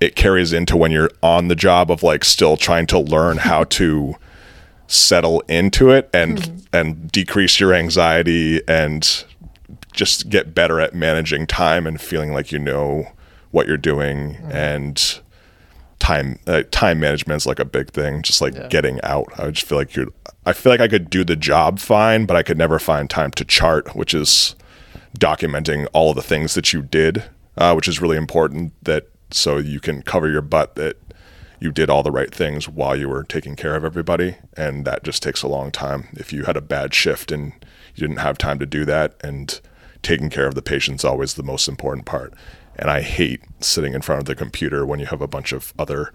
it 0.00 0.14
carries 0.14 0.52
into 0.52 0.76
when 0.76 0.92
you're 0.92 1.10
on 1.22 1.48
the 1.48 1.56
job 1.56 1.90
of 1.90 2.02
like 2.02 2.24
still 2.24 2.56
trying 2.56 2.86
to 2.86 2.98
learn 2.98 3.38
how 3.38 3.64
to 3.64 4.14
settle 4.88 5.40
into 5.48 5.90
it 5.90 6.10
and 6.12 6.38
Mm-hmm. 6.38 6.56
and 6.76 7.12
decrease 7.12 7.60
your 7.60 7.72
anxiety 7.74 8.60
and 8.66 9.24
just 9.92 10.28
get 10.28 10.54
better 10.54 10.80
at 10.80 10.94
managing 10.94 11.46
time 11.46 11.86
and 11.86 12.00
feeling 12.00 12.32
like 12.32 12.50
you 12.50 12.58
know 12.58 13.06
what 13.52 13.66
you're 13.68 13.76
doing 13.76 14.34
Mm-hmm. 14.34 14.50
and 14.52 15.20
time 15.98 16.38
uh, 16.46 16.62
time 16.70 17.00
management 17.00 17.38
is 17.42 17.46
like 17.46 17.58
a 17.58 17.64
big 17.64 17.90
thing 17.90 18.22
just 18.22 18.40
like 18.40 18.54
Yeah. 18.54 18.68
getting 18.68 19.00
out 19.02 19.26
i 19.36 19.50
just 19.50 19.66
feel 19.66 19.76
like 19.78 19.96
you're 19.96 20.06
i 20.46 20.52
feel 20.52 20.70
like 20.72 20.80
i 20.80 20.86
could 20.88 21.10
do 21.10 21.24
the 21.24 21.34
job 21.36 21.80
fine 21.80 22.24
but 22.24 22.36
i 22.36 22.42
could 22.44 22.56
never 22.56 22.78
find 22.78 23.10
time 23.10 23.32
to 23.32 23.44
chart 23.44 23.96
which 23.96 24.14
is 24.14 24.54
documenting 25.18 25.86
all 25.92 26.10
of 26.10 26.16
the 26.16 26.22
things 26.22 26.54
that 26.54 26.72
you 26.72 26.82
did 26.82 27.24
uh, 27.56 27.72
which 27.72 27.88
is 27.88 28.00
really 28.00 28.16
important 28.16 28.72
that 28.84 29.08
so 29.32 29.56
you 29.58 29.80
can 29.80 30.00
cover 30.02 30.30
your 30.30 30.40
butt 30.42 30.76
that 30.76 30.96
you 31.60 31.72
did 31.72 31.90
all 31.90 32.02
the 32.02 32.10
right 32.12 32.32
things 32.34 32.68
while 32.68 32.94
you 32.96 33.08
were 33.08 33.24
taking 33.24 33.56
care 33.56 33.74
of 33.74 33.84
everybody 33.84 34.36
and 34.56 34.84
that 34.84 35.02
just 35.02 35.22
takes 35.22 35.42
a 35.42 35.48
long 35.48 35.70
time. 35.70 36.08
If 36.12 36.32
you 36.32 36.44
had 36.44 36.56
a 36.56 36.60
bad 36.60 36.94
shift 36.94 37.32
and 37.32 37.52
you 37.94 38.00
didn't 38.06 38.18
have 38.18 38.38
time 38.38 38.58
to 38.60 38.66
do 38.66 38.84
that 38.84 39.14
and 39.22 39.60
taking 40.02 40.30
care 40.30 40.46
of 40.46 40.54
the 40.54 40.62
patient's 40.62 41.04
always 41.04 41.34
the 41.34 41.42
most 41.42 41.66
important 41.68 42.06
part. 42.06 42.32
And 42.76 42.88
i 42.90 43.00
hate 43.02 43.40
sitting 43.60 43.92
in 43.94 44.02
front 44.02 44.20
of 44.20 44.26
the 44.26 44.36
computer 44.36 44.86
when 44.86 45.00
you 45.00 45.06
have 45.06 45.20
a 45.20 45.26
bunch 45.26 45.52
of 45.52 45.72
other 45.78 46.12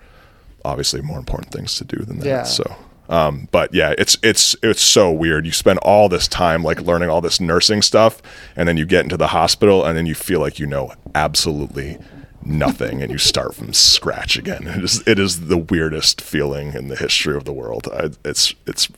obviously 0.63 1.01
more 1.01 1.19
important 1.19 1.51
things 1.51 1.75
to 1.77 1.83
do 1.83 1.97
than 2.05 2.19
that 2.19 2.25
Yeah. 2.25 2.43
so. 2.43 2.75
Um, 3.09 3.49
but 3.51 3.73
yeah 3.73 3.93
it's 3.97 4.17
it's 4.23 4.55
it's 4.63 4.81
so 4.81 5.11
weird. 5.11 5.45
You 5.45 5.51
spend 5.51 5.79
all 5.79 6.07
this 6.07 6.25
time 6.25 6.63
like 6.63 6.79
learning 6.79 7.09
all 7.09 7.19
this 7.19 7.41
nursing 7.41 7.81
stuff 7.81 8.21
and 8.55 8.65
then 8.65 8.77
you 8.77 8.85
get 8.85 9.03
into 9.03 9.17
the 9.17 9.27
hospital 9.27 9.83
and 9.83 9.97
then 9.97 10.05
you 10.05 10.15
feel 10.15 10.39
like 10.39 10.57
you 10.57 10.65
know 10.65 10.93
absolutely 11.13 11.97
nothing 12.45 13.01
and 13.01 13.11
you 13.11 13.17
start 13.17 13.55
from 13.55 13.73
scratch 13.73 14.37
again 14.37 14.67
it 14.67 14.83
is 14.83 15.05
it 15.07 15.19
is 15.19 15.47
the 15.47 15.57
weirdest 15.57 16.19
feeling 16.19 16.73
in 16.73 16.87
the 16.87 16.95
history 16.95 17.35
of 17.35 17.45
the 17.45 17.53
world 17.53 17.87
I, 17.93 18.09
it's 18.25 18.53
it's 18.65 18.89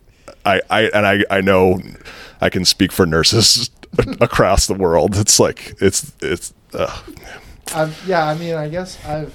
I, 0.45 0.61
I 0.69 0.81
and 0.83 1.05
I, 1.05 1.23
I 1.29 1.41
know 1.41 1.79
I 2.39 2.49
can 2.49 2.65
speak 2.65 2.91
for 2.91 3.05
nurses 3.05 3.69
across 4.21 4.67
the 4.67 4.73
world. 4.73 5.15
It's 5.15 5.39
like 5.39 5.75
it's 5.81 6.13
it's 6.21 6.53
uh, 6.73 7.01
yeah, 8.05 8.25
I 8.25 8.37
mean, 8.37 8.55
I 8.55 8.69
guess 8.69 9.03
I've 9.05 9.33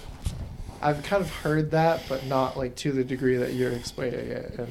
I've 0.80 1.02
kind 1.02 1.22
of 1.22 1.30
heard 1.30 1.72
that, 1.72 2.02
but 2.08 2.26
not 2.26 2.56
like 2.56 2.76
to 2.76 2.92
the 2.92 3.04
degree 3.04 3.36
that 3.36 3.54
you're 3.54 3.72
explaining 3.72 4.30
it, 4.30 4.54
and 4.58 4.68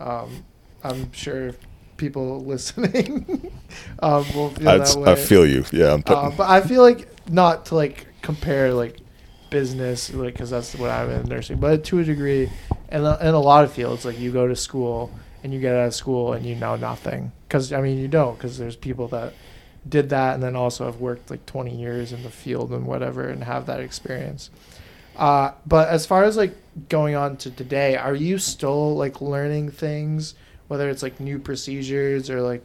um, 0.00 0.44
I'm 0.84 1.12
sure 1.12 1.52
people 1.96 2.40
listening 2.44 3.52
um, 4.00 4.24
will 4.34 4.50
feel 4.50 4.68
I, 4.68 4.78
that 4.78 4.96
way. 4.96 5.12
I 5.12 5.14
feel 5.16 5.46
you. 5.46 5.64
Yeah, 5.72 5.98
but 6.04 6.14
Uh, 6.14 6.30
but 6.30 6.48
I 6.48 6.60
feel 6.60 6.82
like 6.82 7.08
not 7.28 7.66
to 7.66 7.74
like 7.74 8.06
compare 8.26 8.74
like 8.74 8.98
business, 9.50 10.12
like 10.12 10.34
because 10.34 10.50
that's 10.50 10.74
what 10.74 10.90
I'm 10.90 11.08
in 11.10 11.26
nursing, 11.26 11.58
but 11.58 11.84
to 11.84 12.00
a 12.00 12.04
degree, 12.04 12.50
and 12.88 13.04
in 13.04 13.34
a 13.34 13.40
lot 13.40 13.62
of 13.62 13.72
fields, 13.72 14.04
like 14.04 14.18
you 14.18 14.32
go 14.32 14.48
to 14.48 14.56
school 14.56 15.12
and 15.44 15.54
you 15.54 15.60
get 15.60 15.76
out 15.76 15.86
of 15.86 15.94
school 15.94 16.32
and 16.32 16.44
you 16.44 16.56
know 16.56 16.74
nothing. 16.74 17.30
Because 17.46 17.72
I 17.72 17.80
mean, 17.80 17.98
you 17.98 18.08
don't, 18.08 18.36
because 18.36 18.58
there's 18.58 18.74
people 18.74 19.06
that 19.08 19.32
did 19.88 20.08
that 20.08 20.34
and 20.34 20.42
then 20.42 20.56
also 20.56 20.86
have 20.86 21.00
worked 21.00 21.30
like 21.30 21.46
20 21.46 21.76
years 21.76 22.12
in 22.12 22.24
the 22.24 22.30
field 22.30 22.72
and 22.72 22.84
whatever 22.84 23.28
and 23.28 23.44
have 23.44 23.66
that 23.66 23.78
experience. 23.78 24.50
Uh, 25.14 25.52
but 25.64 25.88
as 25.88 26.04
far 26.04 26.24
as 26.24 26.36
like 26.36 26.56
going 26.88 27.14
on 27.14 27.36
to 27.36 27.50
today, 27.52 27.96
are 27.96 28.16
you 28.16 28.38
still 28.38 28.96
like 28.96 29.20
learning 29.20 29.70
things, 29.70 30.34
whether 30.66 30.90
it's 30.90 31.04
like 31.04 31.20
new 31.20 31.38
procedures 31.38 32.28
or 32.28 32.42
like 32.42 32.64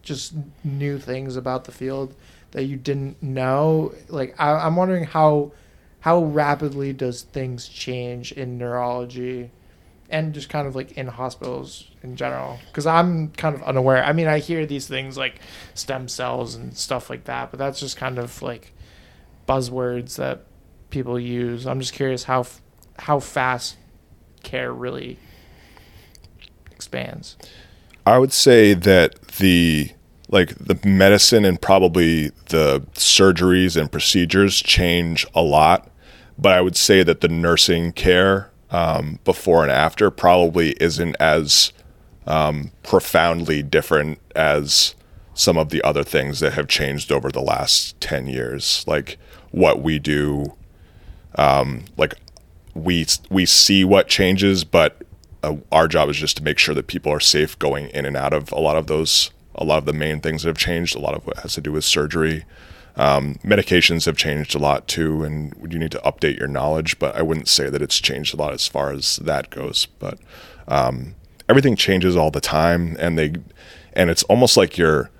just 0.00 0.32
new 0.64 0.98
things 0.98 1.36
about 1.36 1.64
the 1.64 1.72
field 1.72 2.14
that 2.54 2.64
you 2.64 2.76
didn't 2.76 3.22
know? 3.22 3.92
Like 4.08 4.34
I, 4.38 4.52
I'm 4.52 4.76
wondering 4.76 5.04
how 5.04 5.52
how 6.00 6.24
rapidly 6.24 6.92
does 6.92 7.22
things 7.22 7.68
change 7.68 8.32
in 8.32 8.58
neurology 8.58 9.50
and 10.10 10.34
just 10.34 10.48
kind 10.48 10.66
of 10.66 10.74
like 10.74 10.92
in 10.92 11.08
hospitals 11.08 11.90
in 12.02 12.16
general? 12.16 12.58
Because 12.68 12.86
i'm 12.86 13.28
kind 13.32 13.54
of 13.54 13.62
unaware. 13.64 14.02
I 14.02 14.12
mean 14.12 14.26
i 14.28 14.38
hear 14.38 14.64
these 14.64 14.88
things 14.88 15.18
like 15.18 15.40
stem 15.74 16.08
cells 16.08 16.54
and 16.54 16.76
stuff 16.76 17.10
like 17.10 17.24
that 17.24 17.50
but 17.50 17.58
that's 17.58 17.80
just 17.80 17.96
kind 17.96 18.18
of 18.18 18.40
like 18.40 18.72
buzzwords 19.46 20.16
that 20.16 20.46
people 20.90 21.18
use. 21.18 21.66
I'm 21.66 21.80
just 21.80 21.92
curious 21.92 22.24
how 22.24 22.46
how 22.98 23.18
fast 23.18 23.76
care 24.42 24.72
really 24.72 25.18
expands. 26.70 27.36
I 28.06 28.18
would 28.18 28.32
say 28.32 28.74
that 28.74 29.20
the 29.38 29.90
like 30.34 30.56
the 30.56 30.76
medicine 30.84 31.44
and 31.44 31.62
probably 31.62 32.30
the 32.48 32.80
surgeries 32.94 33.80
and 33.80 33.90
procedures 33.90 34.60
change 34.60 35.24
a 35.32 35.40
lot, 35.40 35.88
but 36.36 36.52
I 36.52 36.60
would 36.60 36.76
say 36.76 37.04
that 37.04 37.20
the 37.20 37.28
nursing 37.28 37.92
care 37.92 38.50
um, 38.70 39.20
before 39.24 39.62
and 39.62 39.70
after 39.70 40.10
probably 40.10 40.72
isn't 40.80 41.14
as 41.20 41.72
um, 42.26 42.72
profoundly 42.82 43.62
different 43.62 44.18
as 44.34 44.96
some 45.34 45.56
of 45.56 45.68
the 45.68 45.82
other 45.84 46.02
things 46.02 46.40
that 46.40 46.54
have 46.54 46.66
changed 46.66 47.12
over 47.12 47.30
the 47.30 47.40
last 47.40 48.00
10 48.00 48.26
years. 48.26 48.84
Like 48.88 49.18
what 49.52 49.82
we 49.82 50.00
do 50.00 50.56
um, 51.36 51.84
like 51.96 52.14
we 52.74 53.06
we 53.30 53.46
see 53.46 53.84
what 53.84 54.08
changes 54.08 54.64
but 54.64 55.00
uh, 55.44 55.56
our 55.70 55.86
job 55.86 56.08
is 56.08 56.16
just 56.16 56.36
to 56.36 56.42
make 56.42 56.58
sure 56.58 56.74
that 56.74 56.88
people 56.88 57.12
are 57.12 57.20
safe 57.20 57.56
going 57.60 57.88
in 57.90 58.04
and 58.04 58.16
out 58.16 58.32
of 58.32 58.50
a 58.50 58.58
lot 58.58 58.76
of 58.76 58.88
those 58.88 59.30
a 59.54 59.64
lot 59.64 59.78
of 59.78 59.84
the 59.84 59.92
main 59.92 60.20
things 60.20 60.42
that 60.42 60.48
have 60.48 60.58
changed 60.58 60.94
a 60.94 61.00
lot 61.00 61.14
of 61.14 61.26
what 61.26 61.38
has 61.38 61.54
to 61.54 61.60
do 61.60 61.72
with 61.72 61.84
surgery 61.84 62.44
um, 62.96 63.34
medications 63.42 64.06
have 64.06 64.16
changed 64.16 64.54
a 64.54 64.58
lot 64.58 64.86
too 64.86 65.24
and 65.24 65.54
you 65.72 65.78
need 65.78 65.90
to 65.90 65.98
update 65.98 66.38
your 66.38 66.48
knowledge 66.48 66.98
but 66.98 67.14
i 67.16 67.22
wouldn't 67.22 67.48
say 67.48 67.68
that 67.68 67.82
it's 67.82 67.98
changed 67.98 68.34
a 68.34 68.36
lot 68.36 68.52
as 68.52 68.66
far 68.66 68.92
as 68.92 69.16
that 69.16 69.50
goes 69.50 69.86
but 69.98 70.18
um, 70.68 71.14
everything 71.48 71.76
changes 71.76 72.16
all 72.16 72.30
the 72.30 72.40
time 72.40 72.96
and 72.98 73.18
they 73.18 73.34
and 73.94 74.10
it's 74.10 74.22
almost 74.24 74.56
like 74.56 74.76
you're 74.78 75.10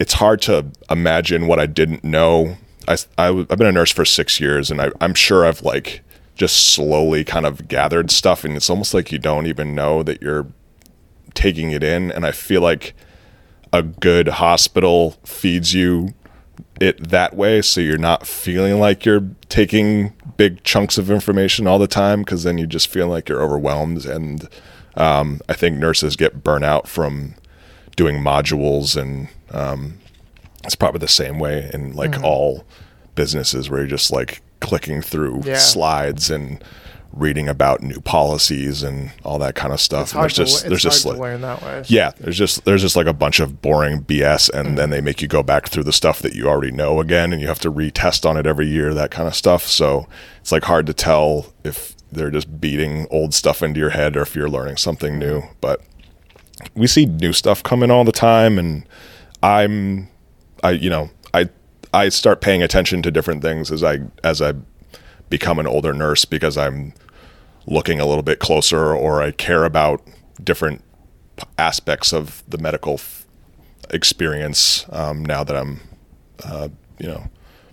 it's 0.00 0.14
hard 0.14 0.40
to 0.42 0.66
imagine 0.90 1.46
what 1.46 1.60
I 1.60 1.66
didn't 1.66 2.02
know. 2.02 2.56
I, 2.88 2.96
I, 3.18 3.26
have 3.26 3.48
been 3.48 3.66
a 3.66 3.72
nurse 3.72 3.92
for 3.92 4.06
six 4.06 4.40
years, 4.40 4.70
and 4.70 4.80
I, 4.80 4.90
I'm 5.00 5.14
sure 5.14 5.44
I've 5.44 5.62
like 5.62 6.00
just 6.34 6.72
slowly 6.74 7.22
kind 7.22 7.44
of 7.44 7.68
gathered 7.68 8.10
stuff, 8.10 8.42
and 8.42 8.56
it's 8.56 8.70
almost 8.70 8.94
like 8.94 9.12
you 9.12 9.18
don't 9.18 9.46
even 9.46 9.74
know 9.74 10.02
that 10.02 10.22
you're 10.22 10.46
taking 11.34 11.70
it 11.72 11.82
in. 11.82 12.10
And 12.10 12.24
I 12.26 12.32
feel 12.32 12.60
like 12.62 12.94
a 13.72 13.82
good 13.82 14.28
hospital 14.28 15.12
feeds 15.24 15.74
you 15.74 16.14
it 16.80 17.08
that 17.10 17.36
way, 17.36 17.60
so 17.62 17.80
you're 17.80 17.98
not 17.98 18.26
feeling 18.26 18.80
like 18.80 19.04
you're 19.04 19.28
taking 19.48 20.12
big 20.36 20.62
chunks 20.64 20.96
of 20.98 21.10
information 21.10 21.66
all 21.66 21.78
the 21.78 21.86
time, 21.86 22.20
because 22.22 22.42
then 22.42 22.56
you 22.58 22.66
just 22.66 22.88
feel 22.88 23.06
like 23.06 23.28
you're 23.28 23.42
overwhelmed. 23.42 24.04
And 24.06 24.48
um, 24.96 25.40
I 25.48 25.52
think 25.54 25.76
nurses 25.78 26.16
get 26.16 26.42
burnt 26.42 26.64
out 26.64 26.88
from 26.88 27.34
doing 27.96 28.16
modules 28.16 28.96
and 29.00 29.28
um, 29.52 29.98
it's 30.64 30.74
probably 30.74 31.00
the 31.00 31.08
same 31.08 31.38
way 31.38 31.70
in 31.74 31.94
like 31.94 32.22
all 32.22 32.64
businesses 33.14 33.68
where 33.68 33.80
you're 33.80 33.88
just 33.88 34.10
like 34.10 34.40
clicking 34.60 35.02
through 35.02 35.42
Yeah. 35.44 35.58
slides 35.58 36.30
and 36.30 36.62
reading 37.12 37.48
about 37.48 37.82
new 37.82 38.00
policies 38.00 38.82
and 38.82 39.10
all 39.24 39.38
that 39.38 39.54
kind 39.54 39.72
of 39.72 39.80
stuff. 39.80 40.02
it's 40.02 40.12
And 40.12 40.18
hard, 40.20 40.30
there's 40.30 40.34
to, 40.34 40.44
just 40.44 40.64
le- 40.64 40.68
there's 40.70 40.82
just 40.82 41.04
like 41.04 41.16
to 41.16 41.20
learn 41.20 41.40
that 41.40 41.62
way 41.62 41.82
yeah, 41.88 42.12
there's 42.18 42.38
just 42.38 42.64
there's 42.64 42.82
just 42.82 42.96
like 42.96 43.06
a 43.06 43.12
bunch 43.12 43.40
of 43.40 43.60
boring 43.60 44.02
BS, 44.02 44.48
and 44.50 44.78
then 44.78 44.90
they 44.90 45.00
make 45.00 45.20
you 45.20 45.28
go 45.28 45.42
back 45.42 45.68
through 45.68 45.84
the 45.84 45.92
stuff 45.92 46.20
that 46.20 46.34
you 46.34 46.46
already 46.48 46.70
know 46.70 47.00
again, 47.00 47.32
and 47.32 47.40
you 47.42 47.48
have 47.48 47.60
to 47.60 47.72
retest 47.72 48.28
on 48.28 48.36
it 48.36 48.46
every 48.46 48.68
year, 48.68 48.94
that 48.94 49.10
kind 49.10 49.26
of 49.26 49.34
stuff. 49.34 49.66
So 49.66 50.06
it's 50.40 50.52
like 50.52 50.64
hard 50.64 50.86
to 50.86 50.94
tell 50.94 51.52
if 51.64 51.96
they're 52.12 52.30
just 52.30 52.60
beating 52.60 53.06
old 53.10 53.34
stuff 53.34 53.62
into 53.62 53.80
your 53.80 53.90
head 53.90 54.16
or 54.16 54.22
if 54.22 54.34
you're 54.34 54.48
learning 54.48 54.76
something 54.76 55.18
new. 55.18 55.42
But 55.60 55.80
we 56.74 56.86
see 56.86 57.06
new 57.06 57.32
stuff 57.32 57.62
coming 57.62 57.90
all 57.90 58.04
the 58.04 58.12
time, 58.12 58.58
and 58.58 58.86
I'm, 59.42 60.08
I 60.62 60.70
you 60.72 60.90
know 60.90 61.10
I 61.34 61.48
I 61.92 62.08
start 62.08 62.40
paying 62.40 62.62
attention 62.62 63.02
to 63.02 63.10
different 63.10 63.42
things 63.42 63.70
as 63.72 63.82
I 63.82 64.00
as 64.22 64.40
I 64.40 64.54
become 65.30 65.58
an 65.58 65.66
older 65.66 65.94
nurse 65.94 66.24
because 66.24 66.58
I'm 66.58 66.92
looking 67.66 68.00
a 68.00 68.06
little 68.06 68.22
bit 68.22 68.38
closer 68.38 68.94
or 68.94 69.22
I 69.22 69.30
care 69.30 69.64
about 69.64 70.02
different 70.42 70.82
aspects 71.56 72.12
of 72.12 72.42
the 72.48 72.58
medical 72.58 72.94
f- 72.94 73.26
experience 73.90 74.84
um, 74.90 75.24
now 75.24 75.44
that 75.44 75.56
I'm, 75.56 75.80
uh, 76.44 76.68
you 76.98 77.08
know, 77.08 77.30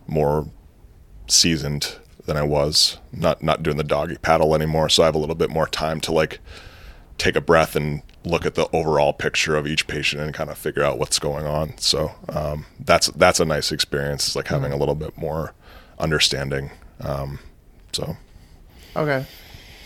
more 0.08 0.48
seasoned 1.28 1.96
than 2.26 2.38
I 2.38 2.44
was. 2.44 2.98
Not 3.12 3.42
not 3.42 3.64
doing 3.64 3.78
the 3.78 3.84
doggy 3.84 4.18
paddle 4.18 4.54
anymore, 4.56 4.90
so 4.90 5.04
I 5.04 5.08
have 5.08 5.16
a 5.16 5.20
little 5.20 5.36
bit 5.36 5.50
more 5.50 5.68
time 5.68 6.00
to 6.02 6.12
like 6.12 6.40
take 7.18 7.36
a 7.36 7.42
breath 7.42 7.76
and 7.76 8.04
look 8.24 8.46
at 8.46 8.56
the 8.56 8.70
overall 8.76 9.14
picture 9.14 9.56
of 9.56 9.66
each 9.66 9.88
patient 9.88 10.22
and 10.22 10.34
kind 10.34 10.50
of 10.50 10.58
figure 10.58 10.84
out 10.84 11.00
what's 11.00 11.20
going 11.20 11.46
on. 11.46 11.78
So 11.78 12.12
um, 12.30 12.66
that's 12.80 13.08
that's 13.08 13.40
a 13.40 13.46
nice 13.46 13.72
experience. 13.72 14.28
It's 14.28 14.36
like 14.36 14.48
having 14.48 14.72
a 14.72 14.78
little 14.78 14.96
bit 14.96 15.18
more 15.18 15.54
understanding. 15.98 16.70
Um, 17.02 17.40
so 17.94 18.18
Okay, 18.96 19.26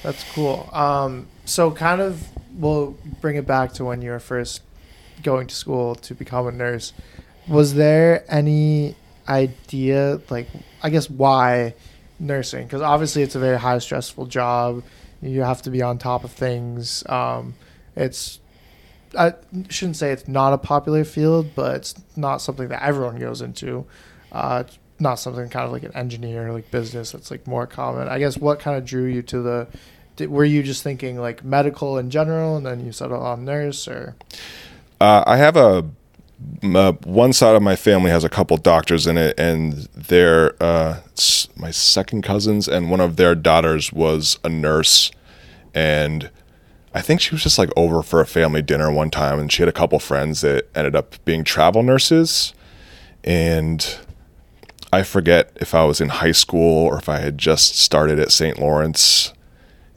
that's 0.03 0.23
cool. 0.33 0.69
Um, 0.71 1.27
so 1.43 1.69
kind 1.71 1.99
of 1.99 2.23
we'll 2.55 2.97
bring 3.19 3.35
it 3.35 3.45
back 3.45 3.73
to 3.73 3.85
when 3.85 4.01
you 4.01 4.11
were 4.11 4.19
first 4.19 4.61
going 5.21 5.47
to 5.47 5.55
school 5.55 5.95
to 5.95 6.15
become 6.15 6.47
a 6.47 6.51
nurse. 6.51 6.93
Was 7.47 7.73
there 7.73 8.23
any 8.29 8.95
idea, 9.27 10.21
like 10.29 10.47
I 10.81 10.89
guess, 10.89 11.09
why 11.09 11.73
nursing? 12.19 12.63
Because 12.63 12.81
obviously 12.81 13.21
it's 13.21 13.35
a 13.35 13.39
very 13.39 13.59
high 13.59 13.79
stressful 13.79 14.27
job. 14.27 14.83
You 15.21 15.41
have 15.41 15.61
to 15.63 15.69
be 15.69 15.81
on 15.81 15.97
top 15.97 16.23
of 16.23 16.31
things. 16.31 17.03
Um, 17.09 17.55
it's 17.95 18.39
I 19.17 19.33
shouldn't 19.69 19.97
say 19.97 20.11
it's 20.13 20.27
not 20.27 20.53
a 20.53 20.57
popular 20.57 21.03
field, 21.03 21.51
but 21.53 21.75
it's 21.75 21.95
not 22.15 22.37
something 22.37 22.69
that 22.69 22.81
everyone 22.81 23.19
goes 23.19 23.41
into. 23.41 23.85
Uh, 24.31 24.63
not 25.01 25.15
something 25.15 25.49
kind 25.49 25.65
of 25.65 25.71
like 25.71 25.83
an 25.83 25.95
engineer 25.95 26.51
like 26.53 26.71
business 26.71 27.11
that's 27.11 27.31
like 27.31 27.47
more 27.47 27.67
common. 27.67 28.07
I 28.07 28.19
guess 28.19 28.37
what 28.37 28.59
kind 28.59 28.77
of 28.77 28.85
drew 28.85 29.05
you 29.05 29.21
to 29.23 29.41
the? 29.41 29.67
Did, 30.15 30.29
were 30.29 30.45
you 30.45 30.61
just 30.63 30.83
thinking 30.83 31.19
like 31.19 31.43
medical 31.43 31.97
in 31.97 32.09
general, 32.09 32.57
and 32.57 32.65
then 32.65 32.85
you 32.85 32.91
settled 32.91 33.23
on 33.23 33.45
nurse, 33.45 33.87
or 33.87 34.15
Uh, 34.99 35.23
I 35.25 35.37
have 35.37 35.57
a 35.57 35.89
uh, 36.63 36.93
one 37.03 37.33
side 37.33 37.55
of 37.55 37.61
my 37.61 37.75
family 37.75 38.11
has 38.11 38.23
a 38.23 38.29
couple 38.29 38.57
doctors 38.57 39.07
in 39.07 39.17
it, 39.17 39.39
and 39.39 39.73
their 39.95 40.61
uh, 40.61 40.99
my 41.55 41.71
second 41.71 42.23
cousins 42.23 42.67
and 42.67 42.91
one 42.91 42.99
of 42.99 43.15
their 43.15 43.35
daughters 43.35 43.91
was 43.91 44.39
a 44.43 44.49
nurse, 44.49 45.11
and 45.73 46.29
I 46.93 47.01
think 47.01 47.21
she 47.21 47.33
was 47.33 47.43
just 47.43 47.57
like 47.57 47.69
over 47.75 48.03
for 48.03 48.21
a 48.21 48.25
family 48.25 48.61
dinner 48.61 48.91
one 48.91 49.09
time, 49.09 49.39
and 49.39 49.51
she 49.51 49.61
had 49.61 49.69
a 49.69 49.73
couple 49.73 49.99
friends 49.99 50.41
that 50.41 50.69
ended 50.75 50.95
up 50.95 51.15
being 51.25 51.43
travel 51.43 51.83
nurses, 51.83 52.53
and 53.23 53.97
I 54.93 55.03
forget 55.03 55.55
if 55.55 55.73
I 55.73 55.83
was 55.85 56.01
in 56.01 56.09
high 56.09 56.33
school 56.33 56.85
or 56.85 56.97
if 56.97 57.07
I 57.07 57.19
had 57.19 57.37
just 57.37 57.77
started 57.77 58.19
at 58.19 58.31
St. 58.31 58.59
Lawrence, 58.59 59.33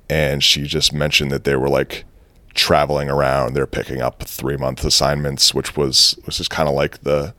and 0.09 0.43
she 0.43 0.65
just 0.65 0.93
mentioned 0.93 1.31
that 1.33 1.45
they 1.45 1.57
were 1.57 1.69
like 1.69 2.05
traveling 2.55 3.11
around. 3.11 3.55
They're 3.55 3.67
picking 3.67 4.01
up 4.01 4.23
three 4.23 4.57
month 4.57 4.85
assignments, 4.85 5.53
which 5.53 5.77
was 5.77 6.19
was 6.27 6.39
just 6.39 6.51
kind 6.51 6.69
of 6.69 6.75
like 6.75 7.03
the 7.03 7.35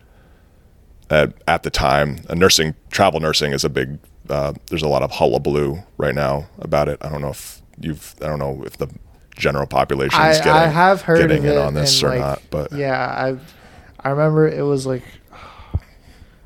at, 1.09 1.33
at 1.47 1.63
the 1.63 1.69
time. 1.69 2.19
A 2.29 2.35
nursing 2.35 2.75
travel 2.91 3.19
nursing 3.19 3.53
is 3.53 3.63
a 3.63 3.69
big. 3.69 3.99
Uh, 4.29 4.53
there's 4.67 4.81
a 4.81 4.87
lot 4.87 5.03
of 5.03 5.11
hullabaloo 5.11 5.83
right 5.97 6.15
now 6.15 6.47
about 6.59 6.89
it. 6.89 6.97
I 7.01 7.09
don't 7.09 7.21
know 7.21 7.29
if 7.29 7.61
you've. 7.79 8.15
I 8.21 8.27
don't 8.27 8.39
know 8.39 8.63
if 8.65 8.77
the 8.77 8.89
general 9.37 9.67
population 9.67 10.21
is 10.27 10.37
getting 10.37 10.53
I 10.53 10.67
have 10.67 11.01
heard 11.01 11.19
getting 11.19 11.43
in 11.43 11.51
it 11.51 11.57
on 11.57 11.73
this 11.73 12.01
or 12.01 12.09
like, 12.09 12.19
not. 12.19 12.41
But 12.49 12.73
yeah, 12.73 13.05
I 13.05 13.37
I 14.07 14.11
remember 14.11 14.47
it 14.47 14.63
was 14.63 14.85
like 14.85 15.03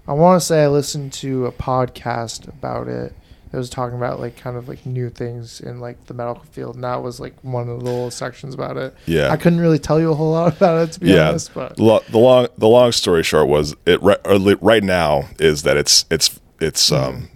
I 0.09 0.13
want 0.13 0.41
to 0.41 0.45
say 0.45 0.63
I 0.63 0.67
listened 0.67 1.13
to 1.13 1.45
a 1.45 1.51
podcast 1.51 2.47
about 2.47 2.87
it. 2.87 3.13
It 3.53 3.57
was 3.57 3.69
talking 3.69 3.95
about 3.97 4.19
like 4.19 4.37
kind 4.37 4.57
of 4.57 4.67
like 4.67 4.85
new 4.85 5.09
things 5.09 5.59
in 5.61 5.79
like 5.79 6.03
the 6.07 6.13
medical 6.15 6.43
field, 6.45 6.75
and 6.75 6.83
that 6.83 7.01
was 7.03 7.19
like 7.19 7.35
one 7.43 7.69
of 7.69 7.79
the 7.79 7.85
little 7.85 8.09
sections 8.11 8.53
about 8.55 8.77
it. 8.77 8.95
yeah, 9.05 9.29
I 9.29 9.37
couldn't 9.37 9.59
really 9.59 9.79
tell 9.79 9.99
you 9.99 10.11
a 10.11 10.15
whole 10.15 10.31
lot 10.31 10.51
about 10.57 10.87
it 10.87 10.91
to 10.93 10.99
be 10.99 11.11
Yeah. 11.11 11.29
honest, 11.29 11.53
but 11.53 11.79
Lo- 11.79 12.01
the 12.09 12.17
long 12.17 12.47
the 12.57 12.67
long 12.67 12.91
story 12.91 13.23
short 13.23 13.47
was 13.47 13.75
it 13.85 14.01
right, 14.01 14.17
right 14.61 14.83
now 14.83 15.29
is 15.39 15.61
that 15.63 15.77
it's 15.77 16.05
it's 16.11 16.39
it's 16.59 16.91
um 16.91 17.29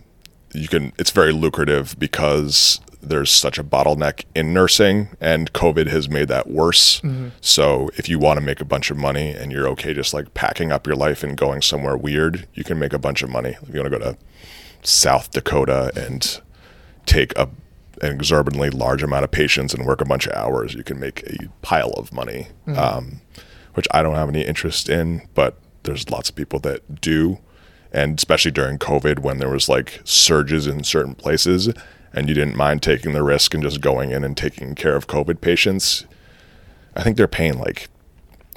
you 0.54 0.68
can 0.68 0.94
it's 1.00 1.12
very 1.12 1.32
lucrative 1.32 1.96
because 1.98 2.80
there's 3.04 3.32
such 3.32 3.58
a 3.58 3.64
bottleneck 3.64 4.26
in 4.34 4.54
nursing 4.54 5.10
and 5.20 5.52
covid 5.54 5.88
has 5.88 6.10
made 6.10 6.28
that 6.30 6.48
worse. 6.50 7.02
So 7.42 7.90
if 7.98 8.08
you 8.10 8.18
want 8.20 8.40
to 8.40 8.46
make 8.46 8.62
a 8.62 8.66
bunch 8.66 8.90
of 8.92 8.98
money 8.98 9.32
and 9.32 9.52
you're 9.52 9.68
okay 9.70 9.94
just 9.94 10.14
like 10.14 10.34
packing 10.34 10.72
up 10.72 10.88
your 10.88 10.96
life 10.96 11.24
and 11.24 11.38
going 11.38 11.62
somewhere 11.62 11.98
weird 11.98 12.48
you 12.54 12.64
can 12.64 12.80
make 12.80 12.94
a 12.94 13.00
bunch 13.00 13.22
of 13.24 13.30
money. 13.30 13.56
If 13.62 13.70
you 13.74 13.82
want 13.82 13.92
to 13.94 14.00
go 14.00 14.04
to 14.12 14.18
south 14.82 15.32
dakota 15.32 15.92
and 15.96 16.42
take 17.06 17.38
a 17.38 17.50
an 18.02 18.12
exorbitantly 18.12 18.70
large 18.70 19.04
amount 19.04 19.24
of 19.24 19.32
patients 19.32 19.74
and 19.74 19.86
work 19.86 20.02
a 20.02 20.06
bunch 20.06 20.26
of 20.28 20.34
hours, 20.34 20.74
you 20.74 20.84
can 20.84 21.00
make 21.00 21.22
a 21.24 21.48
pile 21.62 21.92
of 21.92 22.12
money, 22.12 22.48
um, 22.76 23.22
which 23.76 23.88
I 23.92 24.02
don't 24.04 24.16
have 24.16 24.28
any 24.30 24.42
interest 24.42 24.90
in, 24.90 25.28
but 25.36 25.58
there's 25.84 26.10
lots 26.10 26.30
of 26.30 26.36
people 26.36 26.60
that 26.62 27.00
do. 27.00 27.40
And 27.94 28.18
especially 28.18 28.52
during 28.52 28.78
COVID, 28.80 29.20
when 29.20 29.38
there 29.38 29.50
was 29.50 29.70
like 29.70 30.02
surges 30.04 30.66
in 30.68 30.84
certain 30.84 31.16
places, 31.16 31.70
and 32.14 32.30
you 32.30 32.36
didn't 32.36 32.56
mind 32.56 32.82
taking 32.82 33.14
the 33.14 33.24
risk 33.24 33.54
and 33.54 33.64
just 33.64 33.82
going 33.82 34.12
in 34.12 34.24
and 34.24 34.38
taking 34.38 34.76
care 34.76 34.96
of 34.96 35.08
COVID 35.08 35.42
patients, 35.42 36.06
I 36.96 37.04
think 37.04 37.18
they're 37.18 37.28
paying 37.28 37.58
like, 37.60 37.90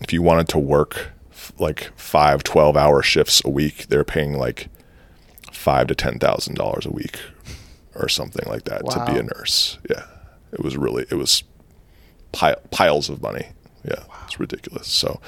if 0.00 0.12
you 0.12 0.22
wanted 0.22 0.48
to 0.50 0.58
work 0.58 1.10
f- 1.30 1.52
like 1.58 1.90
five, 1.96 2.44
12 2.44 2.76
hour 2.76 3.02
shifts 3.02 3.42
a 3.44 3.48
week, 3.50 3.86
they're 3.88 4.04
paying 4.04 4.34
like 4.34 4.68
five 5.52 5.86
to 5.88 5.94
ten 5.94 6.18
thousand 6.18 6.54
dollars 6.54 6.84
a 6.86 6.90
week 6.90 7.18
or 7.94 8.08
something 8.08 8.46
like 8.48 8.64
that 8.64 8.82
to 8.90 9.04
be 9.06 9.18
a 9.18 9.22
nurse. 9.22 9.78
Yeah, 9.88 10.04
it 10.52 10.60
was 10.62 10.76
really 10.76 11.06
it 11.10 11.14
was 11.14 11.42
pi- 12.32 12.56
piles 12.70 13.08
of 13.08 13.22
money. 13.22 13.48
Yeah, 13.84 14.04
it's 14.24 14.38
ridiculous. 14.38 14.86
So 14.88 15.20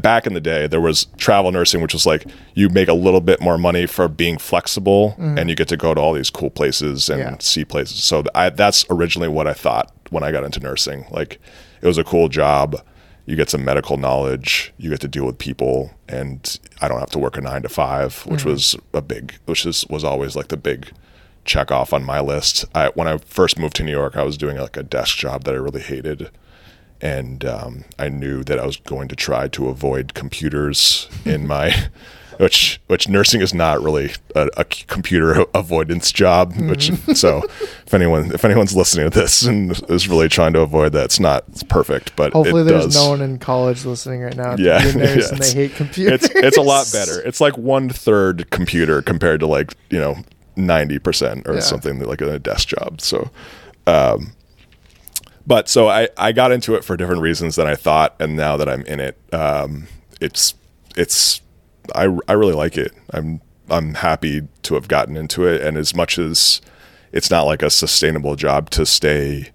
back 0.00 0.26
in 0.26 0.34
the 0.34 0.40
day, 0.40 0.66
there 0.66 0.80
was 0.80 1.06
travel 1.16 1.52
nursing, 1.52 1.80
which 1.80 1.92
was 1.92 2.06
like 2.06 2.26
you 2.54 2.68
make 2.68 2.88
a 2.88 2.94
little 2.94 3.20
bit 3.20 3.40
more 3.40 3.58
money 3.58 3.86
for 3.86 4.08
being 4.08 4.38
flexible, 4.38 5.14
mm. 5.18 5.38
and 5.38 5.48
you 5.50 5.56
get 5.56 5.68
to 5.68 5.76
go 5.76 5.94
to 5.94 6.00
all 6.00 6.12
these 6.12 6.30
cool 6.30 6.50
places 6.50 7.08
and 7.08 7.20
Yeah. 7.20 7.36
see 7.40 7.64
places. 7.64 8.02
So 8.02 8.24
I, 8.34 8.50
that's 8.50 8.84
originally 8.90 9.28
what 9.28 9.46
I 9.46 9.52
thought 9.52 9.92
when 10.10 10.22
I 10.22 10.32
got 10.32 10.44
into 10.44 10.60
nursing. 10.60 11.06
Like 11.10 11.40
it 11.80 11.86
was 11.86 11.98
a 11.98 12.04
cool 12.04 12.28
job. 12.28 12.80
You 13.24 13.36
get 13.36 13.50
some 13.50 13.64
medical 13.64 13.96
knowledge. 13.96 14.72
You 14.78 14.90
get 14.90 15.00
to 15.02 15.08
deal 15.08 15.24
with 15.24 15.38
people, 15.38 15.92
and 16.08 16.58
I 16.80 16.88
don't 16.88 16.98
have 16.98 17.10
to 17.10 17.18
work 17.18 17.36
a 17.36 17.40
nine 17.40 17.62
to 17.62 17.68
five, 17.68 18.26
which 18.26 18.42
mm. 18.42 18.46
was 18.46 18.76
a 18.92 19.00
big, 19.02 19.34
which 19.44 19.64
is 19.64 19.86
was 19.88 20.04
always 20.04 20.34
like 20.34 20.48
the 20.48 20.56
big 20.56 20.90
check 21.44 21.70
off 21.70 21.92
on 21.92 22.04
my 22.04 22.20
list. 22.20 22.64
I, 22.74 22.88
when 22.90 23.08
I 23.08 23.18
first 23.18 23.58
moved 23.58 23.76
to 23.76 23.84
New 23.84 23.92
York, 23.92 24.16
I 24.16 24.22
was 24.22 24.36
doing 24.36 24.56
like 24.58 24.76
a 24.76 24.82
desk 24.82 25.16
job 25.18 25.44
that 25.44 25.54
I 25.54 25.58
really 25.58 25.80
hated, 25.80 26.30
and 27.02 27.44
um, 27.44 27.84
I 27.98 28.08
knew 28.08 28.42
that 28.44 28.58
I 28.58 28.64
was 28.64 28.76
going 28.78 29.08
to 29.08 29.16
try 29.16 29.48
to 29.48 29.68
avoid 29.68 30.14
computers 30.14 31.08
in 31.24 31.46
my, 31.52 31.88
which 32.38 32.80
which 32.86 33.08
nursing 33.08 33.40
is 33.42 33.52
not 33.52 33.82
really 33.82 34.12
a, 34.34 34.48
a 34.56 34.64
computer 34.64 35.44
avoidance 35.54 36.10
job. 36.12 36.54
Which 36.56 36.90
so 37.14 37.42
if 37.86 37.92
anyone 37.92 38.32
if 38.32 38.44
anyone's 38.44 38.74
listening 38.74 39.10
to 39.10 39.18
this 39.20 39.42
and 39.42 39.72
is 39.90 40.08
really 40.08 40.28
trying 40.28 40.52
to 40.54 40.60
avoid 40.60 40.92
that, 40.92 41.04
it's 41.06 41.20
not 41.20 41.44
it's 41.48 41.62
perfect, 41.64 42.14
but 42.16 42.32
hopefully 42.32 42.62
there's 42.62 42.84
does. 42.86 42.94
no 42.94 43.10
one 43.10 43.20
in 43.20 43.38
college 43.38 43.84
listening 43.84 44.20
right 44.22 44.36
now. 44.36 44.56
Yeah, 44.56 44.78
nurse 44.94 44.94
yeah, 44.96 45.28
and 45.30 45.38
they 45.38 45.52
hate 45.52 45.74
computers. 45.74 46.24
It's 46.24 46.34
it's 46.34 46.56
a 46.56 46.62
lot 46.62 46.88
better. 46.92 47.20
It's 47.20 47.40
like 47.40 47.58
one 47.58 47.88
third 47.90 48.48
computer 48.50 49.02
compared 49.02 49.40
to 49.40 49.46
like 49.46 49.74
you 49.90 49.98
know 49.98 50.16
ninety 50.56 50.98
percent 50.98 51.46
or 51.46 51.54
Yeah. 51.54 51.60
something 51.60 52.00
like 52.00 52.20
a 52.22 52.38
desk 52.38 52.68
job. 52.68 53.00
So, 53.00 53.30
um, 53.86 54.32
but 55.46 55.68
so 55.68 55.88
I 55.88 56.08
I 56.16 56.32
got 56.32 56.52
into 56.52 56.74
it 56.74 56.84
for 56.84 56.96
different 56.96 57.22
reasons 57.22 57.56
than 57.56 57.66
I 57.66 57.74
thought, 57.74 58.14
and 58.20 58.36
now 58.36 58.56
that 58.56 58.68
I'm 58.68 58.82
in 58.82 59.00
it, 59.00 59.18
um, 59.32 59.88
it's 60.20 60.54
it's 60.96 61.40
I 61.94 62.08
I 62.28 62.32
really 62.32 62.54
like 62.54 62.76
it. 62.76 62.92
I'm 63.12 63.40
I'm 63.70 63.94
happy 63.94 64.48
to 64.62 64.74
have 64.74 64.88
gotten 64.88 65.16
into 65.16 65.46
it, 65.46 65.62
and 65.62 65.76
as 65.76 65.94
much 65.94 66.18
as 66.18 66.60
it's 67.12 67.30
not 67.30 67.42
like 67.42 67.62
a 67.62 67.70
sustainable 67.70 68.36
job 68.36 68.70
to 68.70 68.86
stay 68.86 69.50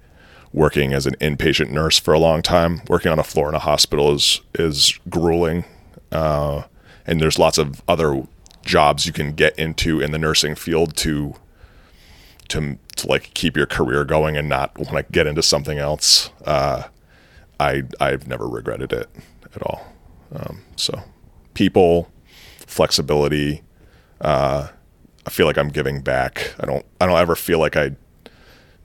working 0.53 0.93
as 0.93 1.05
an 1.05 1.15
inpatient 1.15 1.69
nurse 1.69 1.99
for 1.99 2.13
a 2.13 2.19
long 2.19 2.41
time. 2.41 2.81
Working 2.87 3.11
on 3.11 3.19
a 3.19 3.23
floor 3.23 3.49
in 3.49 3.55
a 3.55 3.59
hospital 3.59 4.13
is 4.13 4.41
is 4.55 4.97
grueling, 5.09 5.65
uh, 6.11 6.63
and 7.05 7.19
there's 7.19 7.39
lots 7.39 7.57
of 7.57 7.81
other 7.87 8.23
jobs 8.63 9.05
you 9.05 9.13
can 9.13 9.33
get 9.33 9.57
into 9.57 10.01
in 10.01 10.11
the 10.11 10.17
nursing 10.17 10.55
field 10.55 10.95
to 10.97 11.35
to 12.49 12.77
to 12.97 13.07
like 13.07 13.33
keep 13.33 13.55
your 13.55 13.65
career 13.65 14.03
going 14.03 14.37
and 14.37 14.49
not 14.49 14.77
want 14.77 14.91
to 14.91 15.03
get 15.11 15.27
into 15.27 15.43
something 15.43 15.77
else. 15.77 16.29
Uh, 16.45 16.83
I 17.59 17.83
I've 17.99 18.27
never 18.27 18.47
regretted 18.47 18.93
it 18.93 19.09
at 19.55 19.61
all. 19.63 19.85
Um, 20.35 20.63
so 20.75 21.01
people, 21.53 22.11
flexibility. 22.59 23.63
Uh, 24.21 24.69
I 25.25 25.29
feel 25.29 25.45
like 25.45 25.57
I'm 25.57 25.69
giving 25.69 26.01
back. 26.01 26.53
I 26.59 26.65
don't 26.65 26.85
I 27.01 27.05
don't 27.05 27.17
ever 27.17 27.35
feel 27.35 27.59
like 27.59 27.75
I 27.75 27.91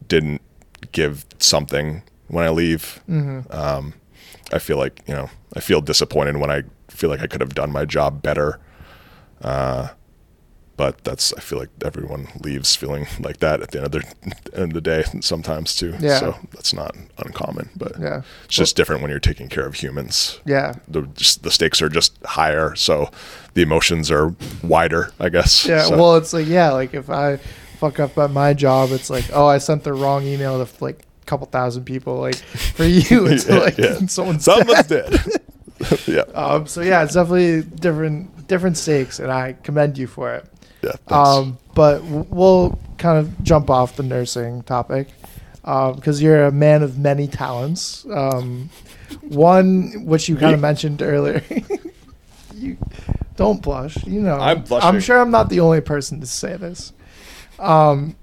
didn't 0.09 0.42
give 0.92 1.25
something 1.38 2.03
when 2.29 2.44
I 2.44 2.51
leave. 2.51 3.01
Um, 3.51 3.94
I 4.53 4.59
feel 4.59 4.77
like 4.77 5.03
you 5.07 5.14
know 5.14 5.31
I 5.55 5.61
feel 5.61 5.81
disappointed 5.81 6.37
when 6.37 6.51
I 6.51 6.64
feel 6.88 7.11
like 7.11 7.20
I 7.20 7.27
could 7.27 7.40
have 7.40 7.55
done 7.55 7.72
my 7.72 7.85
job 7.85 8.22
better. 8.22 8.59
Uh, 9.40 9.88
but 10.83 11.05
that's 11.05 11.33
I 11.35 11.40
feel 11.40 11.61
like 11.61 11.68
everyone 11.85 12.27
leaves 12.42 12.75
feeling 12.75 13.07
like 13.21 13.38
that 13.38 13.61
at 13.62 13.71
the 13.71 13.79
end 13.79 13.87
of 13.87 13.92
the 13.92 14.03
end 14.61 14.71
of 14.73 14.75
the 14.75 14.81
day 14.81 15.05
sometimes 15.21 15.77
too. 15.77 15.95
Yeah. 16.01 16.18
So 16.18 16.35
that's 16.53 16.73
not 16.75 16.97
uncommon, 17.25 17.71
but 17.77 17.92
Yeah. 18.01 18.23
it's 18.47 18.57
just 18.57 18.75
different 18.77 19.01
when 19.03 19.11
you're 19.12 19.21
taking 19.33 19.49
care 19.49 19.64
of 19.66 19.75
humans. 19.75 20.40
Yeah. 20.45 20.75
The 20.88 21.03
just, 21.14 21.45
the 21.45 21.51
stakes 21.53 21.81
are 21.83 21.88
just 21.88 22.18
higher, 22.25 22.75
so 22.75 23.11
the 23.55 23.62
emotions 23.62 24.11
are 24.11 24.35
wider, 24.64 25.12
I 25.21 25.29
guess. 25.29 25.66
Yeah. 25.66 25.85
So- 25.85 25.97
Well, 25.97 26.16
it's 26.16 26.33
like 26.33 26.49
yeah, 26.49 26.73
like 26.73 26.95
if 26.95 27.09
I 27.11 27.38
fuck 27.79 28.01
up 28.01 28.18
at 28.18 28.31
my 28.33 28.55
job, 28.55 28.90
it's 28.90 29.09
like 29.11 29.27
oh, 29.33 29.47
I 29.47 29.59
sent 29.59 29.85
the 29.85 29.92
wrong 29.92 30.25
email 30.25 30.55
to 30.64 30.85
like 30.85 30.99
a 31.23 31.27
couple 31.27 31.47
thousand 31.47 31.85
people. 31.85 32.14
Like 32.18 32.37
for 32.77 32.85
you, 32.99 33.27
it's 33.29 33.47
Yeah, 33.47 33.59
like 33.59 33.79
yeah. 33.79 34.07
someone's 34.07 34.45
someone's 34.45 34.87
dead. 34.88 35.11
dead. 35.12 36.01
yeah, 36.07 36.27
Um, 36.35 36.66
so 36.66 36.81
yeah, 36.81 37.05
it's 37.05 37.14
definitely 37.14 37.62
different 37.62 38.47
different 38.49 38.77
stakes, 38.77 39.21
and 39.21 39.31
I 39.31 39.55
commend 39.62 39.97
you 39.99 40.07
for 40.09 40.35
it. 40.35 40.45
Yeah. 40.83 40.92
Um, 41.09 41.59
but 41.75 42.03
we'll 42.05 42.79
kind 42.99 43.18
of 43.18 43.42
jump 43.42 43.71
off 43.71 43.97
the 43.97 44.03
nursing 44.03 44.62
topic 44.62 45.09
because 45.62 46.23
you're 46.23 46.45
a 46.45 46.53
man 46.53 46.83
of 46.83 46.99
many 46.99 47.29
talents. 47.29 48.05
Um, 48.07 48.71
one, 49.21 50.05
which 50.05 50.29
you 50.29 50.37
kind 50.37 50.55
of 50.55 50.61
mentioned 50.61 51.03
earlier. 51.03 51.42
you 52.55 52.77
don't 53.37 53.62
blush. 53.62 54.05
You 54.07 54.21
know, 54.21 54.37
I'm 54.37 54.62
blushing. 54.62 54.88
I'm 54.88 55.01
sure 55.01 55.21
I'm 55.21 55.31
not 55.31 55.49
the 55.49 55.61
only 55.61 55.81
person 55.81 56.21
to 56.21 56.27
say 56.27 56.57
this. 56.57 56.92
Um, 57.59 58.16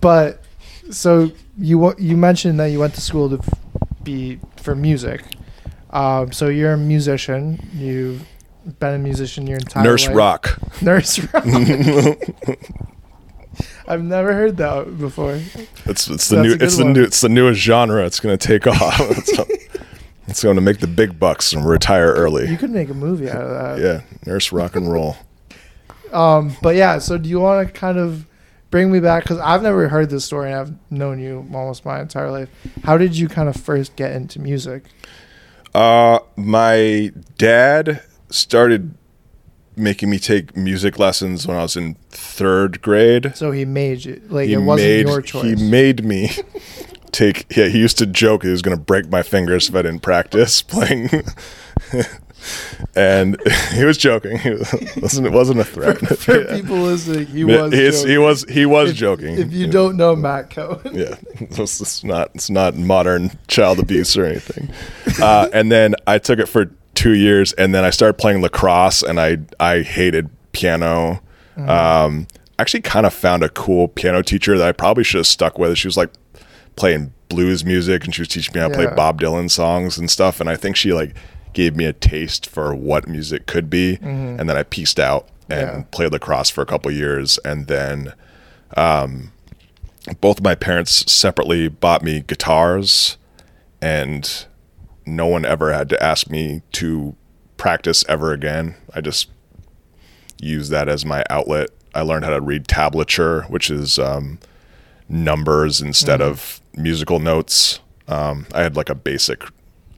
but 0.00 0.42
so 0.90 1.30
you 1.58 1.94
you 1.98 2.16
mentioned 2.16 2.60
that 2.60 2.66
you 2.66 2.80
went 2.80 2.94
to 2.94 3.00
school 3.00 3.36
to 3.36 3.42
be 4.02 4.38
for 4.56 4.74
music. 4.74 5.22
Um, 5.90 6.32
so 6.32 6.48
you're 6.48 6.72
a 6.72 6.78
musician. 6.78 7.68
You've 7.74 8.26
been 8.78 8.94
a 8.94 8.98
musician 8.98 9.46
your 9.46 9.58
entire 9.58 9.84
Nurse 9.84 10.06
life. 10.06 10.16
Rock. 10.16 10.58
Nurse 10.82 11.18
Rock. 11.32 11.44
I've 13.86 14.02
never 14.02 14.32
heard 14.32 14.56
that 14.58 14.98
before. 14.98 15.40
It's 15.84 16.08
it's 16.08 16.28
the 16.28 16.36
That's 16.36 16.48
new 16.48 16.52
it's 16.54 16.76
the 16.76 16.84
new 16.84 17.02
it's 17.02 17.20
the 17.20 17.28
newest 17.28 17.60
genre. 17.60 18.04
It's 18.06 18.20
gonna 18.20 18.36
take 18.36 18.66
off. 18.66 19.00
it's, 19.00 19.32
it's 20.28 20.42
going 20.42 20.56
to 20.56 20.62
make 20.62 20.78
the 20.78 20.86
big 20.86 21.18
bucks 21.18 21.52
and 21.52 21.66
retire 21.66 22.12
early. 22.12 22.48
You 22.48 22.56
could 22.56 22.70
make 22.70 22.88
a 22.88 22.94
movie 22.94 23.28
out 23.28 23.42
of 23.42 23.50
that. 23.50 23.78
Yeah, 23.80 24.02
nurse 24.24 24.52
rock 24.52 24.76
and 24.76 24.90
roll. 24.90 25.16
Um, 26.12 26.54
but 26.60 26.76
yeah, 26.76 26.98
so 26.98 27.16
do 27.16 27.26
you 27.30 27.40
want 27.40 27.66
to 27.66 27.72
kind 27.72 27.96
of 27.96 28.26
bring 28.70 28.92
me 28.92 29.00
back? 29.00 29.22
Because 29.22 29.38
I've 29.38 29.62
never 29.62 29.88
heard 29.88 30.10
this 30.10 30.26
story 30.26 30.52
and 30.52 30.60
I've 30.60 30.74
known 30.90 31.18
you 31.18 31.38
almost 31.54 31.86
my 31.86 32.02
entire 32.02 32.30
life. 32.30 32.50
How 32.84 32.98
did 32.98 33.16
you 33.16 33.28
kind 33.30 33.48
of 33.48 33.56
first 33.56 33.96
get 33.96 34.12
into 34.12 34.38
music? 34.38 34.84
Uh, 35.74 36.18
my 36.36 37.12
dad 37.38 38.02
started 38.32 38.94
making 39.76 40.10
me 40.10 40.18
take 40.18 40.54
music 40.56 40.98
lessons 40.98 41.46
when 41.46 41.56
I 41.56 41.62
was 41.62 41.76
in 41.76 41.94
third 42.10 42.82
grade. 42.82 43.32
So 43.34 43.50
he 43.52 43.64
made 43.64 44.04
you, 44.04 44.20
like, 44.28 44.48
he 44.48 44.54
it 44.54 44.58
wasn't 44.58 44.88
made 44.88 45.06
your 45.08 45.22
choice. 45.22 45.60
he 45.60 45.70
made 45.70 46.04
me 46.04 46.30
take. 47.12 47.46
Yeah, 47.56 47.68
he 47.68 47.78
used 47.78 47.96
to 47.98 48.06
joke 48.06 48.42
he 48.42 48.50
was 48.50 48.60
going 48.62 48.76
to 48.76 48.82
break 48.82 49.08
my 49.08 49.22
fingers 49.22 49.68
if 49.68 49.74
I 49.74 49.82
didn't 49.82 50.00
practice 50.02 50.60
playing. 50.74 51.08
and 52.96 53.36
he 53.72 53.84
was 53.84 53.96
joking. 53.96 54.36
He 54.38 54.50
was, 54.50 54.72
wasn't 55.00 55.26
it 55.26 55.32
wasn't 55.32 55.60
a 55.60 55.64
threat. 55.64 55.98
For 56.18 56.40
Yeah. 56.42 56.56
people 56.56 56.76
listening, 56.76 57.26
he 57.26 57.44
was. 57.44 57.72
he's- 57.72 57.96
joking. 58.00 58.10
he 58.10 58.18
was 58.18 58.44
he 58.48 58.66
was 58.66 58.90
If- 58.90 58.96
joking. 58.96 59.38
If 59.38 59.52
you 59.52 59.66
don't 59.68 59.96
know 59.96 60.14
Matt 60.16 60.50
Cohen, 60.50 60.94
yeah, 60.94 61.14
it's, 61.40 61.80
it's 61.80 62.04
not 62.04 62.30
it's 62.34 62.50
not 62.50 62.76
modern 62.76 63.30
child 63.48 63.78
abuse 63.78 64.16
or 64.16 64.24
anything. 64.24 64.70
Uh, 65.22 65.48
and 65.52 65.70
then 65.72 65.94
I 66.06 66.18
took 66.18 66.38
it 66.38 66.46
for 66.46 66.70
two 66.94 67.12
years, 67.14 67.52
and 67.54 67.74
then 67.74 67.84
I 67.84 67.90
started 67.90 68.14
playing 68.14 68.42
lacrosse, 68.42 69.02
and 69.02 69.20
I 69.20 69.38
I 69.60 69.82
hated 69.82 70.30
piano. 70.52 71.22
Um, 71.56 72.26
actually, 72.58 72.80
kind 72.82 73.04
of 73.06 73.12
found 73.12 73.42
a 73.42 73.48
cool 73.48 73.88
piano 73.88 74.22
teacher 74.22 74.56
that 74.58 74.66
I 74.66 74.72
probably 74.72 75.04
should 75.04 75.18
have 75.18 75.26
stuck 75.26 75.58
with. 75.58 75.76
She 75.78 75.86
was 75.88 75.96
like 75.96 76.10
playing 76.76 77.12
blues 77.28 77.64
music, 77.64 78.04
and 78.04 78.14
she 78.14 78.20
was 78.22 78.28
teaching 78.28 78.52
me 78.54 78.60
how 78.60 78.68
to 78.68 78.72
Yeah. 78.74 78.86
play 78.86 78.94
Bob 78.96 79.20
Dylan 79.20 79.50
songs 79.50 79.98
and 79.98 80.10
stuff. 80.10 80.40
And 80.40 80.48
I 80.48 80.56
think 80.56 80.76
she 80.76 80.92
like 80.92 81.14
gave 81.52 81.76
me 81.76 81.84
a 81.84 81.92
taste 81.92 82.46
for 82.46 82.74
what 82.74 83.06
music 83.08 83.46
could 83.46 83.68
be, 83.68 83.98
and 84.02 84.48
then 84.48 84.56
I 84.56 84.62
pieced 84.62 84.98
out 84.98 85.28
and 85.50 85.60
Yeah. 85.60 85.82
played 85.90 86.12
lacrosse 86.12 86.48
for 86.50 86.62
a 86.62 86.66
couple 86.66 86.90
years, 86.90 87.38
and 87.44 87.66
then 87.66 88.12
Um, 88.74 89.32
both 90.22 90.38
of 90.38 90.44
my 90.44 90.54
parents 90.54 91.04
separately 91.12 91.68
bought 91.68 92.02
me 92.02 92.20
guitars 92.26 93.18
and 93.82 94.46
no 95.06 95.26
one 95.26 95.44
ever 95.44 95.72
had 95.72 95.88
to 95.90 96.02
ask 96.02 96.28
me 96.30 96.62
to 96.72 97.16
practice 97.56 98.04
ever 98.08 98.32
again. 98.32 98.74
I 98.94 99.00
just 99.00 99.30
used 100.40 100.70
that 100.70 100.88
as 100.88 101.04
my 101.04 101.24
outlet. 101.30 101.70
I 101.94 102.02
learned 102.02 102.24
how 102.24 102.30
to 102.30 102.40
read 102.40 102.66
tablature, 102.66 103.48
which 103.50 103.70
is 103.70 103.98
um, 103.98 104.38
numbers 105.08 105.80
instead 105.80 106.20
of 106.20 106.60
musical 106.74 107.18
notes. 107.18 107.80
Um, 108.08 108.46
I 108.54 108.62
had 108.62 108.76
like 108.76 108.88
a 108.88 108.94
basic, 108.94 109.44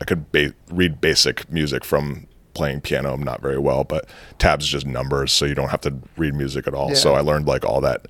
I 0.01 0.05
could 0.05 0.31
ba- 0.33 0.55
read 0.71 1.01
basic 1.01 1.51
music 1.51 1.85
from 1.85 2.27
playing 2.53 2.81
piano 2.81 3.17
not 3.17 3.41
very 3.43 3.59
well, 3.59 3.85
but 3.85 4.09
tabs 4.39 4.65
is 4.65 4.71
just 4.71 4.87
numbers, 4.87 5.33
so 5.33 5.45
you 5.45 5.55
don't 5.55 5.71
have 5.71 5.81
to 5.83 5.95
read 6.17 6.35
music 6.35 6.67
at 6.67 6.75
all. 6.75 6.91
Yeah. 6.91 6.95
So 6.95 7.15
I 7.15 7.21
learned 7.21 7.47
like 7.47 7.65
all 7.65 7.81
that 7.81 8.07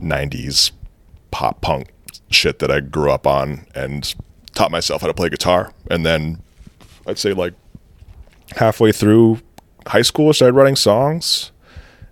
90s 0.00 0.72
pop 1.30 1.60
punk 1.60 1.92
shit 2.30 2.58
that 2.58 2.70
I 2.70 2.80
grew 2.80 3.10
up 3.10 3.26
on 3.26 3.66
and 3.74 4.14
taught 4.58 4.72
myself 4.72 5.02
how 5.02 5.06
to 5.06 5.14
play 5.14 5.28
guitar. 5.28 5.72
And 5.88 6.04
then 6.04 6.42
I'd 7.06 7.16
say 7.16 7.32
like 7.32 7.54
halfway 8.56 8.90
through 8.90 9.38
high 9.86 10.02
school, 10.02 10.30
I 10.30 10.32
started 10.32 10.54
writing 10.54 10.74
songs. 10.74 11.52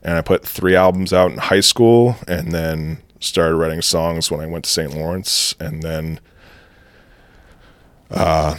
And 0.03 0.17
I 0.17 0.21
put 0.21 0.47
three 0.47 0.77
albums 0.77 1.13
out 1.13 1.33
in 1.33 1.39
high 1.39 1.61
school 1.61 2.15
and 2.29 2.53
then 2.53 3.03
started 3.19 3.57
writing 3.57 3.83
songs 3.83 4.31
when 4.31 4.41
I 4.41 4.47
went 4.47 4.65
to 4.65 4.71
St. 4.71 4.95
Lawrence. 4.95 5.57
And 5.59 5.83
then 5.83 6.21
uh, 8.13 8.57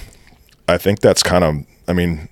I 0.67 0.77
think 0.77 0.99
that's 0.99 1.23
kind 1.23 1.45
of, 1.45 1.55
I 1.87 1.93
mean, 1.93 2.27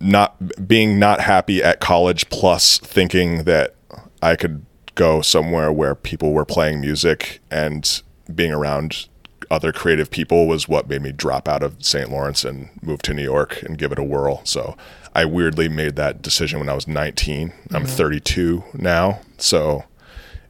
not 0.00 0.66
being 0.66 0.98
not 0.98 1.20
happy 1.20 1.62
at 1.62 1.80
college 1.80 2.30
plus 2.30 2.78
thinking 2.78 3.44
that 3.44 3.74
I 4.22 4.36
could 4.36 4.64
go 4.94 5.20
somewhere 5.20 5.70
where 5.70 5.94
people 5.94 6.32
were 6.32 6.46
playing 6.46 6.80
music 6.80 7.40
and 7.50 8.02
being 8.34 8.52
around 8.52 9.08
other 9.52 9.70
creative 9.72 10.10
people 10.10 10.46
was 10.48 10.66
what 10.66 10.88
made 10.88 11.02
me 11.02 11.12
drop 11.12 11.46
out 11.46 11.62
of 11.62 11.76
St. 11.84 12.10
Lawrence 12.10 12.44
and 12.44 12.70
move 12.82 13.02
to 13.02 13.14
New 13.14 13.22
York 13.22 13.62
and 13.62 13.76
give 13.78 13.92
it 13.92 13.98
a 13.98 14.02
whirl. 14.04 14.40
So 14.44 14.76
I 15.14 15.24
weirdly 15.26 15.68
made 15.68 15.94
that 15.96 16.22
decision 16.22 16.58
when 16.58 16.68
I 16.68 16.74
was 16.74 16.88
19. 16.88 17.52
I'm 17.70 17.84
32 17.84 18.64
now. 18.74 19.20
So 19.38 19.84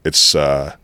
it's 0.05 0.35
uh 0.35 0.77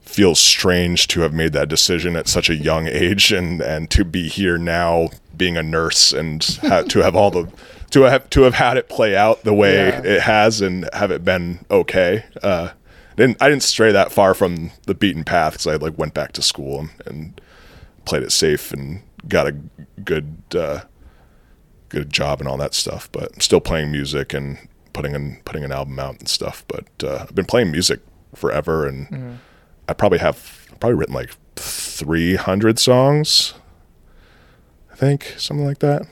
feels 0.00 0.38
strange 0.40 1.08
to 1.08 1.20
have 1.20 1.32
made 1.34 1.52
that 1.52 1.68
decision 1.68 2.16
at 2.16 2.28
such 2.28 2.48
a 2.48 2.54
young 2.54 2.86
age 2.86 3.32
and 3.32 3.60
and 3.60 3.90
to 3.90 4.04
be 4.04 4.28
here 4.28 4.56
now 4.56 5.08
being 5.36 5.56
a 5.56 5.62
nurse 5.62 6.12
and 6.12 6.58
ha- 6.62 6.82
to 6.88 7.00
have 7.00 7.14
all 7.16 7.30
the 7.30 7.48
to 7.90 8.02
have 8.02 8.28
to 8.30 8.42
have 8.42 8.54
had 8.54 8.76
it 8.76 8.88
play 8.88 9.16
out 9.16 9.42
the 9.42 9.52
way 9.52 9.74
Yeah. 9.88 10.02
it 10.04 10.20
has 10.22 10.60
and 10.60 10.88
have 10.92 11.10
it 11.10 11.24
been 11.24 11.58
okay 11.70 12.24
uh 12.42 12.70
didn't 13.16 13.40
I 13.42 13.48
didn't 13.48 13.62
stray 13.62 13.92
that 13.92 14.12
far 14.12 14.34
from 14.34 14.70
the 14.86 14.94
beaten 14.94 15.24
path 15.24 15.54
because 15.54 15.66
I 15.66 15.76
like 15.76 15.96
went 15.98 16.14
back 16.14 16.32
to 16.32 16.42
school 16.42 16.80
and, 16.80 16.90
and 17.06 17.40
played 18.04 18.22
it 18.22 18.32
safe 18.32 18.72
and 18.72 19.02
got 19.28 19.46
a 19.46 19.52
good 20.04 20.36
uh 20.54 20.80
good 21.88 22.10
job 22.12 22.40
and 22.40 22.48
all 22.48 22.56
that 22.58 22.74
stuff 22.74 23.08
but 23.12 23.32
I'm 23.34 23.40
still 23.40 23.60
playing 23.60 23.90
music 23.92 24.34
and 24.34 24.58
putting 24.92 25.14
an 25.14 25.40
putting 25.44 25.64
an 25.64 25.72
album 25.72 25.98
out 25.98 26.18
and 26.18 26.28
stuff 26.28 26.64
but 26.68 26.86
uh, 27.02 27.18
I've 27.22 27.34
been 27.34 27.44
playing 27.46 27.70
music 27.70 28.00
forever 28.34 28.86
and 28.86 29.38
I 29.88 29.92
probably 29.92 30.18
have 30.18 30.66
probably 30.80 30.94
written 30.96 31.14
like 31.14 31.30
300 31.56 32.78
songs. 32.78 33.54
I 34.92 34.96
think 34.96 35.34
something 35.38 35.64
like 35.66 35.78
that. 35.78 36.02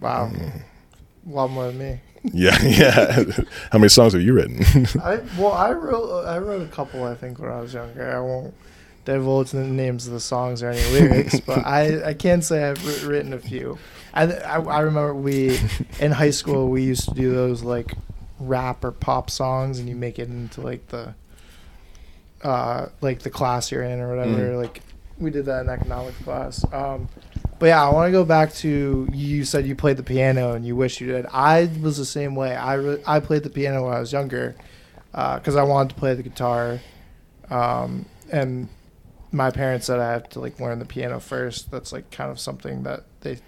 wow, 0.00 0.30
Mm. 0.32 0.62
a 1.26 1.30
lot 1.30 1.50
more 1.50 1.66
than 1.68 1.78
me. 1.78 2.00
Yeah, 2.32 2.60
yeah. 2.62 3.22
How 3.70 3.78
many 3.78 3.90
songs 3.90 4.14
have 4.14 4.22
you 4.22 4.32
written? 4.32 4.64
I 5.02 5.20
well, 5.38 5.52
I 5.52 5.72
wrote 5.72 6.24
I 6.24 6.38
wrote 6.38 6.62
a 6.62 6.70
couple. 6.70 7.04
I 7.04 7.14
think 7.14 7.38
when 7.38 7.50
I 7.50 7.60
was 7.60 7.74
younger. 7.74 8.10
I 8.16 8.18
won't 8.20 8.54
divulge 9.04 9.50
the 9.50 9.62
names 9.62 10.06
of 10.06 10.14
the 10.14 10.20
songs 10.20 10.62
or 10.62 10.70
any 10.70 10.82
lyrics, 10.90 11.38
but 11.40 11.58
I 11.66 12.02
I 12.02 12.14
can 12.14 12.40
say 12.40 12.64
I've 12.64 12.78
wri- 12.78 13.06
written 13.06 13.34
a 13.34 13.38
few. 13.38 13.78
I, 14.14 14.32
I 14.32 14.58
I 14.58 14.80
remember 14.80 15.14
we 15.14 15.58
in 16.00 16.12
high 16.12 16.30
school 16.30 16.70
we 16.70 16.82
used 16.82 17.08
to 17.10 17.14
do 17.14 17.34
those 17.34 17.62
like 17.62 17.92
rap 18.40 18.84
or 18.84 18.92
pop 18.92 19.28
songs, 19.28 19.78
and 19.78 19.86
you 19.86 19.94
make 19.94 20.18
it 20.18 20.28
into 20.28 20.62
like 20.62 20.88
the 20.88 21.14
uh 22.42 22.86
like 23.02 23.20
the 23.20 23.30
class 23.30 23.70
you're 23.70 23.82
in 23.82 24.00
or 24.00 24.08
whatever. 24.16 24.56
Like 24.56 24.80
we 25.18 25.30
did 25.30 25.44
that 25.44 25.60
in 25.60 25.68
economics 25.68 26.18
class. 26.24 26.64
Um, 26.72 27.08
but 27.64 27.68
yeah, 27.68 27.82
I 27.82 27.90
want 27.94 28.08
to 28.08 28.12
go 28.12 28.26
back 28.26 28.52
to 28.56 29.08
you 29.10 29.42
said 29.46 29.66
you 29.66 29.74
played 29.74 29.96
the 29.96 30.02
piano 30.02 30.52
and 30.52 30.66
you 30.66 30.76
wish 30.76 31.00
you 31.00 31.06
did. 31.06 31.24
I 31.32 31.70
was 31.80 31.96
the 31.96 32.04
same 32.04 32.34
way. 32.34 32.54
I 32.54 32.74
re- 32.74 33.02
I 33.06 33.20
played 33.20 33.42
the 33.42 33.48
piano 33.48 33.86
when 33.86 33.94
I 33.94 34.00
was 34.00 34.12
younger 34.12 34.54
because 35.12 35.56
I 35.56 35.62
wanted 35.62 35.88
to 35.88 35.94
play 35.94 36.12
the 36.12 36.22
guitar, 36.22 36.80
um, 37.48 38.04
and 38.30 38.68
my 39.32 39.50
parents 39.50 39.86
said 39.86 39.98
I 39.98 40.12
have 40.12 40.28
to 40.28 40.40
like 40.40 40.60
learn 40.60 40.78
the 40.78 40.84
piano 40.84 41.20
first. 41.20 41.70
That's 41.70 41.90
like 41.90 42.10
kind 42.10 42.30
of 42.30 42.38
something 42.38 42.82
that 42.82 43.04
they 43.22 43.38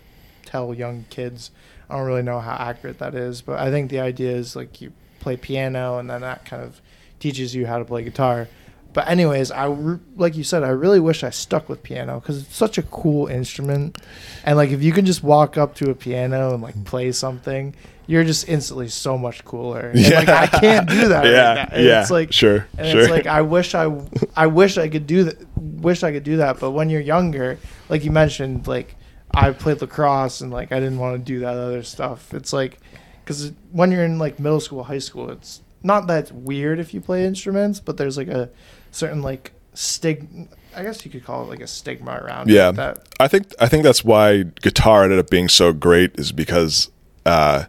tell 0.46 0.72
young 0.72 1.05
kids. 1.11 1.50
I 1.90 1.98
don't 1.98 2.07
really 2.07 2.22
know 2.22 2.40
how 2.40 2.57
accurate 2.59 2.98
that 3.00 3.14
is, 3.14 3.42
but 3.42 3.59
I 3.59 3.70
think 3.70 3.90
the 3.90 4.00
idea 4.00 4.33
is 4.33 4.57
like 4.57 4.81
you 4.81 4.94
play 5.20 5.37
piano 5.37 5.98
and 5.98 6.09
then 6.09 6.22
that 6.22 6.46
kind 6.46 6.62
of 6.62 6.81
teaches 7.20 7.55
you 7.55 7.66
how 7.66 7.76
to 7.76 7.85
play 7.85 8.02
guitar. 8.02 8.48
But 8.96 9.09
anyways, 9.09 9.50
I 9.50 9.66
re- 9.66 9.98
like 10.16 10.37
you 10.37 10.42
said, 10.42 10.62
I 10.62 10.70
really 10.70 11.00
wish 11.00 11.22
I 11.22 11.28
stuck 11.28 11.68
with 11.68 11.82
piano 11.82 12.18
because 12.18 12.40
it's 12.40 12.56
such 12.56 12.78
a 12.78 12.82
cool 12.82 13.26
instrument, 13.26 13.98
and 14.42 14.56
like 14.56 14.70
if 14.70 14.82
you 14.82 14.90
can 14.90 15.04
just 15.04 15.22
walk 15.22 15.59
up 15.59 15.74
to 15.74 15.90
a 15.90 15.94
piano 15.94 16.54
and 16.54 16.62
like 16.62 16.82
play 16.87 17.12
something, 17.12 17.76
you're 18.06 18.24
just 18.24 18.48
instantly 18.48 18.88
so 18.88 19.18
much 19.18 19.44
cooler. 19.44 19.90
And, 19.90 20.02
like 20.02 20.30
I 20.30 20.46
can't 20.46 20.88
do 20.88 21.09
that. 21.09 21.26
yeah, 21.26 21.64
right 21.66 21.78
yeah, 21.78 22.00
It's 22.00 22.11
like 22.11 22.32
sure, 22.32 22.66
and 22.78 22.88
sure. 22.90 23.02
it's 23.02 23.11
like 23.11 23.26
I 23.26 23.42
wish 23.42 23.74
I, 23.74 23.94
I 24.35 24.46
wish 24.46 24.78
I 24.78 24.88
could 24.88 25.06
do 25.06 25.24
that. 25.24 25.46
Wish 25.59 26.02
I 26.02 26.11
could 26.11 26.24
do 26.24 26.38
that. 26.38 26.59
But 26.59 26.70
when 26.70 26.88
you're 26.88 27.02
younger, 27.02 27.59
like 27.90 28.02
you 28.02 28.11
mentioned, 28.11 28.66
like 28.66 28.96
I 29.35 29.50
played 29.50 29.82
lacrosse 29.82 30.40
and 30.40 30.50
like 30.50 30.72
I 30.72 30.80
didn't 30.80 30.98
want 30.98 31.18
to 31.18 31.22
do 31.22 31.40
that 31.40 31.54
other 31.54 31.82
stuff. 31.82 32.32
It's 32.32 32.54
like 32.54 32.78
because 33.22 33.52
when 33.72 33.92
you're 33.92 34.06
in 34.06 34.18
like 34.18 34.40
middle 34.40 34.61
school, 34.61 34.85
high 34.85 35.00
school, 35.00 35.28
it's 35.28 35.61
not 35.82 36.06
that 36.06 36.32
weird 36.32 36.78
if 36.78 36.94
you 36.94 37.02
play 37.02 37.26
instruments, 37.26 37.78
but 37.78 37.98
there's 37.98 38.16
like 38.16 38.28
a 38.28 38.48
certain 38.96 39.22
like 39.22 39.52
stig. 39.74 40.48
I 40.74 40.82
guess 40.82 41.04
you 41.04 41.11
could 41.11 41.24
call 41.24 41.42
it 41.44 41.48
like 41.48 41.61
a 41.61 41.66
stigma 41.66 42.12
around. 42.22 42.48
Yeah. 42.50 42.70
It 42.70 42.76
that 42.76 43.09
I 43.20 43.28
think 43.28 43.52
I 43.61 43.66
think 43.68 43.82
that's 43.85 44.04
why 44.04 44.42
guitar 44.62 45.04
ended 45.04 45.18
up 45.18 45.30
being 45.30 45.48
so 45.48 45.72
great 45.72 46.18
is 46.18 46.32
because 46.32 46.90
uh, 47.24 47.64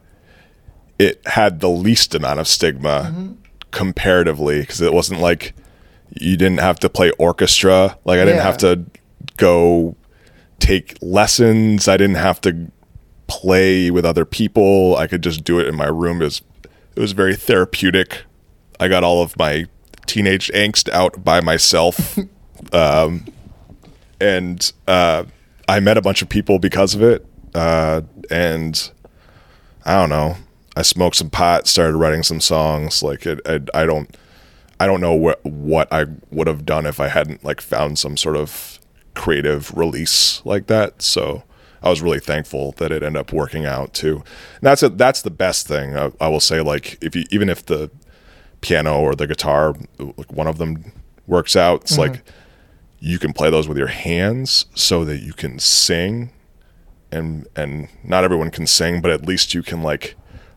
it 0.99 1.21
had 1.27 1.59
the 1.59 1.69
least 1.69 2.15
amount 2.15 2.39
of 2.39 2.47
stigma 2.47 3.11
Mm-hmm. 3.13 3.31
comparatively 3.71 4.61
because 4.61 4.81
it 4.81 4.93
wasn't 4.93 5.19
like 5.21 5.53
you 6.19 6.37
didn't 6.37 6.59
have 6.59 6.79
to 6.79 6.89
play 6.89 7.11
orchestra 7.19 7.97
like 8.05 8.19
I 8.19 8.25
didn't 8.25 8.37
Yeah. 8.37 8.43
have 8.43 8.57
to 8.59 8.85
go 9.37 9.95
take 10.59 10.97
lessons 11.01 11.87
I 11.87 11.97
didn't 11.97 12.15
have 12.15 12.41
to 12.41 12.71
play 13.27 13.91
with 13.91 14.05
other 14.05 14.25
people 14.25 14.95
I 14.97 15.05
could 15.07 15.21
just 15.21 15.43
do 15.43 15.59
it 15.59 15.67
in 15.67 15.75
my 15.75 15.85
room 15.87 16.21
it 16.21 16.25
was 16.25 16.41
it 16.95 16.99
was 17.01 17.11
very 17.11 17.35
therapeutic 17.35 18.23
I 18.79 18.87
got 18.87 19.03
all 19.03 19.21
of 19.21 19.37
my 19.37 19.65
teenage 20.07 20.49
angst 20.53 20.89
out 20.89 21.23
by 21.23 21.41
myself 21.41 22.17
um, 22.73 23.25
and 24.19 24.71
uh, 24.87 25.25
I 25.67 25.79
met 25.79 25.97
a 25.97 26.01
bunch 26.01 26.21
of 26.21 26.29
people 26.29 26.59
because 26.59 26.95
of 26.95 27.03
it. 27.03 27.25
Uh, 27.53 28.01
and 28.29 28.91
I 29.85 29.95
don't 29.95 30.09
know. 30.09 30.37
I 30.75 30.81
smoked 30.83 31.15
some 31.15 31.29
pot, 31.29 31.67
started 31.67 31.97
writing 31.97 32.23
some 32.23 32.39
songs. 32.39 33.01
Like 33.01 33.25
it, 33.25 33.39
it, 33.45 33.69
I 33.73 33.85
don't, 33.85 34.15
I 34.79 34.85
don't 34.85 35.01
know 35.01 35.13
what 35.13 35.43
what 35.43 35.91
I 35.91 36.05
would 36.29 36.47
have 36.47 36.65
done 36.65 36.85
if 36.85 36.99
I 36.99 37.07
hadn't 37.07 37.43
like 37.43 37.61
found 37.61 37.97
some 37.97 38.15
sort 38.15 38.37
of 38.37 38.79
creative 39.15 39.75
release 39.75 40.43
like 40.45 40.67
that. 40.67 41.01
So 41.01 41.43
I 41.81 41.89
was 41.89 42.01
really 42.01 42.19
thankful 42.19 42.73
that 42.73 42.91
it 42.91 43.01
ended 43.01 43.19
up 43.19 43.33
working 43.33 43.65
out 43.65 43.95
too. 43.95 44.17
And 44.17 44.61
that's 44.61 44.83
a, 44.83 44.89
that's 44.89 45.23
the 45.23 45.31
best 45.31 45.67
thing 45.67 45.97
I, 45.97 46.11
I 46.21 46.27
will 46.27 46.39
say. 46.39 46.61
Like 46.61 46.97
if 47.01 47.15
you 47.15 47.23
even 47.31 47.49
if 47.49 47.65
the 47.65 47.89
piano 48.67 48.99
or 48.99 49.15
the 49.15 49.25
guitar, 49.25 49.73
like 49.97 50.34
one 50.34 50.45
of 50.45 50.58
them 50.58 50.91
works 51.25 51.56
out, 51.56 51.84
it's 51.84 51.97
like 51.97 52.12
mm-hmm. 52.12 52.30
you 52.99 53.17
can 53.17 53.32
play 53.32 53.49
those 53.49 53.65
with 53.65 53.77
your 53.77 53.88
hands 53.88 54.65
so 54.75 55.06
that 55.06 55.19
you 55.19 55.32
can 55.32 55.58
sing 55.58 56.32
and 57.10 57.47
and 57.56 57.88
not 58.03 58.25
everyone 58.25 58.51
can 58.51 58.67
sing 58.67 59.01
but 59.01 59.10
at 59.10 59.25
least 59.25 59.53
you 59.53 59.63
can 59.63 59.82
like 59.82 60.15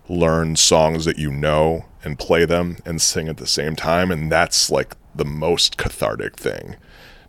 learn 0.08 0.56
songs 0.56 1.04
that 1.04 1.16
you 1.16 1.30
know 1.30 1.84
and 2.02 2.18
play 2.18 2.44
them 2.44 2.76
and 2.84 3.00
sing 3.00 3.28
at 3.28 3.36
the 3.36 3.46
same 3.46 3.76
time 3.76 4.10
and 4.10 4.32
that's 4.32 4.68
like 4.70 4.96
the 5.14 5.24
most 5.24 5.76
cathartic 5.76 6.34
thing. 6.36 6.74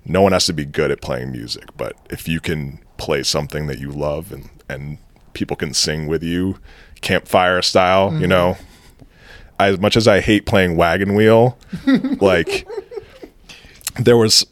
No 0.04 0.24
one 0.24 0.32
has 0.32 0.48
to 0.48 0.54
be 0.54 0.66
good 0.66 0.90
at 0.90 1.00
playing 1.00 1.32
music 1.32 1.66
but 1.78 1.96
if 2.10 2.28
you 2.28 2.40
can 2.40 2.80
play 2.98 3.22
something 3.22 3.68
that 3.68 3.78
you 3.78 3.92
love 3.92 4.32
and 4.32 4.50
and 4.68 4.98
people 5.34 5.56
can 5.56 5.76
sing 5.76 6.08
with 6.08 6.24
you 6.24 6.58
campfire 7.02 7.62
style 7.62 8.12
you 8.14 8.22
mm-hmm. 8.22 8.30
know 8.30 8.58
as 9.68 9.80
much 9.80 9.96
as 9.98 10.08
i 10.08 10.20
hate 10.20 10.46
playing 10.46 10.76
wagon 10.76 11.16
wheel 11.16 11.58
like 12.22 12.68
there 14.00 14.18
was 14.18 14.46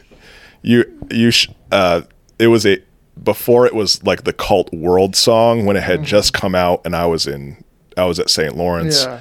you 0.62 0.84
you 1.10 1.30
sh- 1.30 1.48
uh 1.72 2.02
it 2.38 2.48
was 2.48 2.66
a 2.66 2.82
before 3.22 3.66
it 3.66 3.74
was 3.74 4.02
like 4.04 4.24
the 4.24 4.32
cult 4.32 4.72
world 4.72 5.14
song 5.14 5.64
when 5.66 5.76
it 5.76 5.82
had 5.82 6.02
just 6.02 6.32
come 6.32 6.54
out 6.54 6.80
and 6.84 6.96
i 6.96 7.06
was 7.06 7.26
in 7.26 7.62
i 7.96 8.04
was 8.04 8.18
at 8.18 8.28
st 8.28 8.56
lawrence 8.56 9.04
yeah. 9.04 9.20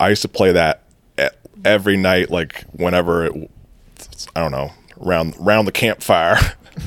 i 0.00 0.08
used 0.08 0.22
to 0.22 0.28
play 0.28 0.52
that 0.52 0.82
e- 1.20 1.28
every 1.64 1.96
night 1.96 2.30
like 2.30 2.64
whenever 2.72 3.26
it 3.26 3.50
i 4.34 4.40
don't 4.40 4.50
know 4.52 4.70
around 5.00 5.34
around 5.40 5.64
the 5.64 5.72
campfire 5.72 6.36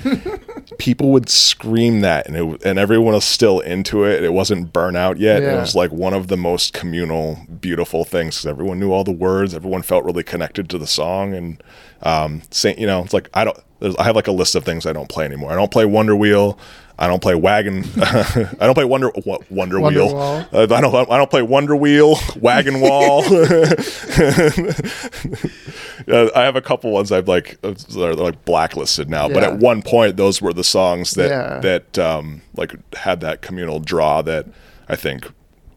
people 0.77 1.11
would 1.11 1.29
scream 1.29 2.01
that 2.01 2.27
and 2.27 2.35
it 2.35 2.65
and 2.65 2.79
everyone 2.79 3.13
was 3.13 3.23
still 3.25 3.59
into 3.59 4.03
it 4.03 4.23
it 4.23 4.33
wasn't 4.33 4.73
burnout 4.73 5.19
yet. 5.19 5.41
It 5.53 5.59
was 5.59 5.75
like 5.75 5.91
one 5.91 6.13
of 6.13 6.27
the 6.27 6.37
most 6.37 6.73
communal 6.73 7.39
beautiful 7.61 8.03
things 8.03 8.35
because 8.35 8.47
everyone 8.47 8.79
knew 8.79 8.91
all 8.91 9.03
the 9.03 9.11
words 9.11 9.53
everyone 9.53 9.81
felt 9.83 10.03
really 10.05 10.23
connected 10.23 10.69
to 10.69 10.77
the 10.77 10.87
song 10.87 11.33
and 11.33 11.63
um 12.01 12.41
saying 12.49 12.79
you 12.79 12.87
know 12.87 13.03
it's 13.03 13.13
like 13.13 13.29
i 13.33 13.43
don't 13.43 13.57
there's, 13.79 13.95
i 13.97 14.03
have 14.03 14.15
like 14.15 14.27
a 14.27 14.31
list 14.31 14.55
of 14.55 14.63
things 14.63 14.85
i 14.85 14.93
don't 14.93 15.09
play 15.09 15.25
anymore. 15.25 15.51
I 15.51 15.55
don't 15.55 15.71
play 15.71 15.85
wonder 15.85 16.15
wheel 16.15 16.57
i 16.97 17.07
don't 17.07 17.21
play 17.21 17.35
wagon 17.35 17.83
i 18.01 18.47
don't 18.59 18.73
play 18.75 18.85
wonder 18.85 19.11
wonder, 19.49 19.79
Wonder 19.79 20.03
wheel 20.05 20.17
uh, 20.17 20.63
i 20.63 20.65
don't 20.81 20.95
i 21.11 21.17
don't 21.17 21.29
play 21.29 21.41
wonder 21.41 21.75
wheel 21.75 22.15
wagon 22.39 22.79
wall 22.81 23.23
uh, 26.07 26.29
I 26.35 26.43
have 26.43 26.55
a 26.55 26.61
couple 26.61 26.91
ones 26.91 27.11
I've 27.11 27.27
like 27.27 27.57
uh, 27.63 27.73
they're 27.89 28.13
like 28.15 28.45
blacklisted 28.45 29.09
now, 29.09 29.27
but 29.27 29.43
at 29.43 29.57
one 29.57 29.81
point 29.81 30.17
those 30.17 30.41
were 30.41 30.53
the 30.53 30.63
songs 30.63 31.11
that 31.11 31.29
Yeah. 31.29 31.59
that 31.59 31.97
um, 31.97 32.41
like 32.55 32.75
had 32.95 33.21
that 33.21 33.41
communal 33.41 33.79
draw 33.79 34.21
that 34.23 34.45
I 34.87 34.95
think 34.95 35.31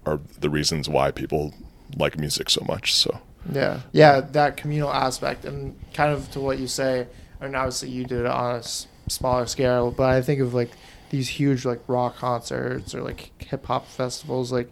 are 0.07 0.21
the 0.41 0.51
reasons 0.51 0.89
why 0.89 1.11
people 1.11 1.55
like 1.97 2.19
music 2.19 2.51
so 2.51 2.65
much. 2.67 2.95
So 2.95 3.21
Yeah, 3.53 3.81
yeah, 3.93 4.21
that 4.21 4.57
communal 4.57 4.93
aspect, 4.93 5.45
and 5.45 5.79
kind 5.95 6.13
of 6.13 6.31
to 6.33 6.41
what 6.41 6.59
you 6.59 6.67
say. 6.67 7.07
I 7.41 7.45
mean, 7.47 7.55
obviously 7.55 7.91
you 7.91 8.05
did 8.05 8.21
it 8.21 8.27
on 8.27 8.57
a 8.57 8.63
smaller 9.09 9.47
scale, 9.47 9.91
but 9.93 10.11
I 10.11 10.21
think 10.23 10.41
of 10.41 10.55
like 10.55 10.71
these 11.11 11.29
huge 11.29 11.65
like 11.65 11.81
rock 11.87 12.17
concerts 12.17 12.95
or 12.95 13.03
like 13.03 13.33
hip 13.43 13.67
hop 13.67 13.87
festivals. 13.87 14.53
Like, 14.53 14.71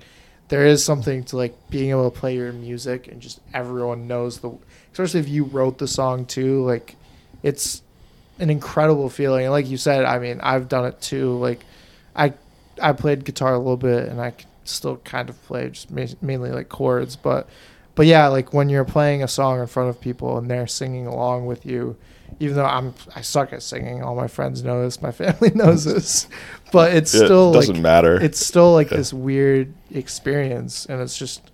there 0.49 0.67
is 0.67 0.85
something 0.85 1.25
to 1.25 1.37
like 1.37 1.55
being 1.71 1.91
able 1.91 2.11
to 2.11 2.19
play 2.19 2.37
your 2.37 2.53
music 2.53 3.09
and 3.09 3.21
just 3.21 3.41
everyone 3.53 4.07
knows 4.07 4.39
the. 4.41 4.57
Especially 4.93 5.21
if 5.21 5.29
you 5.29 5.45
wrote 5.45 5.79
the 5.79 5.89
song 5.89 6.25
too, 6.25 6.65
like, 6.65 6.97
it's 7.43 7.83
an 8.39 8.51
incredible 8.51 9.11
feeling. 9.11 9.45
And 9.45 9.53
like 9.53 9.69
you 9.69 9.77
said, 9.77 10.05
I 10.05 10.19
mean, 10.19 10.41
I've 10.43 10.69
done 10.69 10.87
it 10.87 11.01
too. 11.01 11.37
Like, 11.37 11.65
I 12.15 12.33
I 12.81 12.93
played 12.93 13.25
guitar 13.25 13.55
a 13.55 13.59
little 13.59 13.77
bit, 13.77 14.09
and 14.09 14.21
I 14.21 14.35
still 14.65 14.97
kind 14.99 15.29
of 15.29 15.43
play 15.45 15.71
just 15.71 15.91
ma- 15.91 16.07
mainly 16.21 16.51
like 16.51 16.69
chords, 16.69 17.17
but 17.17 17.49
but 17.95 18.07
yeah, 18.07 18.29
like 18.29 18.53
when 18.53 18.69
you're 18.69 18.85
playing 18.85 19.23
a 19.23 19.29
song 19.29 19.61
in 19.61 19.67
front 19.67 19.89
of 19.89 20.01
people 20.01 20.37
and 20.37 20.51
they're 20.51 20.67
singing 20.67 21.07
along 21.07 21.47
with 21.47 21.65
you, 21.65 21.97
even 22.41 22.57
though 22.57 22.65
I'm 22.67 22.95
I 23.15 23.21
suck 23.23 23.53
at 23.53 23.63
singing, 23.63 24.03
all 24.03 24.15
my 24.15 24.29
friends 24.29 24.63
know 24.63 24.83
this, 24.83 25.01
my 25.03 25.13
family 25.23 25.51
knows 25.55 25.85
this, 25.85 26.27
but 26.73 26.95
it's 26.95 27.13
it 27.15 27.25
still 27.27 27.53
doesn't 27.53 27.75
like 27.75 27.83
matter. 27.83 28.21
it's 28.21 28.45
still 28.45 28.73
like 28.73 28.91
Yeah. 28.91 28.99
this 28.99 29.13
weird 29.13 29.73
experience, 29.91 30.87
and 30.87 31.01
it's 31.01 31.17
just 31.19 31.51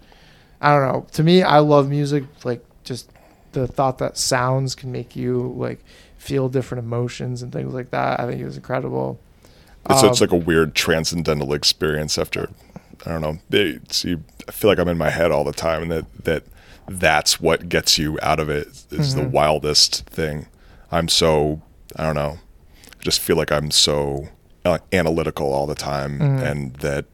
I 0.60 0.74
don't 0.74 0.92
know. 0.92 1.06
To 1.12 1.22
me, 1.22 1.42
I 1.42 1.58
love 1.58 1.88
music, 1.88 2.24
like 2.44 2.64
just 2.84 3.10
the 3.52 3.66
thought 3.66 3.98
that 3.98 4.16
sounds 4.16 4.74
can 4.74 4.92
make 4.92 5.14
you 5.16 5.54
like 5.56 5.84
feel 6.18 6.48
different 6.48 6.84
emotions 6.84 7.42
and 7.42 7.52
things 7.52 7.74
like 7.74 7.90
that. 7.90 8.20
I 8.20 8.26
think 8.26 8.40
it 8.40 8.44
was 8.44 8.56
incredible. 8.56 9.18
it's, 9.90 10.02
it's 10.04 10.20
Um, 10.20 10.28
like 10.28 10.32
a 10.32 10.44
weird 10.44 10.74
transcendental 10.74 11.52
experience 11.52 12.16
after 12.16 12.48
I 13.04 13.10
don't 13.10 13.20
know. 13.20 13.38
It's, 13.50 14.04
you, 14.04 14.22
I 14.48 14.52
feel 14.52 14.70
like 14.70 14.78
I'm 14.78 14.86
in 14.88 14.96
my 14.98 15.10
head 15.10 15.32
all 15.32 15.42
the 15.44 15.52
time, 15.52 15.82
and 15.82 15.90
that 15.90 16.24
that 16.24 16.44
that's 16.88 17.40
what 17.40 17.68
gets 17.68 17.98
you 17.98 18.18
out 18.22 18.38
of 18.40 18.48
it 18.48 18.68
is 18.90 19.14
the 19.14 19.22
Mhm. 19.22 19.30
wildest 19.30 20.04
thing. 20.06 20.46
I'm 20.92 21.08
so 21.08 21.62
I 21.96 22.04
don't 22.04 22.14
know. 22.14 22.38
I 22.86 23.02
just 23.02 23.20
feel 23.20 23.36
like 23.36 23.50
I'm 23.50 23.70
so 23.70 24.28
uh, 24.64 24.78
analytical 24.92 25.52
all 25.52 25.66
the 25.66 25.74
time, 25.74 26.18
Mhm. 26.20 26.42
and 26.42 26.74
that 26.76 27.06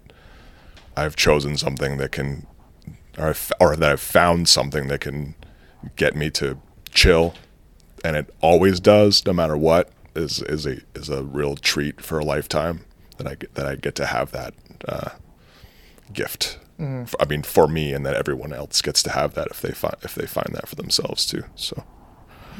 I've 0.97 1.17
chosen 1.17 1.57
something 1.57 1.97
that 1.97 2.13
can, 2.13 2.47
or 3.17 3.29
I've, 3.29 3.53
or 3.61 3.75
that 3.77 3.91
I've 3.93 4.01
found 4.01 4.49
something 4.49 4.89
that 4.89 5.01
can 5.01 5.35
get 5.97 6.15
me 6.15 6.29
to 6.31 6.59
chill, 6.93 7.35
and 8.05 8.17
it 8.17 8.35
always 8.43 8.81
does, 8.81 9.25
no 9.25 9.33
matter 9.33 9.57
what. 9.57 9.91
Is 10.15 10.43
is 10.43 10.67
a 10.67 10.79
is 10.97 11.09
a 11.09 11.23
real 11.23 11.55
treat 11.57 12.01
for 12.01 12.19
a 12.19 12.25
lifetime 12.25 12.85
that 13.19 13.27
I 13.29 13.35
get, 13.37 13.55
that 13.55 13.67
I 13.67 13.77
get 13.77 13.95
to 13.97 14.07
have 14.07 14.33
that 14.33 14.53
uh, 14.89 15.11
gift. 16.13 16.59
F- 16.81 17.15
I 17.21 17.25
mean, 17.25 17.43
for 17.43 17.67
me, 17.69 17.93
and 17.93 18.05
that 18.07 18.15
everyone 18.15 18.53
else 18.53 18.83
gets 18.83 19.03
to 19.05 19.11
have 19.11 19.35
that 19.35 19.49
if 19.51 19.61
they 19.61 19.71
find 19.73 19.95
if 20.03 20.15
they 20.15 20.27
find 20.27 20.51
that 20.55 20.69
for 20.69 20.75
themselves 20.77 21.25
too. 21.27 21.45
So 21.55 21.85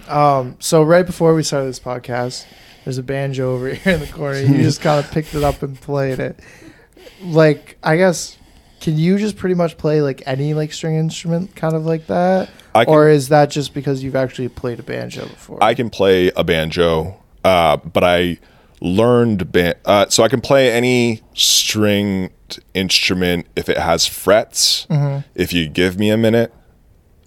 Um, 0.07 0.57
so 0.61 0.83
right 0.83 1.07
before 1.07 1.35
we 1.35 1.43
started 1.43 1.69
this 1.69 1.81
podcast, 1.81 2.47
there's 2.85 2.99
a 2.99 3.03
banjo 3.03 3.55
over 3.55 3.69
here 3.75 3.95
in 3.95 4.01
the 4.01 4.07
corner. 4.07 4.41
You 4.41 4.63
just 4.63 4.81
kind 4.81 5.05
of 5.05 5.11
picked 5.11 5.35
it 5.35 5.45
up 5.45 5.63
and 5.63 5.81
played 5.81 6.21
it. 6.21 6.39
Like, 7.23 7.79
I 7.83 7.97
guess, 7.97 8.39
can 8.81 8.97
you 8.97 9.19
just 9.19 9.37
pretty 9.37 9.55
much 9.55 9.77
play 9.77 10.01
like 10.01 10.23
any 10.27 10.55
like 10.55 10.73
string 10.73 10.97
instrument, 10.97 11.57
kind 11.57 11.75
of 11.75 11.85
like 11.85 12.07
that, 12.07 12.49
can, 12.75 12.87
or 12.87 13.09
is 13.09 13.29
that 13.29 13.51
just 13.51 13.75
because 13.75 14.03
you've 14.03 14.17
actually 14.17 14.49
played 14.49 14.79
a 14.79 14.83
banjo 14.83 15.27
before? 15.27 15.63
I 15.63 15.75
can 15.75 15.91
play 15.91 16.31
a 16.37 16.45
banjo, 16.45 17.21
uh, 17.45 17.77
but 17.79 18.05
I 18.05 18.39
learned 18.81 19.51
ban- 19.51 19.75
uh, 19.85 20.09
so 20.09 20.23
I 20.23 20.29
can 20.29 20.41
play 20.41 20.71
any 20.71 21.23
stringed 21.35 22.61
instrument 22.75 23.47
if 23.57 23.69
it 23.69 23.79
has 23.79 24.07
frets. 24.07 24.87
Mm-hmm. 24.89 25.29
If 25.35 25.53
you 25.53 25.69
give 25.69 25.99
me 25.99 26.11
a 26.11 26.17
minute, 26.17 26.55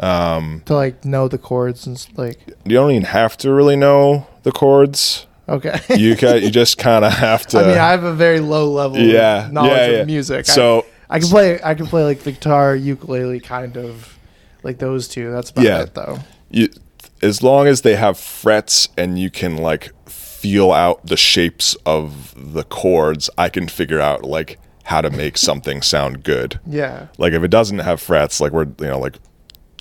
Um, 0.02 0.64
to 0.66 0.74
like 0.76 1.06
know 1.06 1.28
the 1.28 1.38
chords 1.38 1.86
and 1.86 2.06
like 2.18 2.40
you 2.66 2.74
don't 2.74 2.92
even 2.92 3.04
have 3.04 3.38
to 3.38 3.52
really 3.54 3.76
know 3.76 4.28
the 4.44 4.52
chords. 4.52 5.28
okay. 5.48 5.80
You 5.96 6.16
can, 6.22 6.42
you 6.42 6.50
just 6.50 6.78
kind 6.78 7.06
of 7.06 7.14
have 7.14 7.46
to. 7.48 7.60
I 7.60 7.62
mean, 7.68 7.78
I 7.78 7.92
have 7.92 8.04
a 8.04 8.14
very 8.14 8.40
low 8.40 8.70
level 8.72 8.98
Yeah, 8.98 9.46
of 9.46 9.54
knowledge 9.54 9.72
yeah, 9.72 9.86
of 9.86 9.98
yeah. 10.00 10.04
music. 10.06 10.50
I- 10.50 10.54
So- 10.54 10.86
I, 11.10 11.20
can 11.20 11.28
play 11.28 11.60
I 11.62 11.76
can 11.76 11.88
play 11.88 12.04
like 12.06 12.20
the 12.22 12.32
guitar, 12.32 12.74
ukulele, 12.76 13.40
kind 13.42 13.76
of 13.78 14.18
like 14.64 14.78
those 14.80 15.08
two. 15.10 15.30
That's 15.32 15.50
about 15.52 15.66
Yeah. 15.66 15.82
it 15.82 15.94
though. 15.94 16.20
you, 16.50 16.70
as 17.22 17.44
long 17.44 17.68
as 17.68 17.82
they 17.82 17.96
have 17.98 18.18
frets 18.18 18.88
and 18.98 19.20
you 19.20 19.30
can 19.30 19.58
like 19.58 19.92
feel 20.10 20.72
out 20.72 21.06
the 21.06 21.18
shapes 21.18 21.76
of 21.86 22.34
the 22.54 22.64
chords, 22.64 23.30
I 23.38 23.50
can 23.50 23.68
figure 23.68 24.00
out 24.00 24.24
like 24.24 24.58
how 24.86 25.02
to 25.02 25.10
make 25.12 25.38
something 25.50 25.82
sound 25.82 26.24
good. 26.24 26.60
Yeah. 26.66 27.08
Like 27.18 27.34
if 27.34 27.44
it 27.44 27.50
doesn't 27.52 27.80
have 27.80 28.02
frets, 28.02 28.40
like 28.40 28.54
we're 28.54 28.68
you 28.80 28.88
know 28.88 29.00
like 29.00 29.18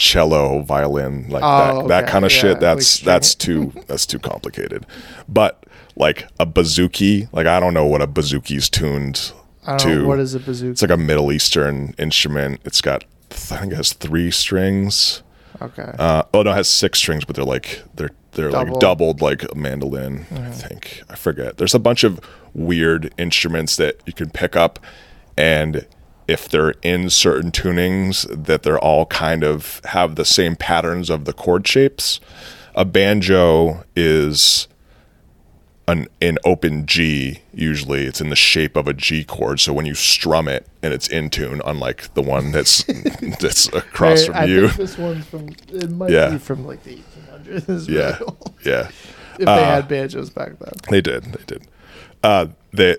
cello, 0.00 0.62
violin, 0.62 1.28
like 1.28 1.42
Oh, 1.44 1.82
that 1.86 1.88
that 1.88 2.08
kind 2.10 2.24
of 2.24 2.32
yeah, 2.32 2.38
shit. 2.38 2.60
That's 2.60 2.98
that's 3.00 3.34
too 3.34 3.72
that's 3.86 4.06
too 4.06 4.18
complicated. 4.18 4.86
But 5.28 5.64
like 5.94 6.26
a 6.40 6.46
bouzouki, 6.46 7.28
like 7.32 7.46
I 7.46 7.60
don't 7.60 7.74
know 7.74 7.86
what 7.86 8.00
a 8.02 8.08
bouzouki's 8.08 8.68
tuned 8.70 9.32
I 9.66 9.76
don't 9.76 9.78
to. 9.80 10.02
know 10.02 10.08
what 10.08 10.18
is 10.18 10.34
a 10.34 10.40
bazooka. 10.40 10.72
It's 10.72 10.82
like 10.82 10.90
a 10.90 10.96
Middle 10.96 11.30
Eastern 11.30 11.94
instrument. 11.98 12.60
It's 12.64 12.80
got 12.80 13.04
I 13.30 13.34
think 13.34 13.72
it 13.72 13.76
has 13.76 13.92
three 13.92 14.30
strings. 14.30 15.22
okay. 15.60 15.92
Uh, 15.98 16.22
oh 16.34 16.42
no, 16.42 16.50
it 16.50 16.54
has 16.54 16.68
six 16.68 16.98
strings, 16.98 17.24
but 17.24 17.36
they're 17.36 17.44
like 17.44 17.82
they're 17.94 18.10
they're 18.32 18.50
Double. 18.50 18.72
like 18.72 18.80
doubled 18.80 19.20
like 19.20 19.42
a 19.50 19.54
mandolin. 19.54 20.24
I 20.32 20.50
think 20.50 21.02
I 21.10 21.14
forget. 21.16 21.58
There's 21.58 21.74
a 21.74 21.78
bunch 21.80 22.04
of 22.04 22.20
weird 22.54 23.12
instruments 23.18 23.76
that 23.76 23.96
you 24.06 24.12
can 24.12 24.30
pick 24.30 24.56
up, 24.56 24.78
and 25.36 25.86
if 26.30 26.48
they're 26.48 26.74
in 26.82 27.10
certain 27.10 27.50
tunings, 27.50 28.24
that 28.46 28.62
they're 28.62 28.78
all 28.78 29.06
kind 29.06 29.42
of 29.42 29.80
have 29.86 30.14
the 30.14 30.24
same 30.24 30.54
patterns 30.54 31.10
of 31.10 31.24
the 31.24 31.32
chord 31.32 31.66
shapes. 31.66 32.20
A 32.76 32.84
banjo 32.84 33.84
is 33.96 34.68
an 35.88 36.06
in 36.20 36.38
open 36.44 36.86
G. 36.86 37.40
Usually, 37.52 38.04
it's 38.04 38.20
in 38.20 38.30
the 38.30 38.36
shape 38.36 38.76
of 38.76 38.86
a 38.86 38.92
G 38.94 39.24
chord. 39.24 39.58
So 39.58 39.72
when 39.72 39.86
you 39.86 39.94
strum 39.94 40.46
it 40.46 40.68
and 40.82 40.94
it's 40.94 41.08
in 41.08 41.30
tune, 41.30 41.60
unlike 41.64 42.14
the 42.14 42.22
one 42.22 42.52
that's 42.52 42.84
that's 43.40 43.66
across 43.68 44.20
Hey, 44.20 44.26
from 44.26 44.36
I 44.36 44.44
you. 44.44 44.68
think 44.68 44.76
this 44.76 44.96
one's 44.98 45.26
from 45.26 45.48
it 45.72 45.90
might 45.90 46.10
Yeah. 46.10 46.30
be 46.30 46.38
from 46.38 46.64
like 46.64 46.84
the 46.84 46.96
1800s. 47.44 47.88
Yeah, 47.88 48.18
yeah, 48.64 48.88
If 49.40 49.46
they 49.46 49.64
had 49.64 49.88
banjos 49.88 50.30
back 50.30 50.58
then. 50.60 50.72
they 50.90 51.00
did, 51.00 51.24
they 51.24 51.44
did. 51.46 51.66
Uh, 52.22 52.46
they, 52.72 52.96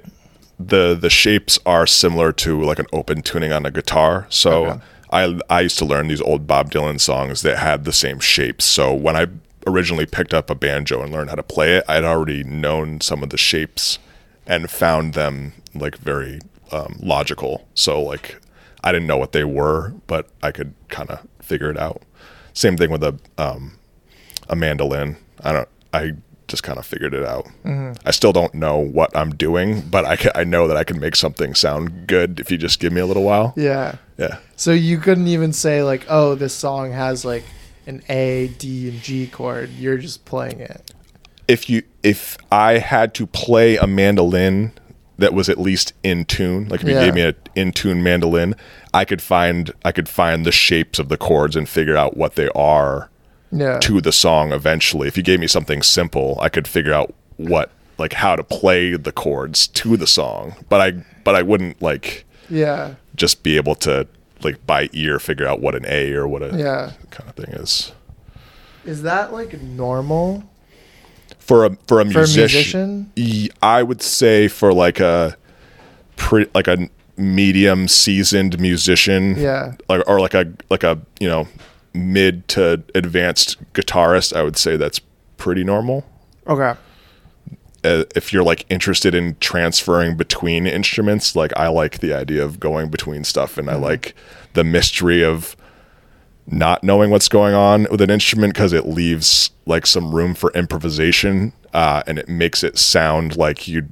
the 0.67 0.97
the 0.99 1.09
shapes 1.09 1.59
are 1.65 1.87
similar 1.87 2.31
to 2.33 2.61
like 2.61 2.79
an 2.79 2.87
open 2.93 3.21
tuning 3.21 3.51
on 3.51 3.65
a 3.65 3.71
guitar. 3.71 4.27
So 4.29 4.65
Okay. 4.67 4.79
I 5.11 5.39
I 5.49 5.61
used 5.61 5.77
to 5.79 5.85
learn 5.85 6.07
these 6.07 6.21
old 6.21 6.47
Bob 6.47 6.71
Dylan 6.71 6.99
songs 6.99 7.41
that 7.41 7.57
had 7.57 7.83
the 7.85 7.93
same 7.93 8.19
shapes. 8.19 8.65
So 8.65 8.93
when 8.93 9.15
I 9.15 9.27
originally 9.67 10.05
picked 10.05 10.33
up 10.33 10.49
a 10.49 10.55
banjo 10.55 11.01
and 11.01 11.11
learned 11.11 11.29
how 11.29 11.35
to 11.35 11.43
play 11.43 11.75
it, 11.75 11.83
I'd 11.87 12.03
already 12.03 12.43
known 12.43 13.01
some 13.01 13.21
of 13.23 13.29
the 13.29 13.37
shapes 13.37 13.99
and 14.47 14.69
found 14.69 15.13
them 15.13 15.53
like 15.75 15.97
very 15.97 16.39
um, 16.71 16.97
logical. 17.01 17.67
So 17.73 18.01
like 18.01 18.39
I 18.83 18.91
didn't 18.91 19.07
know 19.07 19.17
what 19.17 19.31
they 19.33 19.43
were, 19.43 19.93
but 20.07 20.27
I 20.41 20.51
could 20.51 20.73
kind 20.89 21.09
of 21.11 21.27
figure 21.41 21.69
it 21.69 21.77
out. 21.77 22.01
Same 22.53 22.77
thing 22.77 22.89
with 22.89 23.03
a 23.03 23.17
um, 23.37 23.77
a 24.49 24.55
mandolin. 24.55 25.17
I 25.43 25.51
don't. 25.51 25.69
I 25.93 26.13
just 26.51 26.63
kind 26.63 26.77
of 26.77 26.85
figured 26.85 27.13
it 27.13 27.23
out. 27.25 27.45
Mm-hmm. 27.65 27.93
I 28.05 28.11
still 28.11 28.31
don't 28.31 28.53
know 28.53 28.77
what 28.77 29.15
I'm 29.17 29.31
doing, 29.35 29.81
but 29.81 30.05
I 30.05 30.41
I 30.41 30.43
know 30.43 30.67
that 30.67 30.77
I 30.77 30.83
can 30.83 30.99
make 30.99 31.15
something 31.15 31.55
sound 31.55 32.05
good 32.07 32.39
if 32.39 32.51
you 32.51 32.57
just 32.57 32.79
give 32.79 32.93
me 32.93 33.01
a 33.01 33.05
little 33.05 33.23
while. 33.23 33.53
Yeah. 33.57 33.95
Yeah. 34.17 34.37
So 34.55 34.71
you 34.71 34.99
couldn't 34.99 35.27
even 35.27 35.51
say 35.53 35.81
like, 35.83 36.05
oh, 36.07 36.35
this 36.35 36.53
song 36.53 36.91
has 36.91 37.25
like 37.25 37.43
an 37.87 38.03
A, 38.09 38.49
D, 38.59 38.89
and 38.89 39.01
G 39.01 39.25
chord. 39.27 39.71
You're 39.71 39.97
just 39.97 40.25
playing 40.25 40.59
it. 40.59 40.91
If 41.47 41.69
you 41.69 41.83
if 42.03 42.37
I 42.51 42.77
had 42.77 43.13
to 43.15 43.25
play 43.27 43.77
a 43.77 43.87
mandolin 43.87 44.73
that 45.17 45.33
was 45.33 45.49
at 45.49 45.59
least 45.59 45.93
in 46.03 46.25
tune, 46.25 46.67
like 46.69 46.81
if 46.81 46.87
you 46.87 46.95
Yeah. 46.95 47.05
gave 47.05 47.13
me 47.15 47.21
an 47.21 47.35
in 47.55 47.71
tune 47.71 48.01
mandolin, 48.03 48.55
I 48.93 49.05
could 49.05 49.21
find 49.21 49.71
I 49.85 49.91
could 49.91 50.09
find 50.09 50.45
the 50.45 50.51
shapes 50.51 50.99
of 50.99 51.09
the 51.09 51.17
chords 51.17 51.55
and 51.55 51.67
figure 51.69 51.97
out 51.97 52.17
what 52.17 52.35
they 52.35 52.49
are 52.55 53.09
Yeah. 53.51 53.79
to 53.79 53.99
the 54.01 54.11
song 54.11 54.51
eventually. 54.53 55.07
If 55.07 55.17
you 55.17 55.23
gave 55.23 55.39
me 55.39 55.47
something 55.47 55.81
simple, 55.81 56.37
I 56.41 56.49
could 56.49 56.67
figure 56.67 56.93
out 56.93 57.13
what 57.37 57.71
like 57.97 58.13
how 58.13 58.35
to 58.35 58.43
play 58.43 58.95
the 58.95 59.11
chords 59.11 59.67
to 59.67 59.97
the 59.97 60.07
song. 60.07 60.55
But 60.69 60.81
I 60.81 60.91
but 61.23 61.35
I 61.35 61.41
wouldn't 61.41 61.81
like 61.81 62.25
Yeah. 62.49 62.95
just 63.15 63.43
be 63.43 63.57
able 63.57 63.75
to 63.75 64.07
like 64.41 64.65
by 64.65 64.89
ear 64.93 65.19
figure 65.19 65.47
out 65.47 65.59
what 65.61 65.75
an 65.75 65.85
A 65.87 66.13
or 66.13 66.27
what 66.27 66.41
a 66.41 66.57
Yeah. 66.57 66.91
kind 67.11 67.29
of 67.29 67.35
thing 67.35 67.53
is. 67.55 67.91
Is 68.85 69.03
that 69.03 69.31
like 69.33 69.61
normal 69.61 70.43
For 71.37 71.65
a 71.65 71.69
for 71.69 71.75
a 71.75 71.77
for 71.87 72.01
a 72.01 72.05
musician, 72.05 73.11
I 73.61 73.83
would 73.83 74.01
say 74.01 74.47
for 74.47 74.73
like 74.73 74.99
a 74.99 75.35
pretty 76.15 76.49
like 76.55 76.67
a 76.67 76.89
medium 77.17 77.87
seasoned 77.87 78.59
musician, 78.59 79.35
Yeah. 79.37 79.73
like 79.89 80.01
or 80.07 80.19
like 80.19 80.33
a 80.33 80.47
like 80.69 80.83
a 80.83 80.97
you 81.19 81.27
know 81.27 81.47
mid 81.93 82.47
to 82.49 82.83
advanced 82.95 83.57
guitarist, 83.73 84.35
I 84.35 84.43
would 84.43 84.57
say 84.57 84.77
that's 84.77 84.99
pretty 85.37 85.63
normal. 85.63 86.05
Okay. 86.47 86.73
uh, 87.83 88.03
if 88.15 88.31
you're 88.33 88.43
like 88.43 88.65
interested 88.69 89.13
in 89.15 89.35
transferring 89.39 90.15
between 90.17 90.67
instruments, 90.67 91.35
like 91.35 91.51
I 91.57 91.67
like 91.67 91.99
the 91.99 92.13
idea 92.13 92.43
of 92.43 92.59
going 92.59 92.89
between 92.89 93.23
stuff 93.23 93.57
and 93.57 93.69
I 93.69 93.75
like 93.75 94.15
the 94.53 94.63
mystery 94.63 95.23
of 95.23 95.55
not 96.47 96.83
knowing 96.83 97.09
what's 97.11 97.29
going 97.29 97.53
on 97.53 97.87
with 97.89 98.01
an 98.01 98.09
instrument 98.09 98.53
because 98.53 98.73
it 98.73 98.85
leaves 98.85 99.51
like 99.65 99.85
some 99.85 100.13
room 100.13 100.33
for 100.33 100.51
improvisation 100.53 101.53
uh, 101.73 102.03
and 102.07 102.19
it 102.19 102.27
makes 102.27 102.63
it 102.63 102.77
sound 102.77 103.37
like 103.37 103.67
you 103.67 103.87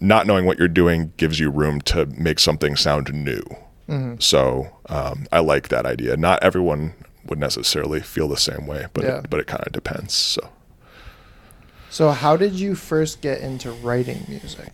not 0.00 0.26
knowing 0.26 0.44
what 0.44 0.58
you're 0.58 0.68
doing 0.68 1.12
gives 1.16 1.38
you 1.38 1.50
room 1.50 1.80
to 1.82 2.04
make 2.06 2.38
something 2.38 2.76
sound 2.76 3.12
new. 3.14 3.42
So 4.18 4.68
um, 4.88 5.26
I 5.30 5.38
like 5.38 5.68
that 5.68 5.86
idea. 5.86 6.16
Not 6.16 6.42
everyone 6.42 6.92
would 7.28 7.38
necessarily 7.38 8.00
feel 8.00 8.28
the 8.28 8.36
same 8.36 8.66
way, 8.66 8.86
but 8.92 9.04
Yeah. 9.04 9.18
it, 9.18 9.30
but 9.30 9.40
it 9.40 9.46
kind 9.46 9.62
of 9.66 9.72
depends. 9.72 10.14
So. 10.14 10.50
So 11.90 12.10
how 12.10 12.36
did 12.36 12.52
you 12.54 12.74
first 12.74 13.20
get 13.20 13.40
into 13.40 13.70
writing 13.70 14.24
music? 14.28 14.72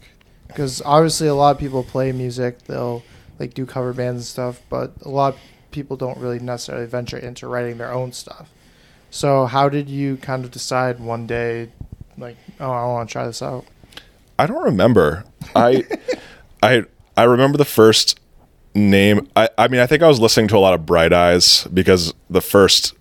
Because 0.48 0.82
obviously 0.84 1.28
a 1.28 1.34
lot 1.34 1.53
of 1.55 1.59
people 1.59 1.82
play 1.82 2.12
music, 2.12 2.62
they'll 2.64 3.03
like 3.38 3.55
do 3.55 3.64
cover 3.66 3.92
bands 3.92 4.20
and 4.22 4.26
stuff, 4.26 4.61
but 4.68 4.92
a 5.03 5.09
lot 5.09 5.34
of 5.34 5.40
people 5.70 5.96
don't 5.96 6.18
really 6.18 6.38
necessarily 6.38 6.86
venture 6.86 7.16
into 7.16 7.46
writing 7.46 7.78
their 7.78 7.92
own 7.92 8.12
stuff. 8.12 8.50
So 9.11 9.46
how 9.46 9.68
did 9.68 9.88
you 9.88 10.16
kind 10.16 10.44
of 10.44 10.50
decide 10.50 10.98
one 11.00 11.26
day, 11.26 11.70
like, 12.18 12.36
oh, 12.61 12.70
I 12.70 12.84
want 12.86 13.09
to 13.09 13.12
try 13.12 13.26
this 13.26 13.42
out? 13.42 13.64
I 14.38 14.46
don't 14.46 14.62
remember. 14.64 15.24
I 15.55 15.84
I 16.62 16.84
I 17.16 17.24
remember 17.24 17.57
the 17.59 17.64
first 17.64 18.18
name. 18.74 19.28
I 19.36 19.48
I 19.58 19.68
mean, 19.68 19.80
I 19.80 19.86
think 19.86 20.02
I 20.02 20.08
was 20.08 20.20
listening 20.20 20.48
to 20.48 20.56
a 20.56 20.60
lot 20.60 20.74
of 20.74 20.86
Bright 20.86 21.12
Eyes 21.12 21.66
because 21.72 22.14
the 22.30 22.40
first 22.40 22.94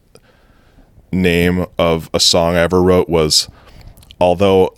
name 1.11 1.65
of 1.78 2.09
a 2.13 2.19
song 2.19 2.55
I 2.55 2.59
ever 2.59 2.82
wrote 2.82 3.09
was 3.09 3.49
although 4.19 4.74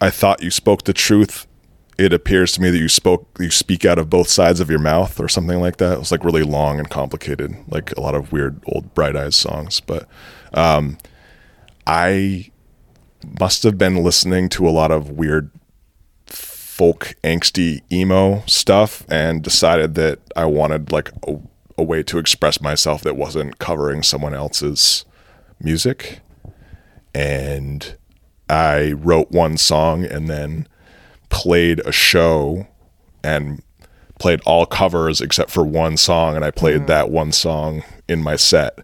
I 0.00 0.10
thought 0.10 0.42
you 0.42 0.50
spoke 0.50 0.84
the 0.84 0.92
truth, 0.92 1.46
it 1.98 2.12
appears 2.12 2.52
to 2.52 2.60
me 2.60 2.70
that 2.70 2.78
you 2.78 2.88
spoke 2.88 3.28
you 3.38 3.50
speak 3.50 3.84
out 3.84 3.98
of 3.98 4.10
both 4.10 4.28
sides 4.28 4.60
of 4.60 4.70
your 4.70 4.78
mouth 4.78 5.20
or 5.20 5.28
something 5.28 5.60
like 5.60 5.76
that. 5.78 5.94
It 5.94 5.98
was 5.98 6.10
like 6.10 6.24
really 6.24 6.42
long 6.42 6.78
and 6.78 6.88
complicated, 6.88 7.54
like 7.68 7.96
a 7.96 8.00
lot 8.00 8.14
of 8.14 8.32
weird 8.32 8.62
old 8.66 8.94
Bright 8.94 9.16
Eyes 9.16 9.36
songs, 9.36 9.80
but 9.80 10.08
um 10.54 10.98
I 11.86 12.50
must 13.38 13.62
have 13.62 13.78
been 13.78 14.02
listening 14.02 14.48
to 14.50 14.68
a 14.68 14.70
lot 14.70 14.90
of 14.90 15.10
weird 15.10 15.50
folk 16.82 17.14
angsty 17.22 17.80
emo 17.92 18.42
stuff 18.48 19.04
and 19.08 19.40
decided 19.40 19.94
that 19.94 20.18
I 20.34 20.46
wanted 20.46 20.90
like 20.90 21.10
a, 21.28 21.38
a 21.78 21.82
way 21.84 22.02
to 22.02 22.18
express 22.18 22.60
myself 22.60 23.02
that 23.02 23.14
wasn't 23.14 23.60
covering 23.60 24.02
someone 24.02 24.34
else's 24.34 25.04
music. 25.60 26.18
And 27.14 27.96
I 28.50 28.94
wrote 28.94 29.30
one 29.30 29.58
song 29.58 30.04
and 30.04 30.28
then 30.28 30.66
played 31.28 31.78
a 31.86 31.92
show 31.92 32.66
and 33.22 33.62
played 34.18 34.40
all 34.44 34.66
covers 34.66 35.20
except 35.20 35.52
for 35.52 35.62
one 35.62 35.96
song 35.96 36.34
and 36.34 36.44
I 36.44 36.50
played 36.50 36.78
mm-hmm. 36.78 36.86
that 36.86 37.10
one 37.10 37.30
song 37.30 37.84
in 38.08 38.24
my 38.24 38.34
set. 38.34 38.76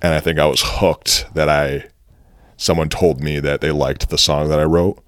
And 0.00 0.14
I 0.14 0.20
think 0.20 0.38
I 0.38 0.46
was 0.46 0.62
hooked 0.64 1.26
that 1.34 1.48
I 1.48 1.88
someone 2.56 2.88
told 2.88 3.20
me 3.20 3.40
that 3.40 3.62
they 3.62 3.72
liked 3.72 4.10
the 4.10 4.16
song 4.16 4.48
that 4.48 4.60
I 4.60 4.64
wrote 4.64 5.02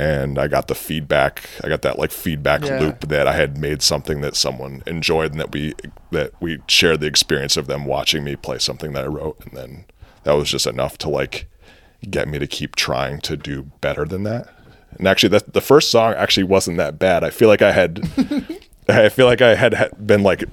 and 0.00 0.38
I 0.38 0.48
got 0.48 0.68
the 0.68 0.74
feedback. 0.74 1.48
I 1.62 1.68
got 1.68 1.82
that 1.82 1.98
like 1.98 2.10
feedback 2.10 2.62
Yeah. 2.64 2.80
loop 2.80 3.08
that 3.08 3.26
I 3.28 3.32
had 3.34 3.58
made 3.58 3.82
something 3.82 4.20
that 4.22 4.34
someone 4.36 4.82
enjoyed, 4.86 5.32
and 5.32 5.40
that 5.40 5.52
we 5.52 5.74
that 6.10 6.32
we 6.40 6.58
shared 6.66 7.00
the 7.00 7.06
experience 7.06 7.56
of 7.56 7.66
them 7.66 7.84
watching 7.84 8.24
me 8.24 8.34
play 8.36 8.58
something 8.58 8.92
that 8.94 9.04
I 9.04 9.08
wrote, 9.08 9.38
and 9.44 9.56
then 9.56 9.84
that 10.24 10.32
was 10.32 10.50
just 10.50 10.66
enough 10.66 10.96
to 10.98 11.08
like 11.08 11.46
get 12.08 12.28
me 12.28 12.38
to 12.38 12.46
keep 12.46 12.76
trying 12.76 13.20
to 13.20 13.36
do 13.36 13.70
better 13.80 14.04
than 14.06 14.22
that. 14.24 14.48
And 14.98 15.06
actually, 15.06 15.28
that 15.30 15.52
the 15.52 15.60
first 15.60 15.90
song 15.90 16.14
actually 16.14 16.44
wasn't 16.44 16.78
that 16.78 16.98
bad. 16.98 17.22
I 17.22 17.30
feel 17.30 17.48
like 17.48 17.62
I 17.62 17.72
had, 17.72 18.00
I 18.88 19.08
feel 19.10 19.26
like 19.26 19.40
I 19.42 19.54
had 19.54 19.74
been 20.04 20.22
like, 20.22 20.44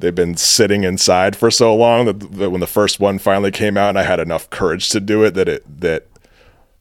they've 0.00 0.14
been 0.14 0.36
sitting 0.36 0.84
inside 0.84 1.34
for 1.34 1.50
so 1.50 1.74
long 1.74 2.04
that, 2.06 2.20
that 2.38 2.50
when 2.50 2.60
the 2.60 2.66
first 2.66 3.00
one 3.00 3.18
finally 3.18 3.50
came 3.50 3.76
out, 3.76 3.88
and 3.90 3.98
I 3.98 4.02
had 4.02 4.20
enough 4.20 4.50
courage 4.50 4.90
to 4.90 5.00
do 5.00 5.22
it, 5.24 5.34
that 5.34 5.48
it 5.48 5.80
that 5.80 6.07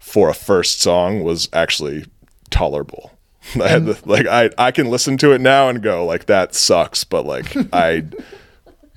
for 0.07 0.29
a 0.29 0.33
first 0.33 0.81
song 0.81 1.21
was 1.21 1.49
actually 1.51 2.05
tolerable. 2.49 3.11
I 3.61 3.67
had 3.67 3.85
the, 3.85 3.99
like 4.05 4.25
I 4.25 4.49
I 4.57 4.71
can 4.71 4.89
listen 4.89 5.17
to 5.17 5.33
it 5.33 5.41
now 5.41 5.69
and 5.69 5.81
go 5.83 6.05
like 6.05 6.25
that 6.27 6.55
sucks, 6.55 7.03
but 7.03 7.25
like 7.25 7.53
I. 7.73 8.05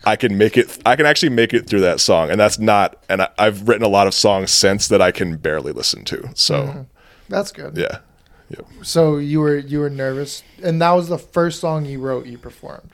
I 0.03 0.17
can 0.17 0.39
make 0.39 0.57
it. 0.57 0.79
I 0.87 0.97
can 0.97 1.05
actually 1.05 1.29
make 1.29 1.53
it 1.53 1.69
through 1.69 1.83
that 1.83 2.01
song, 2.01 2.31
and 2.31 2.41
that's 2.41 2.59
not. 2.59 3.05
And 3.11 3.21
I, 3.21 3.29
I've 3.37 3.69
written 3.69 3.83
a 3.85 3.89
lot 3.89 4.07
of 4.07 4.15
songs 4.15 4.51
since 4.51 4.89
that 4.89 5.03
I 5.03 5.11
can 5.11 5.37
barely 5.37 5.73
listen 5.73 6.07
to. 6.07 6.31
So, 6.35 6.87
That's 7.29 7.53
good. 7.53 7.77
yeah, 7.77 7.99
yep. 8.49 8.65
So 8.81 9.19
you 9.19 9.41
were 9.41 9.59
you 9.59 9.79
were 9.79 9.91
nervous, 9.91 10.43
and 10.63 10.81
that 10.81 10.93
was 10.93 11.11
the 11.11 11.19
first 11.19 11.61
song 11.61 11.85
you 11.85 12.01
wrote. 12.01 12.25
You 12.25 12.39
performed. 12.39 12.93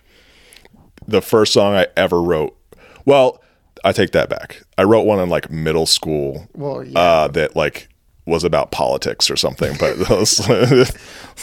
The 1.07 1.23
first 1.23 1.53
song 1.53 1.77
I 1.77 1.87
ever 1.97 2.21
wrote. 2.21 2.59
Well, 3.05 3.41
I 3.85 3.93
take 3.93 4.11
that 4.11 4.29
back. 4.29 4.65
I 4.77 4.83
wrote 4.83 5.03
one 5.07 5.21
in 5.21 5.29
like 5.29 5.49
middle 5.49 5.87
school. 5.87 6.49
Well, 6.55 6.83
yeah. 6.83 6.99
Uh, 6.99 7.29
that 7.29 7.55
like 7.55 7.89
was 8.27 8.43
about 8.45 8.73
politics 8.73 9.31
or 9.31 9.37
something, 9.37 9.77
but 9.79 9.97
those, 10.09 10.39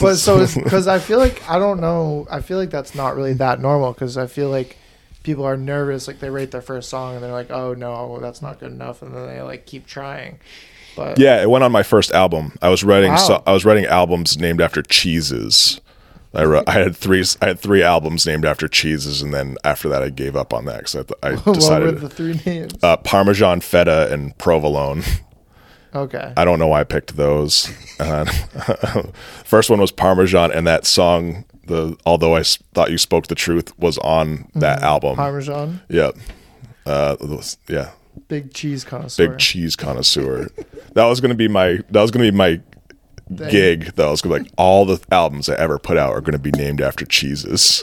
But 0.00 0.16
so 0.16 0.46
because 0.62 0.86
I 0.86 0.98
feel 0.98 1.18
like 1.18 1.48
I 1.48 1.58
don't 1.58 1.80
know. 1.80 2.26
I 2.30 2.40
feel 2.40 2.58
like 2.58 2.70
that's 2.70 2.94
not 2.94 3.16
really 3.16 3.34
that 3.34 3.60
normal 3.60 3.92
because 3.92 4.16
I 4.16 4.26
feel 4.26 4.50
like 4.50 4.76
people 5.22 5.44
are 5.44 5.56
nervous. 5.56 6.06
Like 6.06 6.20
they 6.20 6.30
write 6.30 6.50
their 6.50 6.62
first 6.62 6.88
song 6.90 7.14
and 7.14 7.24
they're 7.24 7.32
like, 7.32 7.50
"Oh 7.50 7.74
no, 7.74 8.18
that's 8.20 8.42
not 8.42 8.60
good 8.60 8.70
enough," 8.72 9.02
and 9.02 9.14
then 9.14 9.26
they 9.26 9.40
like 9.42 9.66
keep 9.66 9.86
trying. 9.86 10.38
But 10.96 11.18
yeah, 11.18 11.42
it 11.42 11.50
went 11.50 11.64
on 11.64 11.72
my 11.72 11.82
first 11.82 12.12
album. 12.12 12.52
I 12.62 12.68
was 12.68 12.84
writing. 12.84 13.10
Wow. 13.10 13.16
So, 13.16 13.42
I 13.46 13.52
was 13.52 13.64
writing 13.64 13.86
albums 13.86 14.38
named 14.38 14.60
after 14.60 14.82
cheeses. 14.82 15.80
I 16.34 16.44
wrote. 16.44 16.68
I 16.68 16.72
had 16.72 16.96
three. 16.96 17.24
I 17.40 17.46
had 17.46 17.60
three 17.60 17.82
albums 17.82 18.26
named 18.26 18.44
after 18.44 18.66
cheeses, 18.68 19.22
and 19.22 19.32
then 19.32 19.56
after 19.64 19.88
that, 19.88 20.02
I 20.02 20.10
gave 20.10 20.34
up 20.36 20.52
on 20.52 20.64
that 20.64 20.78
because 20.78 20.96
I, 20.96 21.28
I 21.28 21.32
what 21.34 21.46
were 21.46 21.54
decided 21.54 22.00
the 22.00 22.08
three 22.08 22.40
names? 22.44 22.74
uh, 22.82 22.96
Parmesan 22.96 23.60
feta 23.60 24.12
and 24.12 24.36
provolone. 24.38 25.02
Okay. 25.94 26.32
I 26.36 26.44
don't 26.44 26.58
know 26.58 26.66
why 26.68 26.80
I 26.80 26.84
picked 26.84 27.16
those. 27.16 27.70
Uh, 28.00 28.24
first 29.44 29.70
one 29.70 29.80
was 29.80 29.92
Parmesan, 29.92 30.52
and 30.52 30.66
that 30.66 30.86
song, 30.86 31.44
the 31.66 31.96
although 32.06 32.34
I 32.36 32.40
s- 32.40 32.58
thought 32.74 32.90
you 32.90 32.98
spoke 32.98 33.26
the 33.28 33.34
truth, 33.34 33.76
was 33.78 33.98
on 33.98 34.48
that 34.54 34.82
album. 34.82 35.16
Parmesan, 35.16 35.80
yeah, 35.88 36.10
uh, 36.86 37.16
those- 37.20 37.56
yeah, 37.68 37.90
big 38.28 38.52
cheese 38.54 38.84
connoisseur. 38.84 39.28
big 39.28 39.38
cheese 39.38 39.76
connoisseur. 39.76 40.48
that 40.94 41.04
was 41.04 41.20
gonna 41.20 41.34
be 41.34 41.48
my. 41.48 41.80
That 41.90 42.02
was 42.02 42.10
gonna 42.10 42.30
be 42.30 42.36
my 42.36 42.60
Thing. 43.34 43.48
gig. 43.50 43.84
That 43.96 44.06
was 44.10 44.20
gonna 44.20 44.36
be 44.36 44.42
like 44.44 44.52
all 44.58 44.84
the 44.84 45.00
albums 45.10 45.48
I 45.48 45.54
ever 45.54 45.78
put 45.78 45.96
out 45.96 46.12
are 46.12 46.20
gonna 46.20 46.38
be 46.38 46.50
named 46.52 46.80
after 46.82 47.06
cheeses. 47.06 47.82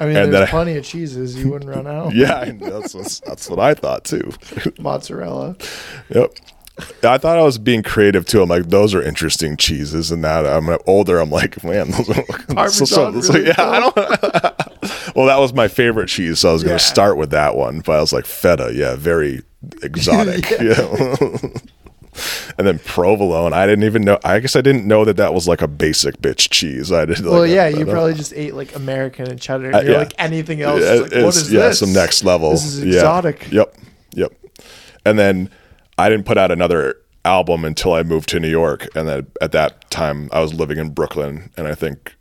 I 0.00 0.06
mean, 0.06 0.16
and 0.16 0.32
there's 0.32 0.32
then 0.32 0.42
I- 0.42 0.50
plenty 0.50 0.76
of 0.76 0.84
cheeses. 0.84 1.36
You 1.36 1.50
wouldn't 1.50 1.70
run 1.70 1.86
out. 1.98 2.12
Yeah, 2.14 2.34
I- 2.40 2.50
that's 2.50 3.20
that's 3.20 3.48
what 3.48 3.58
I 3.60 3.74
thought 3.74 4.04
too. 4.04 4.32
Mozzarella. 4.80 5.56
Yep. 6.08 6.34
I 7.02 7.18
thought 7.18 7.38
I 7.38 7.42
was 7.42 7.58
being 7.58 7.82
creative 7.82 8.24
too. 8.26 8.42
I'm 8.42 8.48
like, 8.48 8.68
those 8.68 8.94
are 8.94 9.02
interesting 9.02 9.56
cheeses, 9.56 10.10
and 10.10 10.20
now 10.22 10.42
that 10.42 10.52
I'm 10.56 10.78
older, 10.86 11.18
I'm 11.20 11.30
like, 11.30 11.62
man, 11.64 11.90
those 11.90 12.08
are 12.56 12.68
so 12.86 13.10
really 13.10 13.46
yeah. 13.46 13.54
I 13.58 13.80
don't. 13.80 13.96
well, 15.16 15.26
that 15.26 15.38
was 15.38 15.52
my 15.52 15.68
favorite 15.68 16.08
cheese, 16.08 16.38
so 16.40 16.50
I 16.50 16.52
was 16.52 16.62
going 16.62 16.74
Yeah. 16.74 16.78
to 16.78 16.84
start 16.84 17.16
with 17.16 17.30
that 17.30 17.56
one. 17.56 17.80
But 17.80 17.96
I 17.96 18.00
was 18.00 18.12
like, 18.12 18.26
feta, 18.26 18.72
yeah, 18.74 18.96
very 18.96 19.42
exotic. 19.82 20.48
yeah. 20.60 20.86
and 22.58 22.66
then 22.66 22.78
provolone, 22.80 23.52
I 23.52 23.66
didn't 23.66 23.84
even 23.84 24.02
know. 24.02 24.18
I 24.24 24.40
guess 24.40 24.56
I 24.56 24.60
didn't 24.60 24.86
know 24.86 25.04
that 25.04 25.16
that 25.16 25.32
was 25.32 25.46
like 25.46 25.62
a 25.62 25.68
basic 25.68 26.18
bitch 26.18 26.50
cheese. 26.50 26.90
I 26.92 27.04
did. 27.04 27.20
Well, 27.24 27.46
yeah, 27.46 27.62
I- 27.64 27.66
I 27.66 27.68
you 27.70 27.86
probably 27.86 28.14
just 28.14 28.32
ate 28.34 28.54
like 28.54 28.74
American 28.74 29.28
and 29.30 29.40
cheddar. 29.40 29.66
And 29.66 29.74
Uh, 29.76 29.80
you're 29.80 29.92
yeah. 29.92 29.98
like 29.98 30.14
anything 30.18 30.60
else. 30.62 30.82
Yeah, 30.82 30.92
like, 30.94 31.12
what 31.12 31.36
is 31.36 31.52
yeah, 31.52 31.60
this? 31.68 31.78
some 31.78 31.92
next 31.92 32.24
level. 32.24 32.50
This 32.52 32.64
is 32.64 32.82
exotic. 32.82 33.48
Yep, 33.50 33.74
yep. 34.14 34.32
And 35.06 35.18
then 35.18 35.50
I 36.00 36.08
didn't 36.08 36.26
put 36.26 36.38
out 36.38 36.50
another 36.50 36.96
album 37.24 37.64
until 37.64 37.92
I 37.92 38.02
moved 38.02 38.28
to 38.30 38.40
New 38.40 38.48
York, 38.48 38.88
and 38.94 39.08
then 39.08 39.26
at 39.40 39.52
that 39.52 39.90
time 39.90 40.28
I 40.32 40.40
was 40.40 40.54
living 40.54 40.78
in 40.78 40.90
Brooklyn, 40.90 41.50
and 41.56 41.66
I 41.68 41.74
think 41.74 42.16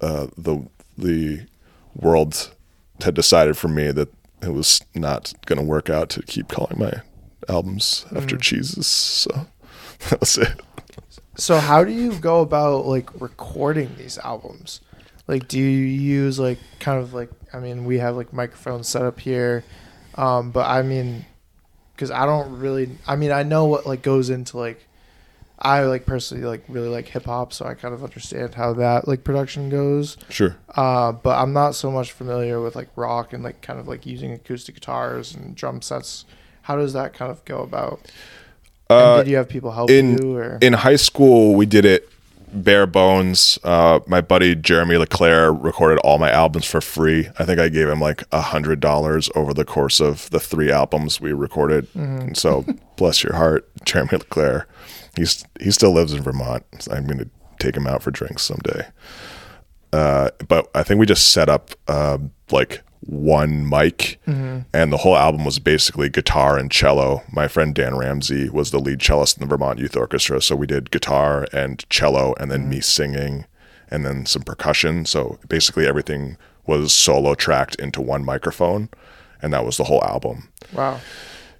uh, 0.00 0.28
the 0.38 0.66
the 0.96 1.40
world 1.96 2.54
had 3.02 3.14
decided 3.14 3.56
for 3.56 3.68
me 3.68 3.90
that 3.92 4.08
it 4.42 4.52
was 4.52 4.80
not 4.94 5.32
going 5.46 5.58
to 5.58 5.64
work 5.64 5.90
out 5.90 6.08
to 6.10 6.22
keep 6.22 6.48
calling 6.48 6.78
my 6.78 6.92
albums 7.48 8.06
Mm. 8.10 8.16
after 8.18 8.36
cheeses. 8.36 8.86
So 8.86 9.46
that 10.10 10.20
was 10.20 10.38
it. 10.38 10.60
So 11.36 11.58
how 11.58 11.82
do 11.84 11.90
you 11.92 12.12
go 12.20 12.40
about 12.42 12.86
like 12.86 13.08
recording 13.20 13.90
these 13.98 14.18
albums? 14.18 14.80
Like 15.26 15.48
do 15.48 15.58
you 15.58 15.68
use 15.86 16.38
like 16.38 16.58
kind 16.80 17.00
of 17.00 17.12
like 17.14 17.30
I 17.52 17.58
mean 17.58 17.84
we 17.84 17.98
have 17.98 18.16
like 18.16 18.32
microphones 18.32 18.88
set 18.88 19.02
up 19.02 19.18
here 19.18 19.64
um 20.16 20.50
but 20.52 20.66
I 20.66 20.82
mean 20.82 21.24
cuz 21.96 22.10
I 22.10 22.26
don't 22.26 22.58
really 22.58 22.90
I 23.06 23.16
mean 23.16 23.32
I 23.32 23.42
know 23.42 23.64
what 23.66 23.86
like 23.86 24.02
goes 24.02 24.30
into 24.30 24.58
like 24.58 24.86
I 25.58 25.84
like 25.84 26.04
personally 26.04 26.44
like 26.44 26.64
really 26.68 26.88
like 26.88 27.08
hip 27.08 27.24
hop 27.24 27.52
so 27.52 27.64
I 27.64 27.74
kind 27.74 27.94
of 27.94 28.02
understand 28.02 28.54
how 28.54 28.72
that 28.74 29.06
like 29.06 29.24
production 29.24 29.70
goes. 29.70 30.16
Sure. 30.28 30.56
Uh 30.74 31.12
but 31.12 31.38
I'm 31.38 31.52
not 31.52 31.74
so 31.74 31.90
much 31.90 32.12
familiar 32.12 32.60
with 32.60 32.76
like 32.76 32.88
rock 32.96 33.32
and 33.32 33.42
like 33.42 33.60
kind 33.62 33.78
of 33.78 33.88
like 33.88 34.06
using 34.06 34.32
acoustic 34.32 34.74
guitars 34.76 35.34
and 35.34 35.54
drum 35.54 35.80
sets. 35.82 36.24
How 36.62 36.76
does 36.76 36.92
that 36.94 37.12
kind 37.12 37.30
of 37.30 37.44
go 37.44 37.62
about? 37.62 38.00
Uh, 38.90 39.18
did 39.18 39.28
you 39.28 39.36
have 39.36 39.48
people 39.48 39.72
help 39.72 39.90
in 39.90 40.18
you 40.18 40.36
or 40.36 40.58
in 40.60 40.74
high 40.74 40.96
school 40.96 41.54
we 41.54 41.64
did 41.64 41.84
it 41.86 42.08
bare 42.62 42.86
bones 42.86 43.58
uh 43.64 44.00
my 44.06 44.20
buddy 44.20 44.54
jeremy 44.54 44.96
leclaire 44.96 45.52
recorded 45.52 45.98
all 46.00 46.18
my 46.18 46.30
albums 46.30 46.64
for 46.64 46.80
free. 46.80 47.28
I 47.38 47.44
think 47.44 47.58
i 47.58 47.68
gave 47.68 47.88
him 47.88 48.00
like 48.00 48.22
a 48.32 48.40
hundred 48.40 48.80
dollars 48.80 49.30
over 49.34 49.52
the 49.52 49.64
course 49.64 50.00
of 50.00 50.30
the 50.30 50.40
three 50.40 50.70
albums 50.70 51.20
we 51.20 51.32
recorded. 51.32 51.86
And 51.94 52.36
so 52.36 52.64
bless 52.96 53.22
your 53.22 53.34
heart 53.34 53.68
jeremy 53.84 54.12
leclaire. 54.18 54.66
He's 55.16 55.44
he 55.60 55.70
still 55.70 55.92
lives 55.92 56.12
in 56.12 56.22
vermont. 56.22 56.64
So 56.78 56.92
i'm 56.92 57.06
gonna 57.06 57.26
take 57.58 57.76
him 57.76 57.86
out 57.86 58.02
for 58.02 58.10
drinks 58.10 58.42
someday. 58.42 58.86
Uh, 59.92 60.30
but 60.48 60.68
I 60.74 60.82
think 60.82 60.98
we 60.98 61.06
just 61.06 61.28
set 61.32 61.48
up 61.48 61.70
um, 61.88 62.32
like 62.50 62.82
one 63.06 63.68
mic, 63.68 64.18
mm-hmm. 64.26 64.60
and 64.72 64.92
the 64.92 64.98
whole 64.98 65.16
album 65.16 65.44
was 65.44 65.58
basically 65.58 66.08
guitar 66.08 66.58
and 66.58 66.70
cello. 66.70 67.22
My 67.32 67.48
friend 67.48 67.74
Dan 67.74 67.96
Ramsey 67.96 68.48
was 68.48 68.70
the 68.70 68.78
lead 68.78 69.00
cellist 69.00 69.36
in 69.36 69.40
the 69.42 69.46
Vermont 69.46 69.78
Youth 69.78 69.96
Orchestra, 69.96 70.40
so 70.40 70.56
we 70.56 70.66
did 70.66 70.90
guitar 70.90 71.46
and 71.52 71.88
cello, 71.90 72.34
and 72.40 72.50
then 72.50 72.68
me 72.68 72.76
mm-hmm. 72.76 72.82
singing, 72.82 73.44
and 73.90 74.04
then 74.04 74.26
some 74.26 74.42
percussion. 74.42 75.04
So 75.04 75.38
basically, 75.48 75.86
everything 75.86 76.36
was 76.66 76.92
solo 76.92 77.34
tracked 77.34 77.74
into 77.76 78.00
one 78.00 78.24
microphone, 78.24 78.88
and 79.42 79.52
that 79.52 79.64
was 79.64 79.76
the 79.76 79.84
whole 79.84 80.02
album. 80.04 80.48
wow. 80.72 81.00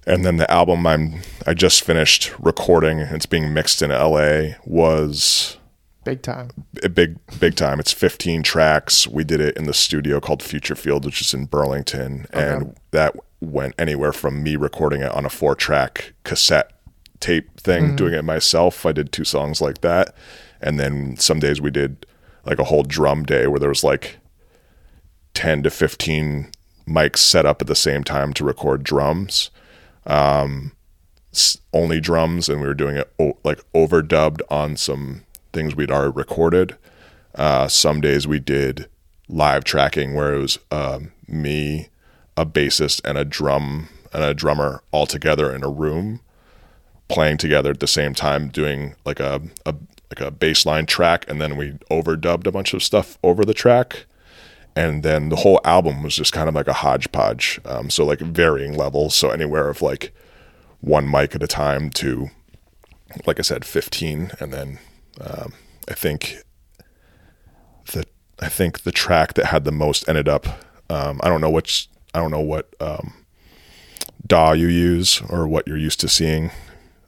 And 0.07 0.23
then 0.23 0.37
the 0.37 0.49
album 0.51 0.85
I'm 0.85 1.21
I 1.47 1.55
just 1.55 1.83
finished 1.83 2.31
recording, 2.39 2.99
it's 2.99 3.25
being 3.25 3.53
mixed 3.53 3.81
in 3.81 3.89
LA, 3.89 4.55
was 4.63 5.57
Big 6.05 6.21
time. 6.21 6.51
a 6.83 6.89
big 6.89 7.17
big 7.39 7.55
time. 7.55 7.79
It's 7.79 7.91
15 7.91 8.43
tracks. 8.43 9.07
We 9.07 9.23
did 9.23 9.41
it 9.41 9.57
in 9.57 9.65
the 9.65 9.73
studio 9.73 10.19
called 10.21 10.41
Future 10.41 10.75
Field, 10.75 11.03
which 11.03 11.19
is 11.19 11.33
in 11.33 11.45
Burlington, 11.45 12.27
and 12.31 12.75
that 12.91 13.15
went 13.41 13.75
anywhere 13.77 14.13
from 14.13 14.41
me 14.41 14.55
recording 14.55 15.01
it 15.01 15.11
on 15.11 15.25
a 15.25 15.29
four 15.29 15.55
track 15.55 16.13
cassette 16.23 16.71
tape 17.19 17.59
thing, 17.59 17.87
mm-hmm. 17.87 17.95
doing 17.95 18.13
it 18.13 18.23
myself. 18.23 18.85
I 18.85 18.91
did 18.93 19.11
two 19.11 19.25
songs 19.25 19.59
like 19.61 19.81
that, 19.81 20.15
and 20.61 20.79
then 20.79 21.17
some 21.17 21.39
days 21.39 21.59
we 21.59 21.71
did 21.71 22.05
like 22.45 22.59
a 22.59 22.65
whole 22.65 22.83
drum 22.83 23.23
day 23.23 23.47
where 23.47 23.59
there 23.59 23.69
was 23.69 23.83
like 23.83 24.17
10 25.33 25.63
to 25.63 25.69
15 25.69 26.51
mics 26.87 27.17
set 27.17 27.45
up 27.45 27.61
at 27.61 27.67
the 27.67 27.75
same 27.75 28.03
time 28.03 28.31
to 28.33 28.45
record 28.45 28.83
drums 28.83 29.49
um, 30.05 30.71
s- 31.33 31.57
only 31.73 31.99
drums 31.99 32.47
and 32.47 32.61
we 32.61 32.67
were 32.67 32.75
doing 32.75 32.95
it 32.95 33.11
o- 33.19 33.37
like 33.43 33.59
overdubbed 33.73 34.41
on 34.49 34.77
some 34.77 35.24
things 35.55 35.75
we'd 35.75 35.89
already 35.89 36.11
recorded. 36.15 36.77
Uh, 37.33 37.67
some 37.67 38.01
days 38.01 38.27
we 38.27 38.39
did 38.39 38.87
live 39.27 39.63
tracking 39.63 40.13
where 40.13 40.35
it 40.35 40.39
was 40.39 40.59
um, 40.69 41.11
me 41.27 41.89
a 42.37 42.45
bassist 42.45 43.01
and 43.03 43.17
a 43.17 43.25
drum 43.25 43.89
and 44.13 44.23
a 44.23 44.33
drummer 44.33 44.83
all 44.91 45.05
together 45.05 45.53
in 45.53 45.63
a 45.63 45.69
room 45.69 46.21
playing 47.07 47.37
together 47.37 47.71
at 47.71 47.79
the 47.79 47.87
same 47.87 48.13
time 48.13 48.49
doing 48.49 48.95
like 49.05 49.19
a, 49.19 49.41
a 49.65 49.75
like 50.11 50.21
a 50.21 50.31
bass 50.31 50.65
line 50.65 50.85
track 50.85 51.25
and 51.27 51.41
then 51.41 51.57
we 51.57 51.71
overdubbed 51.89 52.45
a 52.45 52.51
bunch 52.51 52.73
of 52.73 52.83
stuff 52.83 53.17
over 53.23 53.43
the 53.43 53.53
track. 53.53 54.05
And 54.75 55.03
then 55.03 55.29
the 55.29 55.37
whole 55.37 55.61
album 55.63 56.03
was 56.03 56.15
just 56.15 56.33
kind 56.33 56.49
of 56.49 56.55
like 56.55 56.67
a 56.67 56.73
hodgepodge 56.73 57.61
um, 57.65 57.89
so 57.89 58.05
like 58.05 58.19
varying 58.19 58.75
levels 58.77 59.15
so 59.15 59.29
anywhere 59.29 59.69
of 59.69 59.81
like 59.81 60.13
one 60.81 61.09
mic 61.09 61.33
at 61.33 61.41
a 61.41 61.47
time 61.47 61.89
to 61.89 62.29
like 63.25 63.39
i 63.39 63.41
said 63.41 63.63
15 63.63 64.31
and 64.39 64.53
then 64.53 64.79
um, 65.21 65.53
I 65.89 65.93
think 65.93 66.37
the 67.91 68.05
I 68.39 68.49
think 68.49 68.81
the 68.83 68.91
track 68.91 69.33
that 69.35 69.45
had 69.47 69.63
the 69.63 69.71
most 69.71 70.07
ended 70.09 70.27
up. 70.27 70.47
Um, 70.89 71.19
I 71.23 71.29
don't 71.29 71.41
know 71.41 71.49
which. 71.49 71.87
I 72.13 72.19
don't 72.19 72.31
know 72.31 72.39
what 72.41 72.73
um, 72.79 73.13
DAW 74.25 74.53
you 74.53 74.67
use 74.67 75.21
or 75.29 75.47
what 75.47 75.67
you're 75.67 75.77
used 75.77 75.99
to 76.01 76.07
seeing. 76.07 76.51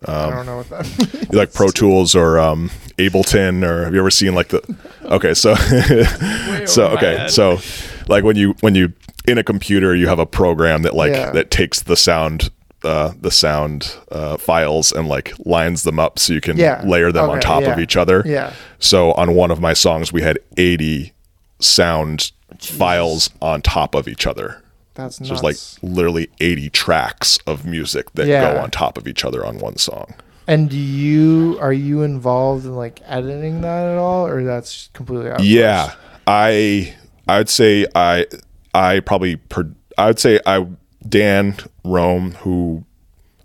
I 0.05 0.29
don't 0.29 0.45
know 0.45 0.57
what 0.57 0.69
that 0.69 1.27
like 1.33 1.53
Pro 1.53 1.69
Tools 1.69 2.13
or 2.15 2.37
um, 2.39 2.69
Ableton, 2.97 3.63
or 3.63 3.83
have 3.85 3.93
you 3.93 3.99
ever 3.99 4.11
seen 4.11 4.35
like 4.35 4.49
the? 4.49 4.61
Okay, 5.05 5.33
so 5.33 5.55
so 6.65 6.87
okay, 6.89 7.27
so 7.29 7.59
like 8.07 8.23
when 8.23 8.35
you 8.35 8.55
when 8.61 8.75
you 8.75 8.93
in 9.27 9.37
a 9.37 9.43
computer 9.43 9.95
you 9.95 10.07
have 10.07 10.19
a 10.19 10.25
program 10.25 10.83
that 10.83 10.93
like 10.95 11.11
Yeah. 11.11 11.31
that 11.31 11.49
takes 11.51 11.81
the 11.81 11.95
sound 11.97 12.49
uh, 12.83 13.11
the 13.19 13.31
sound 13.31 13.95
uh, 14.11 14.37
files 14.37 14.91
and 14.91 15.07
like 15.07 15.33
lines 15.45 15.83
them 15.83 15.99
up 15.99 16.19
so 16.19 16.33
you 16.33 16.41
can 16.41 16.57
Yeah. 16.57 16.81
layer 16.85 17.11
them 17.11 17.25
on 17.29 17.37
Okay, 17.37 17.47
top 17.47 17.63
of 17.63 17.79
each 17.79 17.97
other. 17.97 18.23
Yeah. 18.25 18.53
So 18.79 19.11
on 19.13 19.33
one 19.35 19.51
of 19.51 19.59
my 19.59 19.73
songs 19.73 20.13
we 20.13 20.21
had 20.21 20.37
80 20.57 21.13
sound 21.59 22.31
files 22.59 23.29
on 23.41 23.61
top 23.61 23.95
of 23.95 24.07
each 24.07 24.27
other. 24.27 24.61
That's 24.93 25.17
So 25.17 25.23
nuts. 25.23 25.29
there's 25.29 25.43
like 25.43 25.57
literally 25.95 26.29
80 26.39 26.69
tracks 26.69 27.39
of 27.47 27.65
music 27.65 28.11
that 28.13 28.27
Yeah. 28.27 28.53
go 28.53 28.59
on 28.61 28.71
top 28.71 28.97
of 28.97 29.07
each 29.07 29.23
other 29.25 29.45
on 29.45 29.57
one 29.59 29.77
song. 29.77 30.13
and 30.49 30.69
do 30.69 30.77
you 30.77 31.57
are 31.59 31.73
you 31.73 32.03
involved 32.03 32.63
in 32.65 32.73
like 32.75 33.01
editing 33.05 33.59
that 33.61 33.85
at 33.85 33.97
all, 33.97 34.25
or 34.25 34.43
that's 34.45 34.89
completely 34.93 35.29
outsourced? 35.29 35.39
Yeah, 35.43 35.91
I 36.25 36.95
I'd 37.27 37.49
say 37.49 37.85
I 37.93 38.25
I 38.73 39.01
probably 39.01 39.35
per, 39.35 39.67
I'd 39.97 40.19
say 40.19 40.39
I 40.45 40.65
Dan 41.07 41.57
Rome 41.83 42.31
who 42.35 42.85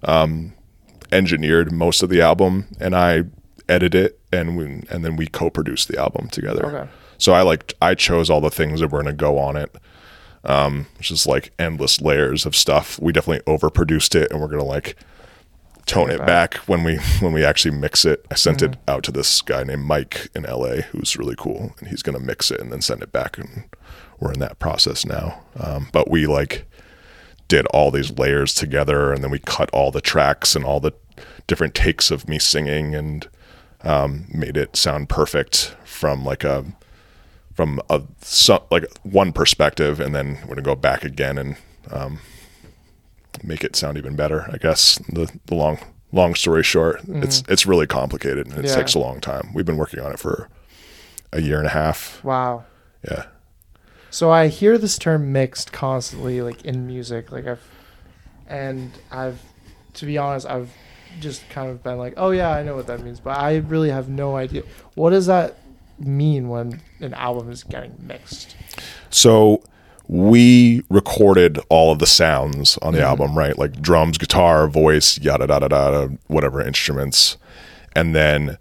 um, 0.02 0.52
engineered 1.10 1.72
most 1.72 2.02
of 2.02 2.08
the 2.08 2.20
album 2.20 2.66
and 2.80 2.94
I 2.94 3.24
edited 3.68 4.06
it 4.06 4.20
and 4.32 4.56
we, 4.56 4.64
and 4.90 5.04
then 5.04 5.16
we 5.16 5.26
co-produced 5.26 5.88
the 5.88 5.98
album 5.98 6.28
together. 6.28 6.66
Okay. 6.66 6.90
So 7.18 7.32
I 7.32 7.42
like 7.42 7.74
I 7.80 7.94
chose 7.94 8.30
all 8.30 8.40
the 8.40 8.50
things 8.50 8.80
that 8.80 8.88
were 8.88 9.02
going 9.02 9.14
to 9.14 9.16
go 9.16 9.38
on 9.38 9.56
it. 9.56 9.74
Um, 10.44 10.88
which 10.98 11.12
is 11.12 11.24
like 11.24 11.52
endless 11.56 12.00
layers 12.00 12.44
of 12.46 12.56
stuff. 12.56 12.98
We 13.00 13.12
definitely 13.12 13.44
overproduced 13.44 14.16
it 14.16 14.32
and 14.32 14.40
we're 14.40 14.48
going 14.48 14.58
to 14.58 14.64
like 14.64 14.96
tone 15.86 16.10
it 16.10 16.18
back 16.26 16.54
when 16.66 16.82
we 16.82 16.96
when 17.20 17.32
we 17.32 17.44
actually 17.44 17.76
mix 17.76 18.04
it. 18.04 18.26
I 18.28 18.34
sent 18.34 18.60
it 18.60 18.76
out 18.88 19.04
to 19.04 19.12
this 19.12 19.40
guy 19.40 19.62
named 19.62 19.84
Mike 19.84 20.28
in 20.34 20.42
LA 20.42 20.82
who's 20.90 21.16
really 21.16 21.36
cool 21.36 21.74
and 21.78 21.88
he's 21.88 22.02
going 22.02 22.18
to 22.18 22.24
mix 22.24 22.50
it 22.50 22.60
and 22.60 22.72
then 22.72 22.80
send 22.82 23.02
it 23.02 23.12
back 23.12 23.38
and 23.38 23.64
we're 24.18 24.32
in 24.32 24.40
that 24.40 24.58
process 24.58 25.06
now. 25.06 25.42
Um, 25.60 25.88
but 25.92 26.10
we 26.10 26.26
like 26.26 26.66
did 27.52 27.66
all 27.66 27.90
these 27.90 28.10
layers 28.18 28.54
together 28.54 29.12
and 29.12 29.22
then 29.22 29.30
we 29.30 29.38
cut 29.38 29.68
all 29.74 29.90
the 29.90 30.00
tracks 30.00 30.56
and 30.56 30.64
all 30.64 30.80
the 30.80 30.92
different 31.46 31.74
takes 31.74 32.10
of 32.10 32.26
me 32.26 32.38
singing 32.38 32.94
and 32.94 33.28
um, 33.82 34.24
made 34.32 34.56
it 34.56 34.74
sound 34.74 35.10
perfect 35.10 35.76
from 35.84 36.24
like 36.24 36.44
a 36.44 36.64
from 37.52 37.78
a 37.90 38.00
so, 38.22 38.64
like 38.70 38.84
one 39.02 39.32
perspective 39.34 40.00
and 40.00 40.14
then 40.14 40.38
we're 40.42 40.54
gonna 40.54 40.62
go 40.62 40.74
back 40.74 41.04
again 41.04 41.36
and 41.36 41.56
um, 41.90 42.20
make 43.44 43.62
it 43.62 43.76
sound 43.76 43.98
even 43.98 44.16
better 44.16 44.48
i 44.50 44.56
guess. 44.56 44.98
The, 45.10 45.30
the 45.44 45.54
long 45.54 45.78
long 46.10 46.34
story 46.34 46.62
short 46.62 47.02
it's 47.06 47.42
it's 47.48 47.66
really 47.66 47.86
complicated 47.86 48.46
and 48.46 48.58
it 48.64 48.64
Yeah. 48.70 48.76
takes 48.76 48.94
a 48.94 48.98
long 48.98 49.20
time. 49.20 49.50
We've 49.54 49.66
been 49.66 49.76
working 49.76 50.00
on 50.00 50.10
it 50.12 50.18
for 50.18 50.48
a 51.34 51.40
year 51.42 51.58
and 51.58 51.66
a 51.66 51.70
half. 51.82 52.24
Wow. 52.24 52.64
yeah 53.10 53.24
So 54.12 54.30
I 54.30 54.48
hear 54.48 54.76
this 54.76 54.98
term 54.98 55.32
mixed 55.32 55.72
constantly, 55.72 56.42
like 56.42 56.66
in 56.66 56.86
music, 56.86 57.32
like 57.32 57.46
I've, 57.46 57.66
and 58.46 58.92
I've, 59.10 59.40
to 59.94 60.04
be 60.04 60.18
honest, 60.18 60.46
I've 60.46 60.70
just 61.18 61.48
kind 61.48 61.70
of 61.70 61.82
been 61.82 61.96
like, 61.96 62.12
oh 62.18 62.30
yeah, 62.30 62.50
I 62.50 62.62
know 62.62 62.76
what 62.76 62.86
that 62.88 63.00
means, 63.00 63.20
but 63.20 63.38
I 63.38 63.56
really 63.56 63.88
have 63.88 64.10
no 64.10 64.36
idea. 64.36 64.64
What 64.96 65.10
does 65.10 65.24
that 65.26 65.56
mean 65.98 66.50
when 66.50 66.82
an 67.00 67.14
album 67.14 67.50
is 67.50 67.64
getting 67.64 67.96
mixed? 68.02 68.54
So 69.08 69.62
we 70.08 70.82
recorded 70.90 71.58
all 71.70 71.90
of 71.90 71.98
the 71.98 72.06
sounds 72.06 72.76
on 72.82 72.92
the 72.92 72.98
mm-hmm. 72.98 73.08
album, 73.08 73.38
right? 73.38 73.56
Like 73.56 73.80
drums, 73.80 74.18
guitar, 74.18 74.68
voice, 74.68 75.18
yada 75.20 75.46
yada 75.48 75.68
yada, 75.70 76.18
whatever 76.26 76.60
instruments, 76.60 77.38
and 77.96 78.14
then 78.14 78.58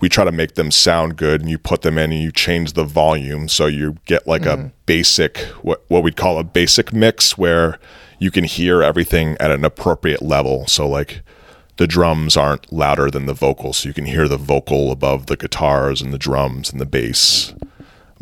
we 0.00 0.08
try 0.08 0.24
to 0.24 0.32
make 0.32 0.54
them 0.54 0.70
sound 0.70 1.16
good. 1.16 1.40
And 1.40 1.50
you 1.50 1.58
put 1.58 1.82
them 1.82 1.98
in, 1.98 2.12
and 2.12 2.22
you 2.22 2.32
change 2.32 2.72
the 2.72 2.84
volume, 2.84 3.48
so 3.48 3.66
you 3.66 3.96
get 4.06 4.26
like 4.26 4.46
a 4.46 4.56
mm. 4.56 4.72
basic 4.86 5.38
what 5.62 5.84
what 5.88 6.02
we'd 6.02 6.16
call 6.16 6.38
a 6.38 6.44
basic 6.44 6.92
mix, 6.92 7.36
where 7.36 7.78
you 8.18 8.30
can 8.30 8.44
hear 8.44 8.82
everything 8.82 9.36
at 9.40 9.50
an 9.50 9.64
appropriate 9.64 10.22
level. 10.22 10.66
So 10.66 10.88
like. 10.88 11.22
The 11.78 11.86
drums 11.86 12.36
aren't 12.36 12.70
louder 12.70 13.10
than 13.10 13.24
the 13.24 13.32
vocals, 13.32 13.78
so 13.78 13.88
you 13.88 13.94
can 13.94 14.04
hear 14.04 14.28
the 14.28 14.36
vocal 14.36 14.92
above 14.92 15.26
the 15.26 15.38
guitars 15.38 16.02
and 16.02 16.12
the 16.12 16.18
drums 16.18 16.70
and 16.70 16.78
the 16.78 16.86
bass 16.86 17.54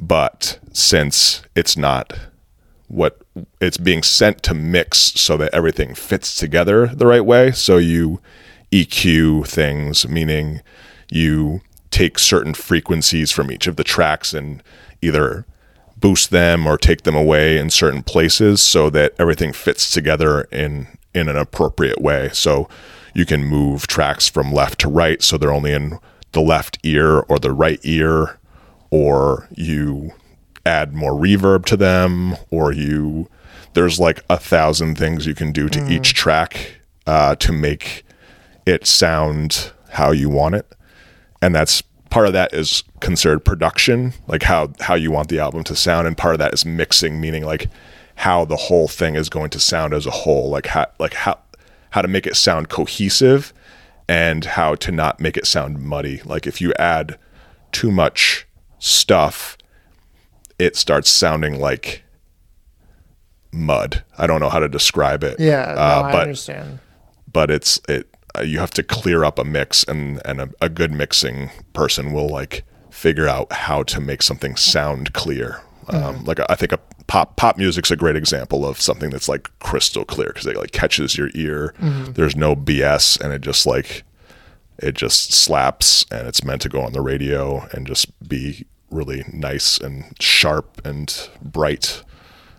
but 0.00 0.58
since 0.72 1.42
it's 1.54 1.76
not 1.76 2.18
what 2.88 3.20
it's 3.60 3.76
being 3.76 4.02
sent 4.02 4.42
to 4.42 4.54
mix 4.54 4.98
so 4.98 5.36
that 5.36 5.54
everything 5.54 5.94
fits 5.94 6.34
together 6.34 6.86
the 6.86 7.06
right 7.06 7.24
way 7.24 7.52
so 7.52 7.76
you 7.76 8.20
EQ 8.72 9.46
things 9.46 10.08
meaning 10.08 10.62
you 11.10 11.60
take 11.90 12.18
certain 12.18 12.54
frequencies 12.54 13.30
from 13.30 13.50
each 13.50 13.66
of 13.66 13.76
the 13.76 13.84
tracks 13.84 14.32
and 14.32 14.62
either 15.02 15.44
boost 15.96 16.30
them 16.30 16.66
or 16.66 16.78
take 16.78 17.02
them 17.02 17.14
away 17.14 17.58
in 17.58 17.68
certain 17.68 18.02
places 18.02 18.62
so 18.62 18.88
that 18.90 19.12
everything 19.18 19.52
fits 19.52 19.90
together 19.90 20.42
in 20.52 20.86
in 21.12 21.28
an 21.28 21.36
appropriate 21.36 22.00
way. 22.00 22.30
So 22.32 22.68
you 23.14 23.26
can 23.26 23.44
move 23.44 23.86
tracks 23.86 24.28
from 24.28 24.52
left 24.52 24.80
to 24.80 24.88
right 24.88 25.22
so 25.22 25.36
they're 25.36 25.52
only 25.52 25.72
in 25.72 25.98
the 26.32 26.40
left 26.40 26.78
ear 26.84 27.20
or 27.20 27.38
the 27.38 27.52
right 27.52 27.80
ear 27.82 28.38
or 28.90 29.48
you 29.56 30.12
add 30.64 30.94
more 30.94 31.12
reverb 31.12 31.64
to 31.64 31.76
them 31.76 32.36
or 32.50 32.72
you 32.72 33.28
there's 33.72 33.98
like 33.98 34.24
a 34.28 34.36
thousand 34.36 34.96
things 34.96 35.26
you 35.26 35.34
can 35.34 35.52
do 35.52 35.68
to 35.68 35.84
each 35.90 36.14
track 36.14 36.80
uh, 37.06 37.34
to 37.36 37.52
make 37.52 38.04
it 38.66 38.86
sound 38.86 39.72
how 39.90 40.10
you 40.12 40.28
want 40.28 40.54
it 40.54 40.72
and 41.42 41.54
that's 41.54 41.82
part 42.10 42.26
of 42.26 42.32
that 42.32 42.52
is 42.52 42.82
considered 43.00 43.44
production 43.44 44.12
like 44.26 44.42
how 44.42 44.72
how 44.80 44.94
you 44.94 45.10
want 45.10 45.28
the 45.28 45.38
album 45.38 45.62
to 45.64 45.76
sound. 45.76 46.06
And 46.06 46.16
part 46.16 46.34
of 46.34 46.38
that 46.40 46.52
is 46.52 46.66
mixing 46.66 47.20
meaning 47.20 47.44
like 47.44 47.68
how 48.16 48.44
the 48.44 48.56
whole 48.56 48.88
thing 48.88 49.14
is 49.14 49.28
going 49.28 49.50
to 49.50 49.60
sound 49.60 49.94
as 49.94 50.06
a 50.06 50.10
whole 50.10 50.50
like 50.50 50.66
how 50.66 50.86
like 50.98 51.14
how 51.14 51.38
how 51.90 52.02
to 52.02 52.08
make 52.08 52.26
it 52.26 52.36
sound 52.36 52.68
cohesive 52.68 53.52
and 54.08 54.44
how 54.44 54.74
to 54.74 54.90
not 54.92 55.20
make 55.20 55.36
it 55.36 55.46
sound 55.46 55.80
muddy. 55.80 56.20
Like 56.24 56.46
if 56.46 56.60
you 56.60 56.72
add 56.78 57.18
too 57.72 57.90
much 57.90 58.46
stuff 58.78 59.56
it 60.58 60.76
starts 60.76 61.08
sounding 61.08 61.58
like 61.58 62.02
mud. 63.52 64.04
I 64.18 64.26
don't 64.26 64.40
know 64.40 64.50
how 64.50 64.58
to 64.58 64.68
describe 64.68 65.24
it. 65.24 65.40
Yeah, 65.40 65.72
no, 65.74 65.80
uh, 65.80 66.02
I 66.04 66.12
but 66.12 66.22
understand. 66.22 66.80
but 67.32 67.50
it's 67.50 67.80
it 67.88 68.09
uh, 68.38 68.42
you 68.42 68.58
have 68.58 68.70
to 68.72 68.82
clear 68.82 69.24
up 69.24 69.38
a 69.38 69.44
mix 69.44 69.84
and 69.84 70.20
and 70.24 70.40
a, 70.40 70.50
a 70.60 70.68
good 70.68 70.92
mixing 70.92 71.50
person 71.72 72.12
will 72.12 72.28
like 72.28 72.64
figure 72.90 73.28
out 73.28 73.52
how 73.52 73.82
to 73.84 74.00
make 74.00 74.22
something 74.22 74.56
sound 74.56 75.12
clear. 75.12 75.60
Um, 75.88 76.24
like 76.24 76.38
i 76.48 76.54
think 76.54 76.70
a 76.70 76.78
pop 77.08 77.34
pop 77.34 77.58
music's 77.58 77.90
a 77.90 77.96
great 77.96 78.14
example 78.14 78.64
of 78.64 78.80
something 78.80 79.10
that's 79.10 79.28
like 79.28 79.50
crystal 79.58 80.04
clear 80.04 80.28
because 80.28 80.46
it 80.46 80.56
like 80.56 80.70
catches 80.70 81.16
your 81.18 81.30
ear. 81.34 81.74
There's 81.80 82.36
no 82.36 82.54
bs 82.54 83.20
and 83.20 83.32
it 83.32 83.40
just 83.40 83.66
like 83.66 84.04
it 84.78 84.94
just 84.94 85.32
slaps 85.32 86.04
and 86.12 86.28
it's 86.28 86.44
meant 86.44 86.62
to 86.62 86.68
go 86.68 86.80
on 86.82 86.92
the 86.92 87.00
radio 87.00 87.66
and 87.72 87.86
just 87.86 88.06
be 88.28 88.64
really 88.90 89.24
nice 89.32 89.78
and 89.78 90.14
sharp 90.20 90.80
and 90.84 91.28
bright 91.42 92.02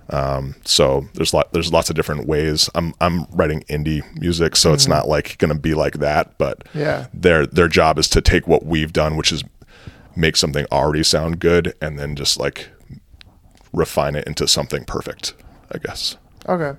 um, 0.09 0.55
so 0.65 1.05
there's 1.13 1.33
lot 1.33 1.53
there's 1.53 1.71
lots 1.71 1.89
of 1.89 1.95
different 1.95 2.27
ways. 2.27 2.69
I'm 2.75 2.93
I'm 2.99 3.25
writing 3.31 3.61
indie 3.69 4.01
music, 4.19 4.55
so 4.55 4.73
it's 4.73 4.87
not 4.87 5.07
like 5.07 5.37
going 5.37 5.53
to 5.53 5.59
be 5.59 5.73
like 5.73 5.99
that. 5.99 6.37
But 6.37 6.63
Yeah. 6.73 7.07
their 7.13 7.45
their 7.45 7.67
job 7.67 7.97
is 7.97 8.07
to 8.09 8.21
take 8.21 8.47
what 8.47 8.65
we've 8.65 8.91
done, 8.93 9.15
which 9.15 9.31
is 9.31 9.43
make 10.15 10.35
something 10.35 10.65
already 10.71 11.03
sound 11.03 11.39
good, 11.39 11.73
and 11.81 11.97
then 11.97 12.15
just 12.15 12.37
like 12.39 12.69
refine 13.71 14.15
it 14.15 14.27
into 14.27 14.47
something 14.47 14.83
perfect. 14.83 15.33
I 15.71 15.77
guess. 15.77 16.17
Okay. 16.49 16.77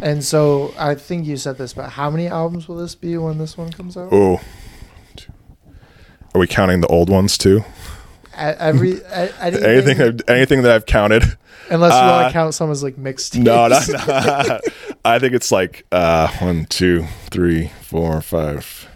And 0.00 0.24
so 0.24 0.72
I 0.78 0.94
think 0.94 1.26
you 1.26 1.36
said 1.36 1.58
this, 1.58 1.72
but 1.72 1.90
how 1.90 2.08
many 2.10 2.26
albums 2.28 2.68
will 2.68 2.76
this 2.76 2.94
be 2.94 3.16
when 3.18 3.38
this 3.38 3.56
one 3.58 3.70
comes 3.72 3.96
out? 3.96 4.08
Oh, 4.12 4.40
are 6.34 6.38
we 6.40 6.46
counting 6.46 6.80
the 6.80 6.86
old 6.88 7.10
ones 7.10 7.36
too? 7.38 7.64
Every 8.38 9.04
anything, 9.10 9.64
Anything 9.64 10.00
I've- 10.00 10.22
anything 10.28 10.62
that 10.62 10.72
I've 10.72 10.86
counted? 10.86 11.24
unless 11.70 11.92
you 11.92 11.98
want 11.98 12.24
uh, 12.24 12.28
to 12.28 12.32
count 12.32 12.54
some 12.54 12.70
as 12.70 12.82
like 12.82 12.96
mixed. 12.96 13.36
No, 13.36 13.68
no, 13.68 13.78
no. 13.88 14.60
I 15.04 15.18
think 15.18 15.34
it's 15.34 15.52
like 15.52 15.84
uh, 15.92 16.28
one, 16.38 16.64
two, 16.66 17.04
three, 17.30 17.70
four, 17.82 18.20
five. 18.22 18.88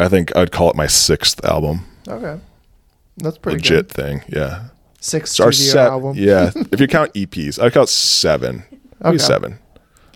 I 0.00 0.08
think 0.08 0.34
I'd 0.36 0.50
call 0.50 0.70
it 0.70 0.76
my 0.76 0.86
sixth 0.86 1.44
album. 1.44 1.84
Okay, 2.08 2.40
that's 3.18 3.38
pretty 3.38 3.58
Legit 3.58 3.88
good. 3.88 3.90
thing, 3.90 4.22
yeah. 4.28 4.68
Sixth 5.00 5.32
studio 5.34 5.50
se- 5.52 5.78
album. 5.78 6.16
Yeah, 6.16 6.50
if 6.72 6.80
you 6.80 6.86
count 6.88 7.12
EPs, 7.14 7.62
I 7.62 7.70
count 7.70 7.88
seven. 7.88 8.64
Maybe 9.02 9.16
Okay. 9.16 9.18
seven. 9.18 9.58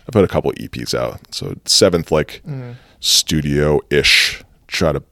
I 0.07 0.11
put 0.11 0.23
a 0.23 0.27
couple 0.27 0.51
EPs 0.53 0.93
out, 0.93 1.19
so 1.33 1.55
seventh 1.65 2.11
like 2.11 2.41
Mm. 2.47 2.75
studio 2.99 3.79
ish. 3.89 4.43
Try 4.67 4.91
to 4.91 5.03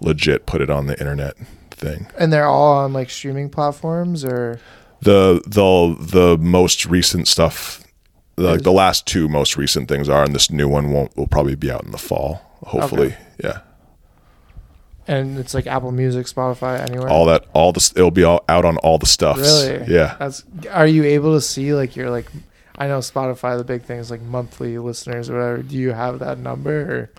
legit 0.00 0.46
put 0.46 0.60
it 0.62 0.70
on 0.70 0.86
the 0.86 0.98
internet 0.98 1.36
thing. 1.80 2.06
And 2.18 2.32
they're 2.32 2.46
all 2.46 2.76
on 2.78 2.92
like 2.92 3.10
streaming 3.10 3.50
platforms 3.50 4.24
or 4.24 4.60
The 5.02 5.40
the 5.46 5.96
the 5.98 6.38
most 6.38 6.84
recent 6.86 7.26
stuff, 7.26 7.82
like 8.36 8.62
the 8.62 8.72
last 8.72 9.06
two 9.06 9.28
most 9.28 9.56
recent 9.56 9.88
things 9.88 10.08
are, 10.08 10.22
and 10.22 10.34
this 10.34 10.50
new 10.50 10.68
one 10.68 10.92
won't 10.92 11.16
will 11.16 11.26
probably 11.26 11.56
be 11.56 11.70
out 11.70 11.84
in 11.84 11.90
the 11.90 11.98
fall. 11.98 12.42
Hopefully, 12.62 13.14
yeah. 13.42 13.60
and 15.06 15.38
it's 15.38 15.54
like 15.54 15.66
Apple 15.66 15.90
Music, 15.90 16.26
Spotify, 16.26 16.78
anywhere. 16.78 17.08
All 17.08 17.24
that, 17.26 17.46
all 17.54 17.72
this, 17.72 17.90
it'll 17.96 18.10
be 18.10 18.24
all 18.24 18.44
out 18.48 18.64
on 18.66 18.76
all 18.78 18.98
the 18.98 19.06
stuff. 19.06 19.38
Really? 19.38 19.90
Yeah. 19.92 20.16
That's 20.18 20.44
are 20.70 20.86
you 20.86 21.04
able 21.04 21.34
to 21.34 21.40
see 21.40 21.72
like 21.72 21.96
your 21.96 22.10
like 22.10 22.26
I 22.76 22.86
know 22.86 22.98
Spotify 22.98 23.56
the 23.56 23.64
big 23.64 23.82
thing 23.82 23.98
is 23.98 24.10
like 24.10 24.22
monthly 24.22 24.78
listeners 24.78 25.30
or 25.30 25.34
whatever. 25.34 25.62
Do 25.62 25.76
you 25.76 25.92
have 25.92 26.18
that 26.18 26.38
number 26.38 26.80
or 26.80 27.10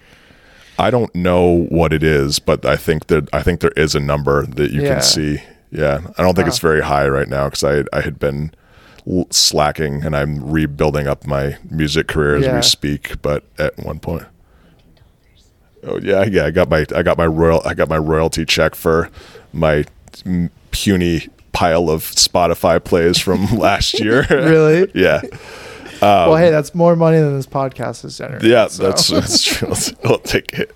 I 0.82 0.89
don't 0.89 1.13
know 1.15 1.65
what 1.69 1.93
it 1.93 2.03
is, 2.03 2.39
but 2.39 2.65
I 2.65 2.75
think 2.75 3.07
that 3.07 3.29
I 3.34 3.41
think 3.43 3.59
there 3.61 3.73
is 3.77 3.93
a 3.95 3.99
number 3.99 4.45
that 4.45 4.71
you 4.71 4.82
Yeah. 4.82 4.93
can 4.95 5.01
see. 5.01 5.41
Yeah, 5.71 5.99
I 6.17 6.23
don't 6.23 6.36
think 6.36 6.45
Wow. 6.47 6.49
it's 6.49 6.59
very 6.59 6.82
high 6.82 7.07
right 7.07 7.29
now 7.29 7.45
because 7.49 7.63
I 7.63 7.84
I 7.97 8.01
had 8.01 8.17
been 8.19 8.51
slacking 9.29 10.03
and 10.05 10.15
I'm 10.15 10.51
rebuilding 10.51 11.07
up 11.07 11.25
my 11.25 11.57
music 11.69 12.07
career 12.07 12.36
as 12.36 12.43
Yeah. 12.45 12.55
we 12.55 12.61
speak. 12.61 13.21
But 13.21 13.43
at 13.57 13.77
one 13.77 13.99
point, 13.99 14.23
oh 15.86 15.99
yeah, 16.01 16.23
yeah, 16.23 16.45
I 16.45 16.51
got 16.51 16.69
my 16.69 16.86
I 16.95 17.03
got 17.03 17.17
my 17.17 17.27
royal 17.27 17.61
I 17.65 17.73
got 17.73 17.88
my 17.89 17.97
royalty 17.97 18.45
check 18.45 18.75
for 18.75 19.09
my 19.53 19.86
puny 20.71 21.27
pile 21.53 21.89
of 21.89 22.01
Spotify 22.03 22.84
plays 22.84 23.17
from 23.19 23.45
last 23.57 23.99
year. 23.99 24.25
really? 24.29 24.89
yeah, 24.95 25.21
well, 26.02 26.36
hey, 26.38 26.49
that's 26.49 26.74
more 26.76 26.95
money 26.95 27.20
than 27.20 27.36
this 27.36 27.47
podcast 27.47 28.04
is 28.06 28.18
generating. 28.18 28.47
Um, 28.47 28.52
yeah, 28.52 28.68
so. 28.68 28.84
that's 28.84 29.08
that's 29.10 29.43
true. 29.43 29.74
I'll 30.06 30.20
take 30.20 30.54
it. 30.54 30.76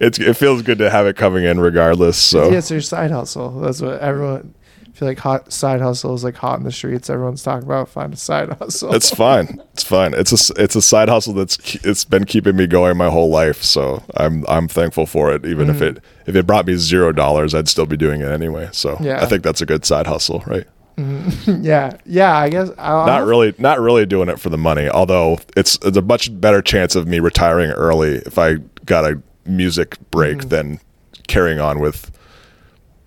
It's 0.00 0.18
it 0.18 0.34
feels 0.34 0.62
good 0.62 0.78
to 0.78 0.88
have 0.90 1.06
it 1.06 1.16
coming 1.16 1.44
in 1.44 1.60
regardless. 1.60 2.16
So 2.16 2.50
yeah, 2.50 2.58
it's 2.58 2.70
your 2.70 2.80
side 2.80 3.10
hustle. 3.10 3.60
That's 3.60 3.80
what 3.80 4.00
everyone. 4.00 4.54
I 4.86 4.92
feel 5.00 5.08
like 5.08 5.18
hot 5.18 5.50
side 5.52 5.80
hustle 5.80 6.14
is 6.14 6.24
like 6.24 6.34
hot 6.36 6.58
in 6.58 6.64
the 6.64 6.72
streets. 6.72 7.08
Everyone's 7.08 7.42
talking 7.42 7.66
about 7.66 7.88
find 7.88 8.12
a 8.12 8.16
side 8.16 8.50
hustle. 8.58 8.94
it's 8.94 9.10
fine. 9.10 9.62
It's 9.72 9.82
fine. 9.82 10.12
It's 10.14 10.50
a 10.50 10.62
it's 10.62 10.76
a 10.76 10.82
side 10.82 11.08
hustle 11.08 11.32
that's 11.32 11.74
it's 11.76 12.04
been 12.04 12.24
keeping 12.24 12.56
me 12.56 12.66
going 12.66 12.96
my 12.96 13.08
whole 13.08 13.30
life. 13.30 13.62
So 13.62 14.02
I'm 14.16 14.44
I'm 14.48 14.68
thankful 14.68 15.06
for 15.06 15.32
it. 15.32 15.46
Even 15.46 15.70
if 15.70 15.80
it 15.80 16.02
if 16.26 16.34
it 16.36 16.46
brought 16.46 16.66
me 16.66 16.76
zero 16.76 17.12
dollars, 17.12 17.54
I'd 17.54 17.68
still 17.68 17.86
be 17.86 17.96
doing 17.96 18.20
it 18.20 18.30
anyway. 18.30 18.68
So 18.72 18.96
Yeah. 19.00 19.22
I 19.22 19.26
think 19.26 19.42
that's 19.42 19.60
a 19.62 19.66
good 19.66 19.84
side 19.86 20.06
hustle, 20.06 20.42
right? 20.46 20.66
yeah, 21.46 21.96
yeah. 22.04 22.36
I 22.36 22.48
guess 22.50 22.70
I'll, 22.78 23.06
Not 23.06 23.24
really, 23.24 23.54
not 23.58 23.80
really 23.80 24.06
doing 24.06 24.28
it 24.28 24.38
for 24.38 24.48
the 24.50 24.58
money. 24.58 24.88
Although 24.88 25.38
it's 25.56 25.78
it's 25.82 25.96
a 25.96 26.02
much 26.02 26.38
better 26.40 26.60
chance 26.62 26.94
of 26.96 27.06
me 27.08 27.20
retiring 27.20 27.70
early 27.70 28.16
if 28.26 28.38
I 28.38 28.56
got 28.84 29.04
a 29.04 29.20
music 29.46 29.96
break 30.10 30.38
Mm-hmm. 30.38 30.48
than 30.48 30.80
carrying 31.28 31.60
on 31.60 31.78
with, 31.80 32.10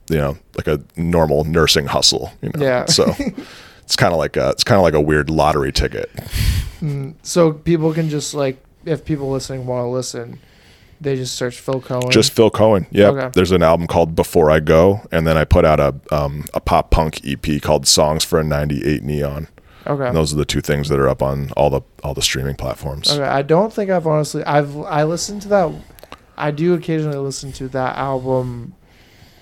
you 0.10 0.18
know, 0.18 0.38
like 0.58 0.68
a 0.68 0.82
normal 0.96 1.44
nursing 1.44 1.86
hustle. 1.88 2.32
You 2.42 2.50
know, 2.56 2.62
Yeah. 2.66 2.86
So 2.86 3.14
it's 3.84 3.96
kind 3.96 4.14
of 4.14 4.18
like 4.20 4.38
a 4.38 4.50
it's 4.50 4.64
kind 4.64 4.78
of 4.78 4.84
like 4.84 4.94
a 4.96 5.02
weird 5.02 5.30
lottery 5.30 5.72
ticket. 5.72 6.10
So 7.22 7.54
people 7.54 7.94
can 7.94 8.10
just 8.10 8.34
like 8.34 8.62
if 8.86 9.06
people 9.06 9.32
listening 9.32 9.66
want 9.66 9.86
to 9.86 9.88
listen, 9.88 10.40
they 11.04 11.16
just 11.16 11.36
search 11.36 11.60
Phil 11.60 11.82
Cohen. 11.82 12.10
Just 12.10 12.34
Phil 12.34 12.49
Cohen. 12.49 12.88
Yeah. 12.91 13.08
Okay. 13.10 13.30
There's 13.34 13.51
an 13.51 13.64
album 13.64 13.88
called 13.88 14.16
Before 14.16 14.49
I 14.49 14.60
Go, 14.60 15.01
and 15.12 15.28
then 15.28 15.38
I 15.38 15.45
put 15.45 15.66
out 15.66 15.80
a 15.80 15.95
um, 16.12 16.45
a 16.54 16.60
pop 16.60 16.89
punk 16.91 17.22
EP 17.26 17.62
called 17.62 17.86
Songs 17.88 18.24
for 18.24 18.39
a 18.39 18.43
'98 18.43 19.04
Neon. 19.04 19.47
okay. 19.86 20.08
And 20.08 20.16
those 20.16 20.34
are 20.34 20.38
the 20.38 20.45
two 20.45 20.62
things 20.62 20.89
that 20.89 20.99
are 20.99 21.10
up 21.10 21.22
on 21.22 21.51
all 21.51 21.70
the 21.70 21.82
all 22.04 22.14
the 22.14 22.22
streaming 22.22 22.56
platforms. 22.56 23.12
Okay, 23.12 23.24
I 23.24 23.41
don't 23.41 23.72
think 23.72 23.89
I've 23.91 24.08
honestly 24.08 24.43
I've 24.43 24.76
I 24.78 25.04
listened 25.04 25.41
to 25.43 25.47
that. 25.49 25.72
I 26.38 26.51
do 26.51 26.74
occasionally 26.74 27.18
listen 27.18 27.51
to 27.54 27.68
that 27.70 27.97
album. 27.97 28.74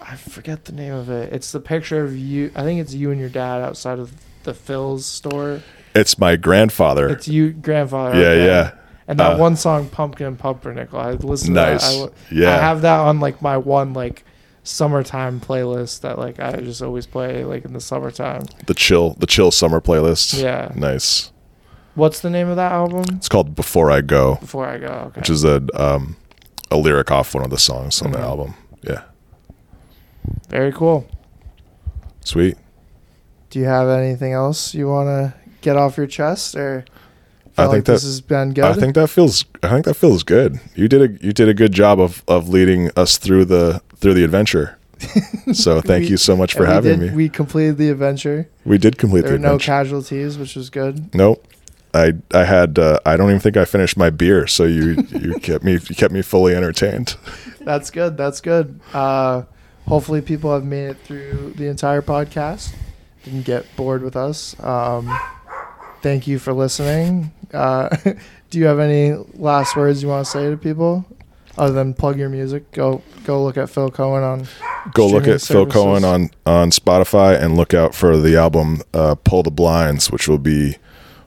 I 0.01 0.16
forget 0.16 0.66
the 0.66 0.74
name 0.74 0.93
of 0.93 1.09
it. 1.09 1.32
It's 1.32 1.51
the 1.51 1.59
picture 1.62 2.03
of 2.03 2.18
you. 2.18 2.51
I 2.55 2.64
think 2.64 2.82
it's 2.82 2.93
you 2.93 3.12
and 3.12 3.20
your 3.20 3.30
dad 3.30 3.62
outside 3.62 3.99
of 3.99 4.12
the 4.43 4.53
Phil's 4.53 5.05
store. 5.05 5.62
It's 5.93 6.18
my 6.18 6.36
grandfather. 6.36 7.07
It's 7.09 7.28
you, 7.28 7.51
grandfather. 7.51 8.20
yeah, 8.20 8.28
okay. 8.30 8.45
yeah. 8.45 8.72
And 9.12 9.20
that 9.20 9.34
Uh, 9.34 9.38
one 9.38 9.57
song, 9.57 9.88
Pumpkin 9.89 10.26
and 10.26 10.39
Pumpernickel. 10.39 10.97
I 10.97 11.12
listened 11.12 11.53
Nice. 11.55 11.93
to 11.95 11.99
that. 12.05 12.09
I, 12.09 12.14
Yeah. 12.34 12.55
I 12.55 12.62
have 12.62 12.82
that 12.84 12.99
on 13.01 13.20
like 13.20 13.41
my 13.41 13.57
one 13.57 13.93
like 13.93 14.24
summertime 14.64 15.39
playlist 15.41 15.99
that 16.01 16.18
like 16.18 16.39
I 16.39 16.53
just 16.62 16.82
always 16.82 17.05
play 17.07 17.43
like 17.43 17.66
in 17.66 17.74
the 17.74 17.82
summertime. 17.82 18.43
the 18.68 18.74
chill 18.74 19.16
the 19.20 19.26
chill 19.28 19.51
summer 19.51 19.82
playlist. 19.82 20.41
Yeah. 20.41 20.72
Nice. 20.76 21.32
What's 21.95 22.22
the 22.22 22.30
name 22.30 22.47
of 22.47 22.55
that 22.55 22.72
album? 22.72 23.03
It's 23.18 23.28
called 23.28 23.53
Before 23.53 23.91
I 23.91 23.99
Go, 23.99 24.36
Before 24.39 24.66
I 24.66 24.78
go. 24.78 24.88
Okay. 25.07 25.20
which 25.20 25.30
is 25.30 25.43
a 25.43 25.62
um 25.76 26.16
a 26.72 26.78
lyric 26.78 27.12
off 27.12 27.36
one 27.36 27.43
of 27.43 27.49
the 27.49 27.57
songs 27.59 28.01
on 28.01 28.12
the 28.12 28.18
Mhm. 28.20 28.24
album. 28.24 28.53
Yeah. 28.82 29.01
Very 30.49 30.72
cool. 30.72 31.05
Sweet. 32.24 32.55
Do 33.49 33.59
you 33.59 33.66
have 33.66 33.89
anything 33.89 34.32
else 34.32 34.74
you 34.74 34.88
want 34.88 35.07
to 35.07 35.34
get 35.59 35.76
off 35.76 35.97
your 35.97 36.07
chest, 36.07 36.55
or 36.55 36.86
I 37.62 37.66
think 37.66 37.74
like 37.74 37.84
this 37.86 38.01
that- 38.01 38.07
has 38.07 38.22
been 38.22 38.53
good? 38.53 38.64
I 38.66 38.74
think 38.74 38.95
that 38.95 39.07
feels 39.09 39.45
I 39.64 39.70
think 39.70 39.86
that 39.86 39.95
feels 39.95 40.24
good. 40.24 40.59
You 40.76 40.88
did 40.88 41.01
a 41.01 41.26
you 41.26 41.34
did 41.34 41.47
a 41.49 41.53
good 41.53 41.72
job 41.72 41.99
of 41.99 42.24
of 42.28 42.49
leading 42.49 42.89
us 42.95 43.18
through 43.18 43.45
the 43.45 43.82
through 43.97 44.14
the 44.16 44.24
adventure. 44.24 44.78
So 45.53 45.82
thank 45.82 46.03
We- 46.03 46.09
you 46.12 46.18
so 46.18 46.36
much 46.38 46.53
for 46.53 46.66
having 46.66 46.99
did- 46.99 47.09
me. 47.12 47.16
We 47.16 47.30
completed 47.30 47.78
the 47.78 47.89
adventure. 47.89 48.47
we 48.66 48.78
did 48.78 48.97
complete 48.97 49.22
There 49.22 49.32
the 49.32 49.38
were 49.38 49.53
no 49.53 49.57
casualties, 49.57 50.38
which 50.38 50.55
was 50.55 50.70
good. 50.70 51.14
Nope. 51.16 51.45
I 51.93 52.14
I 52.34 52.45
had 52.45 52.80
uh, 52.80 52.99
I 53.05 53.18
don't 53.18 53.30
even 53.30 53.41
think 53.41 53.57
I 53.57 53.66
finished 53.66 53.97
my 53.97 54.09
beer, 54.09 54.47
so 54.47 54.64
you 54.64 55.03
you 55.09 55.34
kept 55.41 55.64
me 55.64 55.74
you 55.74 55.95
kept 55.95 56.14
me 56.14 56.22
fully 56.22 56.55
entertained. 56.55 57.18
That's 57.59 57.89
good. 57.91 58.16
That's 58.16 58.39
good. 58.41 58.80
Uh, 58.93 59.43
hopefully, 59.88 60.22
people 60.22 60.53
have 60.53 60.64
made 60.64 60.86
it 60.91 60.97
through 61.03 61.53
the 61.57 61.66
entire 61.68 62.01
podcast. 62.01 62.74
Didn't 63.26 63.43
get 63.45 63.66
bored 63.76 64.03
with 64.03 64.16
us. 64.16 64.55
Um, 64.64 65.09
thank 66.02 66.28
you 66.28 66.39
for 66.39 66.54
listening. 66.54 67.32
Uh, 67.54 67.89
do 68.49 68.60
you 68.60 68.66
have 68.66 68.80
any 68.80 69.14
last 69.34 69.76
words 69.76 70.02
you 70.02 70.10
want 70.10 70.26
to 70.26 70.32
say 70.32 70.49
to 70.49 70.58
people, 70.58 71.06
other 71.58 71.74
than 71.74 71.93
plug 71.93 72.18
your 72.18 72.30
music? 72.30 72.72
Go 72.72 73.02
go 73.24 73.43
look 73.43 73.58
at 73.58 73.70
Phil 73.70 73.89
Cohen 73.91 74.24
on. 74.24 74.47
Go 74.93 75.08
look 75.08 75.28
at 75.28 75.41
Phil 75.41 75.66
Cohen 75.66 76.04
on 76.04 76.30
on 76.45 76.72
Spotify 76.72 77.39
and 77.39 77.56
look 77.56 77.74
out 77.74 77.93
for 77.93 78.18
the 78.18 78.36
album 78.36 78.82
uh, 78.93 79.16
Pull 79.16 79.43
the 79.43 79.52
Blinds, 79.52 80.12
which 80.12 80.28
will 80.28 80.39
be 80.39 80.78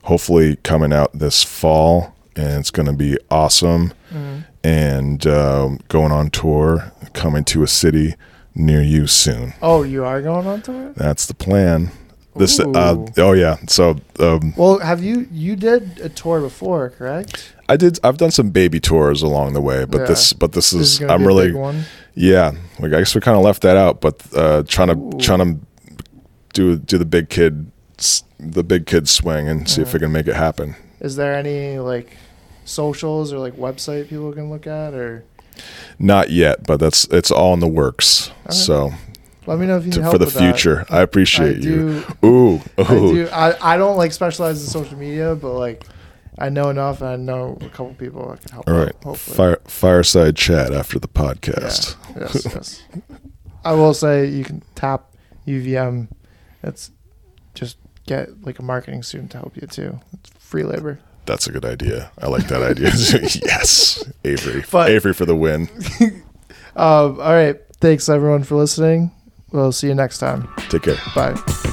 hopefully 0.05 0.57
coming 0.57 0.93
out 0.93 1.12
this 1.12 1.43
fall, 1.43 2.14
and 2.37 2.61
it's 2.61 2.70
going 2.70 2.87
to 2.87 2.93
be 2.93 3.16
awesome. 3.31 3.93
Mm. 4.11 4.45
And 4.62 5.27
um, 5.27 5.81
going 5.89 6.11
on 6.11 6.31
tour, 6.31 6.93
coming 7.12 7.45
to 7.45 7.62
a 7.62 7.66
city 7.66 8.14
near 8.55 8.83
you 8.83 9.07
soon. 9.07 9.53
Oh, 9.61 9.83
you 9.83 10.05
are 10.05 10.22
going 10.22 10.47
on 10.47 10.62
tour. 10.62 10.93
That's 10.97 11.27
the 11.27 11.35
plan. 11.35 11.91
This 12.37 12.59
uh, 12.59 12.97
oh 13.18 13.32
yeah. 13.32 13.57
So 13.68 13.97
um, 14.18 14.55
Well, 14.57 14.78
have 14.80 15.03
you 15.03 15.28
you 15.30 15.55
did 15.57 16.01
a 16.01 16.09
tour 16.09 16.41
before, 16.41 16.91
correct? 16.91 17.55
I 17.68 17.76
did. 17.76 17.99
I've 18.05 18.16
done 18.18 18.30
some 18.30 18.51
baby 18.51 18.80
tours 18.80 19.22
along 19.22 19.55
the 19.55 19.61
way, 19.61 19.85
but 19.85 20.01
Yeah. 20.01 20.07
this 20.07 20.32
but 20.32 20.53
this 20.53 20.70
This 20.70 21.01
is, 21.01 21.03
I'm 21.03 21.24
really 21.26 21.47
big 21.49 21.55
one. 21.57 21.85
yeah. 22.14 22.53
Like 22.80 22.93
I 22.93 22.99
guess 22.99 23.14
we 23.14 23.20
kind 23.20 23.37
of 23.39 23.45
left 23.45 23.62
that 23.62 23.76
out, 23.76 24.01
but 24.01 24.20
uh, 24.37 24.62
trying 24.66 24.89
to 24.89 24.97
Ooh. 24.97 25.20
trying 25.20 25.39
to 25.39 25.61
do 26.53 26.76
do 26.76 26.99
the 26.99 27.05
big 27.07 27.28
kid 27.28 27.70
the 28.39 28.64
big 28.64 28.87
kid 28.87 29.09
swing 29.09 29.49
and 29.49 29.68
see 29.68 29.80
if 29.82 29.93
we 29.95 30.01
can 30.01 30.11
make 30.12 30.26
it 30.26 30.35
happen. 30.35 30.74
Is 31.01 31.14
there 31.16 31.35
any 31.35 31.78
like 31.78 32.16
socials 32.64 33.32
or 33.32 33.39
like 33.39 33.55
website 33.57 34.09
people 34.09 34.32
can 34.32 34.51
look 34.51 34.66
at, 34.66 34.93
or 34.95 35.22
Not 35.99 36.30
yet, 36.30 36.66
but 36.66 36.80
that's 36.80 37.05
it's 37.12 37.30
all 37.30 37.55
in 37.55 37.61
the 37.61 37.68
works. 37.68 38.30
So 38.51 38.93
let 39.47 39.59
me 39.59 39.66
know 39.66 39.76
if 39.76 39.84
you 39.84 39.90
need 39.90 39.97
to, 39.97 40.03
help 40.03 40.12
for 40.14 40.18
the 40.18 40.24
with 40.26 40.34
that. 40.34 40.40
future, 40.57 40.86
I 40.90 41.01
appreciate 41.01 41.57
I 41.57 41.61
you. 41.61 42.05
do. 42.22 42.26
Ooh, 42.26 42.61
I 42.78 42.95
ooh. 42.95 43.14
do. 43.14 43.28
I, 43.30 43.74
I 43.74 43.76
don't 43.76 43.97
like 43.97 44.12
specialize 44.12 44.62
in 44.62 44.68
social 44.68 44.97
media, 44.99 45.34
but 45.34 45.53
like 45.55 45.84
I 46.38 46.49
know 46.49 46.70
enough, 46.70 47.01
and 47.01 47.11
I 47.11 47.16
know 47.16 47.59
a 47.61 47.68
couple 47.68 47.95
people 47.95 48.28
that 48.30 48.40
can 48.42 48.53
help. 48.53 48.68
All 48.68 48.74
out, 48.76 49.05
right. 49.05 49.16
Fire, 49.16 49.59
fireside 49.66 50.36
chat 50.36 50.72
after 50.72 50.99
the 50.99 51.09
Yeah. 51.14 51.22
podcast. 51.22 51.97
Yes. 52.18 52.45
Yes. 52.45 52.82
I 53.64 53.72
will 53.72 53.95
say 53.95 54.26
you 54.26 54.45
can 54.45 54.62
tap 54.74 55.14
UVM. 55.47 56.09
It's 56.62 56.90
just 57.55 57.78
get 58.07 58.42
like 58.45 58.59
a 58.59 58.62
marketing 58.62 59.03
student 59.03 59.30
to 59.32 59.38
help 59.38 59.57
you 59.57 59.66
too. 59.66 60.01
It's 60.12 60.30
free 60.38 60.62
labor. 60.64 60.99
That's 61.26 61.47
a 61.47 61.53
good 61.53 61.64
idea. 61.64 62.11
I 62.20 62.26
like 62.26 62.49
that 62.49 62.62
idea. 62.62 62.88
yes, 63.47 64.05
Avery. 64.24 64.64
But- 64.70 64.90
Avery 64.90 65.14
for 65.14 65.24
the 65.26 65.36
win. 65.36 65.68
Um, 66.76 67.20
all 67.20 67.32
right. 67.32 67.57
Thanks 67.80 68.09
everyone 68.09 68.42
for 68.42 68.57
listening. 68.57 69.12
We'll 69.55 69.71
see 69.71 69.87
you 69.87 69.95
next 69.95 70.19
time. 70.19 70.49
Take 70.69 70.83
care. 70.83 70.97
Bye. 71.15 71.64